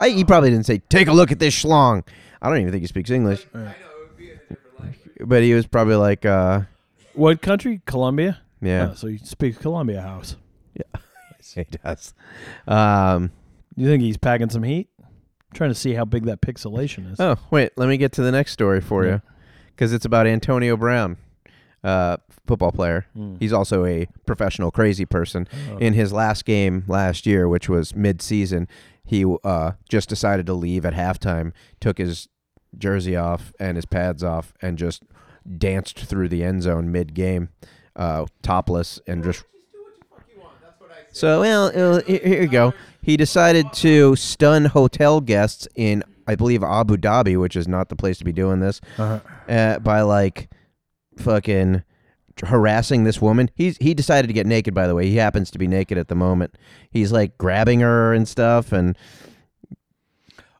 how 0.00 0.06
did 0.06 0.12
it 0.12 0.14
I, 0.14 0.16
he 0.18 0.24
probably 0.24 0.50
didn't 0.50 0.66
say, 0.66 0.78
"Take 0.88 1.08
a 1.08 1.12
look 1.12 1.30
at 1.32 1.38
this 1.38 1.54
schlong." 1.62 2.06
I 2.42 2.48
don't 2.48 2.58
even 2.60 2.70
think 2.70 2.82
he 2.82 2.86
speaks 2.86 3.10
English, 3.10 3.46
I 3.54 3.58
know, 3.58 3.64
it 3.64 3.74
would 4.08 4.16
be 4.16 4.30
in 4.30 4.36
a 4.36 4.54
different 4.54 4.80
language. 4.80 5.10
but 5.26 5.42
he 5.42 5.54
was 5.54 5.66
probably 5.66 5.96
like, 5.96 6.24
uh, 6.26 6.62
What 7.14 7.40
country? 7.42 7.80
Colombia? 7.86 8.40
"Yeah, 8.60 8.90
Oh, 8.90 8.94
so 8.94 9.06
he 9.08 9.18
speaks 9.18 9.58
Columbia 9.58 10.00
House. 10.02 10.36
Yeah, 10.74 11.00
he 11.54 11.64
does." 11.82 12.14
Um, 12.68 13.30
You 13.76 13.86
think 13.86 14.02
he's 14.02 14.16
packing 14.16 14.50
some 14.50 14.62
heat? 14.62 14.88
trying 15.54 15.70
to 15.70 15.74
see 15.74 15.94
how 15.94 16.04
big 16.04 16.24
that 16.24 16.42
pixelation 16.42 17.10
is. 17.10 17.18
Oh, 17.18 17.36
wait, 17.50 17.70
let 17.76 17.88
me 17.88 17.96
get 17.96 18.12
to 18.12 18.22
the 18.22 18.30
next 18.32 18.52
story 18.52 18.80
for 18.82 19.04
Yeah. 19.06 19.12
you. 19.14 19.22
Because 19.74 19.94
it's 19.94 20.04
about 20.04 20.26
Antonio 20.26 20.76
Brown, 20.76 21.16
uh, 21.82 22.18
football 22.46 22.72
player. 22.72 23.06
Mm. 23.16 23.36
He's 23.40 23.54
also 23.54 23.86
a 23.86 24.06
professional 24.26 24.70
crazy 24.70 25.06
person. 25.06 25.48
Oh. 25.70 25.78
In 25.78 25.94
his 25.94 26.12
last 26.12 26.44
game 26.44 26.84
last 26.88 27.24
year, 27.26 27.48
which 27.48 27.70
was 27.70 27.94
mid-season, 27.94 28.68
he 29.06 29.24
uh, 29.44 29.72
just 29.88 30.08
decided 30.08 30.46
to 30.46 30.52
leave 30.54 30.84
at 30.84 30.92
halftime, 30.94 31.52
took 31.80 31.98
his 31.98 32.28
jersey 32.76 33.16
off 33.16 33.52
and 33.58 33.76
his 33.76 33.86
pads 33.86 34.22
off, 34.24 34.52
and 34.60 34.76
just 34.76 35.02
danced 35.58 35.98
through 36.00 36.28
the 36.28 36.42
end 36.42 36.62
zone 36.64 36.90
mid-game, 36.92 37.48
uh, 37.94 38.26
topless, 38.42 39.00
and 39.06 39.22
just 39.24 39.40
Just 39.40 39.72
do 39.72 39.78
what 39.82 39.94
the 40.00 40.04
fuck 40.16 40.24
you 40.34 40.40
want. 40.42 40.54
That's 40.60 40.80
what 40.80 40.90
I 40.90 41.02
said. 41.06 41.16
so, 41.16 41.40
well, 41.40 41.66
uh, 41.96 42.02
here 42.02 42.20
here 42.22 42.42
you 42.42 42.48
go. 42.48 42.74
He 43.00 43.16
decided 43.16 43.72
to 43.74 44.16
stun 44.16 44.64
hotel 44.66 45.20
guests 45.20 45.68
in, 45.76 46.02
I 46.26 46.34
believe, 46.34 46.64
Abu 46.64 46.96
Dhabi, 46.96 47.40
which 47.40 47.54
is 47.54 47.68
not 47.68 47.88
the 47.88 47.94
place 47.96 48.18
to 48.18 48.24
be 48.24 48.32
doing 48.32 48.58
this, 48.58 48.80
Uh-huh. 48.98 49.20
uh, 49.48 49.78
by 49.78 50.00
like 50.02 50.50
fucking 51.16 51.82
harassing 52.44 53.04
this 53.04 53.20
woman. 53.20 53.50
He's 53.54 53.76
he 53.78 53.94
decided 53.94 54.26
to 54.28 54.32
get 54.34 54.46
naked. 54.46 54.74
By 54.74 54.86
the 54.86 54.94
way, 54.94 55.06
he 55.08 55.16
happens 55.16 55.50
to 55.52 55.58
be 55.58 55.66
naked 55.66 55.96
at 55.98 56.08
the 56.08 56.14
moment. 56.14 56.56
He's 56.90 57.12
like 57.12 57.36
grabbing 57.38 57.80
her 57.80 58.12
and 58.12 58.26
stuff, 58.28 58.72
and 58.72 58.96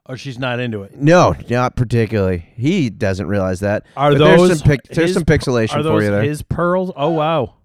Oh, 0.09 0.15
she's 0.15 0.39
not 0.39 0.59
into 0.61 0.83
it. 0.83 0.95
no, 0.95 1.35
not 1.49 1.75
particularly. 1.75 2.45
He 2.55 2.89
doesn't 2.89 3.27
realize 3.27 3.59
that. 3.59 3.85
Are 3.97 4.11
But 4.11 4.19
those 4.19 4.47
there's 4.47 4.59
some 4.59 4.67
pic- 4.69 4.83
there's 4.85 5.09
his- 5.09 5.13
some 5.15 5.25
pixelation 5.25 5.83
for 5.83 6.01
you 6.01 6.09
there. 6.11 6.23
his 6.23 6.41
pearls? 6.43 6.91
Oh 6.95 7.09
wow, 7.09 7.55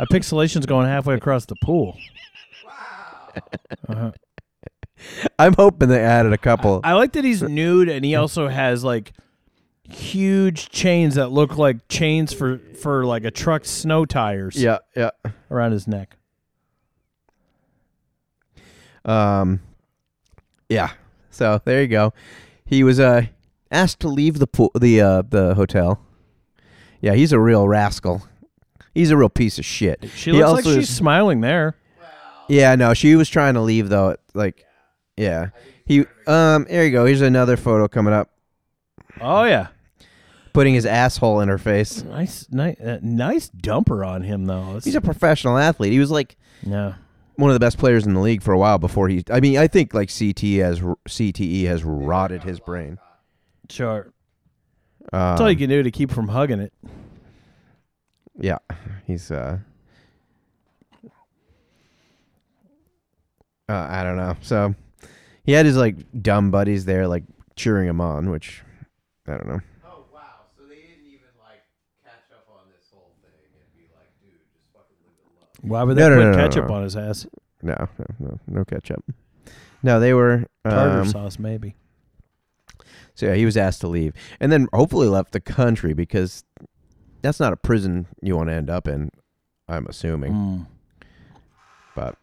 a 0.00 0.06
pixelation's 0.06 0.66
going 0.66 0.86
halfway 0.86 1.14
across 1.14 1.46
the 1.46 1.54
pool. 1.62 1.96
Uh-huh. 3.88 4.10
I'm 5.38 5.54
hoping 5.54 5.88
they 5.90 6.02
added 6.02 6.32
a 6.32 6.38
couple. 6.38 6.80
I 6.82 6.94
like 6.94 7.12
that 7.12 7.22
he's 7.24 7.40
nude 7.40 7.88
and 7.88 8.04
he 8.04 8.16
also 8.16 8.48
has 8.48 8.82
like 8.82 9.12
huge 9.90 10.68
chains 10.70 11.14
that 11.16 11.28
look 11.30 11.56
like 11.58 11.88
chains 11.88 12.32
for 12.32 12.58
for 12.80 13.04
like 13.04 13.24
a 13.24 13.30
truck's 13.30 13.70
snow 13.70 14.04
tires. 14.04 14.56
yeah, 14.56 14.78
yeah. 14.96 15.10
around 15.50 15.72
his 15.72 15.86
neck. 15.88 16.16
Um, 19.04 19.60
yeah. 20.68 20.92
So 21.30 21.60
there 21.64 21.80
you 21.82 21.88
go. 21.88 22.12
He 22.64 22.82
was 22.84 23.00
uh 23.00 23.22
asked 23.70 24.00
to 24.00 24.08
leave 24.08 24.38
the 24.38 24.46
pool, 24.46 24.70
the 24.78 25.00
uh 25.00 25.22
the 25.28 25.54
hotel. 25.54 26.00
Yeah, 27.00 27.14
he's 27.14 27.32
a 27.32 27.38
real 27.38 27.68
rascal. 27.68 28.22
He's 28.94 29.10
a 29.10 29.16
real 29.16 29.28
piece 29.28 29.58
of 29.58 29.64
shit. 29.64 30.08
She 30.14 30.32
He 30.32 30.42
looks 30.42 30.52
like 30.52 30.64
she's 30.64 30.88
is- 30.88 30.96
smiling 30.96 31.40
there. 31.40 31.76
Yeah, 32.48 32.74
no, 32.76 32.94
she 32.94 33.14
was 33.14 33.28
trying 33.28 33.54
to 33.54 33.60
leave 33.60 33.88
though. 33.90 34.16
Like, 34.34 34.64
yeah. 35.16 35.50
He 35.84 36.00
um. 36.26 36.64
There 36.68 36.84
you 36.84 36.90
go. 36.90 37.04
Here's 37.04 37.20
another 37.20 37.56
photo 37.56 37.88
coming 37.88 38.12
up, 38.14 38.30
Oh 39.20 39.44
yeah, 39.44 39.68
putting 40.52 40.74
his 40.74 40.86
asshole 40.86 41.40
in 41.40 41.48
her 41.48 41.58
face. 41.58 42.02
nice, 42.02 42.46
nice, 42.50 42.78
uh, 42.80 42.98
nice 43.02 43.50
dumper 43.50 44.06
on 44.06 44.22
him 44.22 44.46
though. 44.46 44.64
That's- 44.66 44.84
He's 44.84 44.94
a 44.94 45.00
professional 45.00 45.58
athlete. 45.58 45.92
He 45.92 45.98
was 45.98 46.10
like 46.10 46.36
no. 46.64 46.94
one 47.36 47.50
of 47.50 47.54
the 47.54 47.60
best 47.60 47.78
players 47.78 48.06
in 48.06 48.14
the 48.14 48.20
league 48.20 48.42
for 48.42 48.52
a 48.52 48.58
while 48.58 48.78
before 48.78 49.08
he. 49.08 49.24
I 49.30 49.40
mean, 49.40 49.58
I 49.58 49.66
think 49.66 49.94
like 49.94 50.08
CTE 50.08 50.58
has 50.58 50.80
CTE 50.80 51.64
has 51.66 51.84
rotted 51.84 52.42
his 52.42 52.60
brain. 52.60 52.98
Sure. 53.70 54.12
Um, 55.12 55.20
That's 55.20 55.40
all 55.40 55.50
you 55.50 55.56
can 55.56 55.70
do 55.70 55.82
to 55.82 55.90
keep 55.90 56.10
from 56.10 56.28
hugging 56.28 56.60
it. 56.60 56.72
Yeah, 58.40 58.58
he's 59.06 59.30
uh, 59.30 59.58
uh 63.68 63.86
I 63.90 64.02
don't 64.02 64.16
know. 64.16 64.36
So 64.42 64.74
he 65.44 65.52
had 65.52 65.66
his 65.66 65.76
like 65.76 65.96
dumb 66.22 66.50
buddies 66.50 66.84
there 66.84 67.08
like 67.08 67.24
cheering 67.56 67.88
him 67.88 68.00
on, 68.00 68.30
which 68.30 68.62
I 69.26 69.32
don't 69.32 69.48
know. 69.48 69.60
Oh, 69.84 70.04
wow. 70.12 70.46
So 70.56 70.62
they 70.64 70.76
didn't 70.76 71.04
even, 71.04 71.28
like, 71.38 71.60
catch 72.02 72.32
up 72.32 72.48
on 72.48 72.64
this 72.72 72.88
whole 72.90 73.12
thing 73.20 73.28
and 73.52 73.68
be 73.76 73.84
like, 73.92 74.08
dude, 74.22 74.40
just 74.56 74.72
fucking 74.72 74.96
leave 75.04 75.20
it 75.20 75.28
alone. 75.28 75.47
Why 75.60 75.82
would 75.82 75.96
they 75.96 76.02
No, 76.02 76.10
no, 76.10 76.16
put 76.16 76.24
no, 76.24 76.30
no, 76.32 76.36
ketchup 76.36 76.68
no. 76.68 76.74
on 76.74 76.82
his 76.84 76.96
ass? 76.96 77.26
No, 77.62 77.88
no, 77.98 78.06
no, 78.18 78.38
no 78.46 78.64
ketchup. 78.64 79.04
No, 79.82 79.98
they 80.00 80.14
were 80.14 80.44
Tartar 80.64 81.00
um, 81.00 81.08
sauce, 81.08 81.38
maybe. 81.38 81.74
So 83.14 83.26
yeah, 83.26 83.34
he 83.34 83.44
was 83.44 83.56
asked 83.56 83.80
to 83.80 83.88
leave, 83.88 84.12
and 84.38 84.52
then 84.52 84.68
hopefully 84.72 85.08
left 85.08 85.32
the 85.32 85.40
country 85.40 85.92
because 85.92 86.44
that's 87.22 87.40
not 87.40 87.52
a 87.52 87.56
prison 87.56 88.06
you 88.22 88.36
want 88.36 88.48
to 88.50 88.54
end 88.54 88.70
up 88.70 88.86
in. 88.86 89.10
I'm 89.68 89.86
assuming, 89.86 90.32
Mm. 90.32 90.66
but 91.94 92.16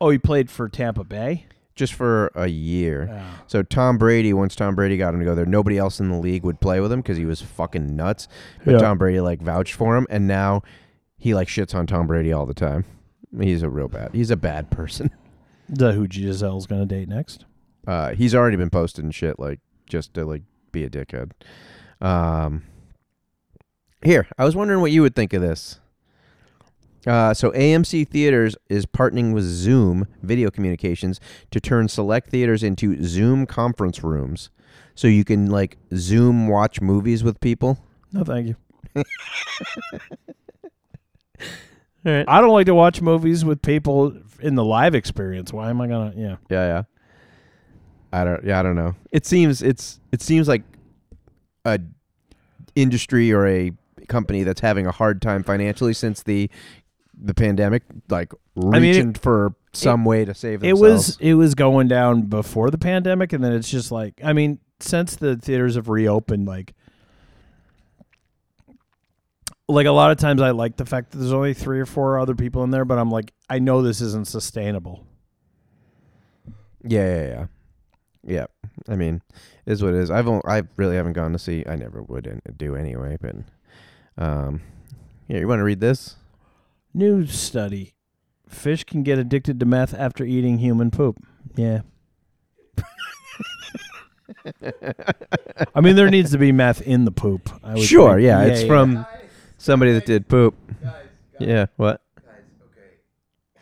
Oh, 0.00 0.10
he 0.10 0.18
played 0.18 0.50
for 0.50 0.68
Tampa 0.68 1.04
Bay. 1.04 1.46
just 1.76 1.92
for 1.94 2.30
a 2.36 2.46
year. 2.48 3.08
Oh. 3.12 3.44
So 3.48 3.62
Tom 3.62 3.96
Brady, 3.98 4.32
once 4.32 4.54
Tom 4.54 4.74
Brady 4.76 4.96
got 4.96 5.12
him 5.14 5.20
to 5.20 5.24
go 5.26 5.34
there, 5.34 5.46
nobody 5.46 5.76
else 5.78 5.98
in 6.00 6.08
the 6.08 6.16
league 6.18 6.44
would 6.44 6.60
play 6.60 6.78
with 6.80 6.92
him 6.92 7.00
because 7.00 7.16
he 7.16 7.24
was 7.24 7.40
fucking 7.42 7.96
nuts. 7.96 8.28
But 8.64 8.72
Yeah. 8.72 8.78
Tom 8.78 8.98
Brady 8.98 9.20
like 9.20 9.40
vouched 9.42 9.74
for 9.74 9.96
him, 9.96 10.06
and 10.10 10.26
now 10.28 10.62
he 11.18 11.34
like 11.34 11.48
shits 11.48 11.74
on 11.74 11.86
Tom 11.86 12.06
Brady 12.06 12.32
all 12.32 12.46
the 12.46 12.54
time. 12.54 12.84
He's 13.38 13.62
a 13.62 13.68
real 13.68 13.88
bad. 13.88 14.10
He's 14.12 14.30
a 14.30 14.36
bad 14.36 14.70
person. 14.70 15.10
The 15.66 15.92
who 15.92 16.06
Giselle's 16.06 16.66
gonna 16.66 16.84
date 16.84 17.08
next? 17.08 17.46
Uh, 17.86 18.10
he's 18.10 18.34
already 18.34 18.58
been 18.58 18.68
posting 18.68 19.10
shit 19.10 19.38
like 19.38 19.60
just 19.88 20.12
to 20.12 20.26
like 20.26 20.42
be 20.72 20.84
a 20.84 20.90
dickhead. 20.90 21.30
Um, 22.02 22.64
here, 24.04 24.28
I 24.36 24.44
was 24.44 24.54
wondering 24.54 24.82
what 24.82 24.90
you 24.90 25.00
would 25.00 25.14
think 25.14 25.32
of 25.32 25.40
this. 25.40 25.80
Uh, 27.06 27.32
so 27.32 27.50
AMC 27.52 28.08
Theaters 28.08 28.56
is 28.68 28.84
partnering 28.84 29.32
with 29.32 29.44
Zoom 29.44 30.06
Video 30.22 30.50
Communications 30.50 31.18
to 31.50 31.60
turn 31.60 31.88
select 31.88 32.30
theaters 32.30 32.62
into 32.62 33.02
Zoom 33.02 33.46
conference 33.46 34.02
rooms, 34.02 34.50
so 34.94 35.08
you 35.08 35.24
can 35.24 35.50
like 35.50 35.78
Zoom 35.94 36.46
watch 36.48 36.80
movies 36.82 37.24
with 37.24 37.40
people. 37.40 37.78
No, 38.12 38.22
thank 38.24 38.48
you. 38.48 38.56
All 41.40 42.12
right. 42.12 42.24
I 42.28 42.40
don't 42.40 42.50
like 42.50 42.66
to 42.66 42.74
watch 42.74 43.00
movies 43.00 43.44
with 43.44 43.62
people 43.62 44.16
in 44.40 44.54
the 44.56 44.64
live 44.64 44.94
experience. 44.94 45.52
Why 45.52 45.70
am 45.70 45.80
I 45.80 45.86
gonna? 45.88 46.12
Yeah. 46.16 46.36
Yeah, 46.50 46.66
yeah. 46.66 46.82
I 48.12 48.24
don't. 48.24 48.44
Yeah, 48.44 48.60
I 48.60 48.62
don't 48.62 48.76
know. 48.76 48.94
It 49.10 49.26
seems 49.26 49.62
it's 49.62 50.00
it 50.12 50.20
seems 50.22 50.46
like 50.48 50.62
a 51.64 51.80
industry 52.74 53.32
or 53.32 53.46
a 53.46 53.72
company 54.08 54.42
that's 54.42 54.60
having 54.60 54.86
a 54.86 54.92
hard 54.92 55.22
time 55.22 55.42
financially 55.42 55.94
since 55.94 56.22
the 56.22 56.50
the 57.20 57.34
pandemic, 57.34 57.82
like 58.08 58.32
mean, 58.56 58.74
it- 58.84 58.88
reaching 58.88 59.14
for 59.14 59.54
some 59.72 60.04
way 60.04 60.24
to 60.24 60.34
save 60.34 60.62
It 60.62 60.68
themselves. 60.68 60.82
was 60.82 61.16
it 61.20 61.34
was 61.34 61.54
going 61.54 61.88
down 61.88 62.22
before 62.22 62.70
the 62.70 62.78
pandemic, 62.78 63.32
and 63.32 63.42
then 63.42 63.52
it's 63.52 63.70
just 63.70 63.90
like 63.90 64.20
I 64.22 64.32
mean, 64.32 64.58
since 64.80 65.16
the 65.16 65.36
theaters 65.36 65.76
have 65.76 65.88
reopened, 65.88 66.46
like 66.46 66.74
like 69.68 69.86
a 69.86 69.92
lot 69.92 70.10
of 70.10 70.18
times 70.18 70.42
I 70.42 70.50
like 70.50 70.76
the 70.76 70.86
fact 70.86 71.10
that 71.10 71.18
there's 71.18 71.32
only 71.32 71.54
three 71.54 71.80
or 71.80 71.86
four 71.86 72.18
other 72.18 72.34
people 72.34 72.64
in 72.64 72.70
there, 72.70 72.84
but 72.84 72.98
I'm 72.98 73.10
like, 73.10 73.32
I 73.48 73.58
know 73.58 73.82
this 73.82 74.00
isn't 74.00 74.26
sustainable. 74.26 75.06
Yeah, 76.82 77.06
yeah, 77.06 77.26
yeah. 77.26 77.46
Yeah. 78.26 78.46
I 78.88 78.96
mean, 78.96 79.22
it 79.66 79.72
is 79.72 79.82
what 79.82 79.94
it 79.94 80.00
is. 80.00 80.10
I've 80.10 80.28
only, 80.28 80.42
I 80.46 80.62
really 80.76 80.96
haven't 80.96 81.14
gone 81.14 81.32
to 81.32 81.38
see. 81.38 81.64
I 81.66 81.76
never 81.76 82.02
would 82.02 82.26
in- 82.26 82.42
do 82.56 82.76
anyway. 82.76 83.16
But 83.20 83.36
um, 84.18 84.60
yeah, 85.28 85.38
you 85.38 85.48
want 85.48 85.60
to 85.60 85.64
read 85.64 85.80
this? 85.80 86.16
New 86.92 87.26
study: 87.26 87.94
Fish 88.48 88.84
can 88.84 89.02
get 89.02 89.18
addicted 89.18 89.58
to 89.60 89.66
meth 89.66 89.94
after 89.94 90.24
eating 90.24 90.58
human 90.58 90.90
poop. 90.90 91.16
Yeah. 91.56 91.80
I 95.74 95.80
mean, 95.80 95.96
there 95.96 96.10
needs 96.10 96.30
to 96.32 96.38
be 96.38 96.52
meth 96.52 96.82
in 96.82 97.04
the 97.04 97.12
poop. 97.12 97.48
Sure. 97.78 98.14
think. 98.14 98.24
Yeah, 98.24 98.42
it's 98.42 98.64
from 98.64 98.94
Guys, 98.94 99.06
somebody 99.64 99.92
that 99.92 100.06
did 100.06 100.28
poop. 100.28 100.54
guys, 100.82 100.92
guys, 100.92 101.48
Yeah. 101.48 101.66
What? 101.76 102.00
guys, 102.16 102.34
okay. 102.70 102.88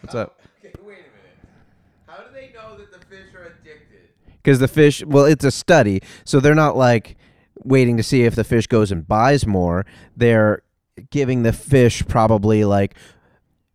What's 0.01 0.15
up? 0.15 0.39
Okay, 0.65 0.73
wait 0.85 0.99
a 0.99 1.11
minute. 1.17 1.39
How 2.07 2.19
do 2.19 2.33
they 2.33 2.53
know 2.55 2.77
that 2.79 2.93
the 2.93 3.05
fish 3.07 3.35
are 3.35 3.47
addicted? 3.47 4.09
because 4.43 4.59
the 4.59 4.69
fish 4.69 5.05
well 5.07 5.25
it's 5.25 5.45
a 5.45 5.51
study 5.53 6.01
so 6.25 6.41
they're 6.41 6.55
not 6.55 6.77
like 6.77 7.17
waiting 7.65 7.97
to 7.97 8.03
see 8.03 8.23
if 8.25 8.35
the 8.35 8.43
fish 8.45 8.67
goes 8.67 8.91
and 8.93 9.07
buys 9.07 9.47
more 9.47 9.87
they're 10.17 10.63
giving 11.11 11.43
the 11.45 11.53
fish 11.53 12.05
probably 12.09 12.65
like 12.65 12.95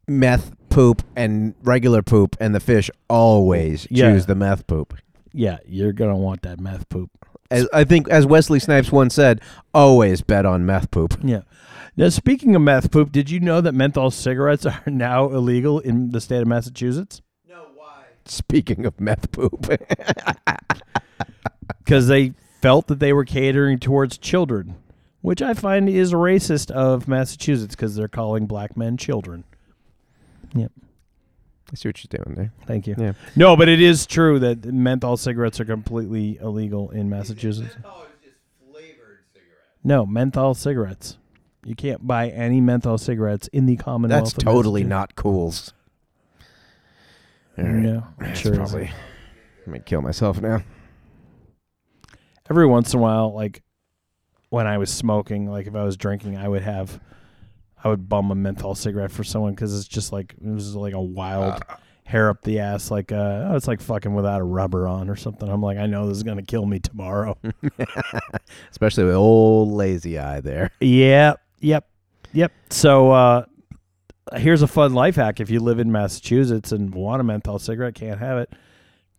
meth 0.07 0.51
poop 0.69 1.01
and 1.15 1.55
regular 1.63 2.01
poop 2.01 2.35
and 2.41 2.53
the 2.55 2.59
fish 2.59 2.89
always 3.09 3.87
Yeah. 3.89 4.11
choose 4.11 4.25
the 4.25 4.35
meth 4.35 4.67
poop 4.67 4.93
Yeah, 5.33 5.57
you're 5.65 5.93
gonna 5.93 6.17
want 6.17 6.41
that 6.43 6.59
meth 6.59 6.87
poop. 6.89 7.09
as, 7.51 7.67
i 7.73 7.83
think 7.85 8.07
as 8.09 8.25
wesley 8.25 8.59
snipes 8.59 8.91
once 8.91 9.13
said 9.15 9.39
always 9.73 10.21
bet 10.21 10.45
on 10.45 10.65
meth 10.65 10.91
poop 10.91 11.17
Yeah. 11.23 11.41
Now, 11.97 12.09
speaking 12.09 12.55
of 12.55 12.61
meth 12.61 12.91
poop, 12.91 13.11
did 13.11 13.31
you 13.31 13.39
know 13.39 13.59
that 13.59 13.73
menthol 13.73 14.11
cigarettes 14.11 14.65
are 14.67 14.83
now 14.85 15.25
illegal 15.25 15.79
in 15.79 16.11
the 16.11 16.21
state 16.21 16.41
of 16.41 16.47
Massachusetts? 16.47 17.23
No, 17.49 17.69
why? 17.75 18.03
speaking 18.25 18.85
of 18.85 18.99
meth 19.01 19.31
poop 19.31 19.67
Because 21.79 22.07
they 22.07 22.33
felt 22.61 22.87
that 22.87 22.99
they 22.99 23.13
were 23.13 23.25
catering 23.25 23.79
towards 23.79 24.17
children, 24.19 24.75
which 25.21 25.41
I 25.41 25.55
find 25.55 25.89
is 25.89 26.13
racist 26.13 26.69
of 26.69 27.07
Massachusetts 27.07 27.75
because 27.75 27.95
they're 27.95 28.07
calling 28.07 28.45
black 28.45 28.77
men 28.77 28.97
children. 28.97 29.43
Yep. 30.53 30.71
I 31.71 31.75
see 31.75 31.89
what 31.89 32.01
you're 32.01 32.23
doing 32.23 32.35
there 32.35 32.53
Thank 32.65 32.87
you. 32.87 32.95
Yeah. 32.97 33.13
No, 33.35 33.57
but 33.57 33.67
it 33.67 33.81
is 33.81 34.05
true 34.05 34.39
that 34.39 34.63
menthol 34.65 35.17
cigarettes 35.17 35.59
are 35.59 35.65
completely 35.65 36.37
illegal 36.41 36.91
in 36.91 37.09
Massachusetts. 37.09 37.73
Menthol 37.73 38.03
is 38.03 38.23
just 38.23 38.37
flavored 38.71 39.19
cigarettes. 39.33 39.79
No, 39.83 40.05
menthol 40.05 40.53
cigarettes. 40.53 41.17
You 41.65 41.75
can't 41.75 42.05
buy 42.05 42.29
any 42.29 42.61
menthol 42.61 42.97
cigarettes 42.97 43.47
in 43.49 43.65
the 43.65 43.75
Commonwealth. 43.75 44.23
that's 44.25 44.37
of 44.37 44.43
totally 44.43 44.83
not 44.83 45.15
cools 45.15 45.73
All 47.57 47.63
right. 47.65 47.73
No, 47.73 48.07
That's 48.19 48.39
sure. 48.39 48.55
probably 48.55 48.89
i 49.65 49.69
might 49.69 49.85
kill 49.85 50.01
myself 50.01 50.39
now 50.41 50.61
every 52.49 52.65
once 52.65 52.93
in 52.93 52.99
a 52.99 53.01
while, 53.01 53.33
like 53.33 53.63
when 54.49 54.67
I 54.67 54.77
was 54.77 54.91
smoking, 54.91 55.49
like 55.49 55.67
if 55.67 55.75
I 55.75 55.83
was 55.83 55.97
drinking, 55.97 56.37
I 56.37 56.47
would 56.47 56.61
have, 56.61 56.99
I 57.83 57.89
would 57.89 58.07
bum 58.07 58.31
a 58.31 58.35
menthol 58.35 58.75
cigarette 58.75 59.11
for 59.11 59.23
someone 59.23 59.53
because 59.53 59.77
it's 59.77 59.87
just 59.87 60.11
like 60.11 60.33
it 60.33 60.49
was 60.49 60.75
like 60.75 60.93
a 60.93 61.01
wild 61.01 61.61
hair 62.05 62.29
up 62.29 62.41
the 62.43 62.59
ass, 62.59 62.89
like 62.89 63.11
uh, 63.11 63.49
oh, 63.49 63.55
it's 63.55 63.67
like 63.67 63.81
fucking 63.81 64.13
without 64.13 64.41
a 64.41 64.45
rubber 64.45 64.87
on 64.87 65.09
or 65.09 65.15
something. 65.15 65.49
I'm 65.49 65.61
like, 65.61 65.77
I 65.77 65.85
know 65.85 66.07
this 66.07 66.17
is 66.17 66.23
gonna 66.23 66.43
kill 66.43 66.65
me 66.65 66.79
tomorrow. 66.79 67.37
especially 68.71 69.03
with 69.03 69.15
old 69.15 69.69
lazy 69.69 70.17
eye 70.17 70.39
there 70.39 70.71
yeah, 70.79 71.33
yep, 71.59 71.87
yep. 72.33 72.51
So 72.69 73.11
uh, 73.11 73.45
here's 74.35 74.61
a 74.61 74.67
fun 74.67 74.93
life 74.93 75.15
hack: 75.15 75.39
if 75.39 75.49
you 75.49 75.59
live 75.59 75.79
in 75.79 75.91
Massachusetts 75.91 76.71
and 76.71 76.93
want 76.93 77.21
a 77.21 77.23
menthol 77.23 77.59
cigarette, 77.59 77.95
can't 77.95 78.19
have 78.19 78.37
it. 78.37 78.51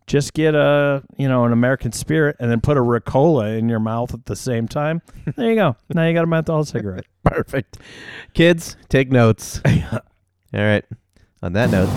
Just 0.07 0.33
get 0.33 0.55
a 0.55 1.03
you 1.17 1.27
know 1.27 1.45
an 1.45 1.53
American 1.53 1.91
Spirit 1.91 2.35
and 2.39 2.49
then 2.49 2.61
put 2.61 2.77
a 2.77 2.81
Ricola 2.81 3.57
in 3.57 3.69
your 3.69 3.79
mouth 3.79 4.13
at 4.13 4.25
the 4.25 4.35
same 4.35 4.67
time. 4.67 5.01
There 5.35 5.49
you 5.49 5.55
go. 5.55 5.75
Now 5.93 6.07
you 6.07 6.13
got 6.13 6.23
a 6.23 6.27
menthol 6.27 6.65
cigarette. 6.65 7.05
Perfect. 7.23 7.77
Kids, 8.33 8.75
take 8.89 9.11
notes. 9.11 9.61
All 9.65 10.01
right. 10.53 10.83
On 11.43 11.53
that 11.53 11.69
note, 11.69 11.87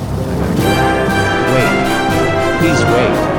wait. 1.52 2.58
Please 2.60 2.84
wait. 2.84 3.32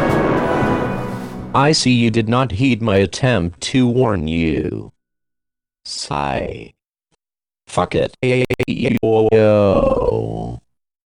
I 1.55 1.71
see 1.71 1.91
you 1.91 2.09
did 2.09 2.27
not 2.27 2.51
heed 2.53 2.81
my 2.81 2.97
attempt 2.97 3.61
to 3.61 3.87
warn 3.87 4.27
you. 4.27 4.91
Sigh. 5.85 6.73
Fuck 7.73 7.95
it. 7.95 8.15
Yo. 8.67 10.42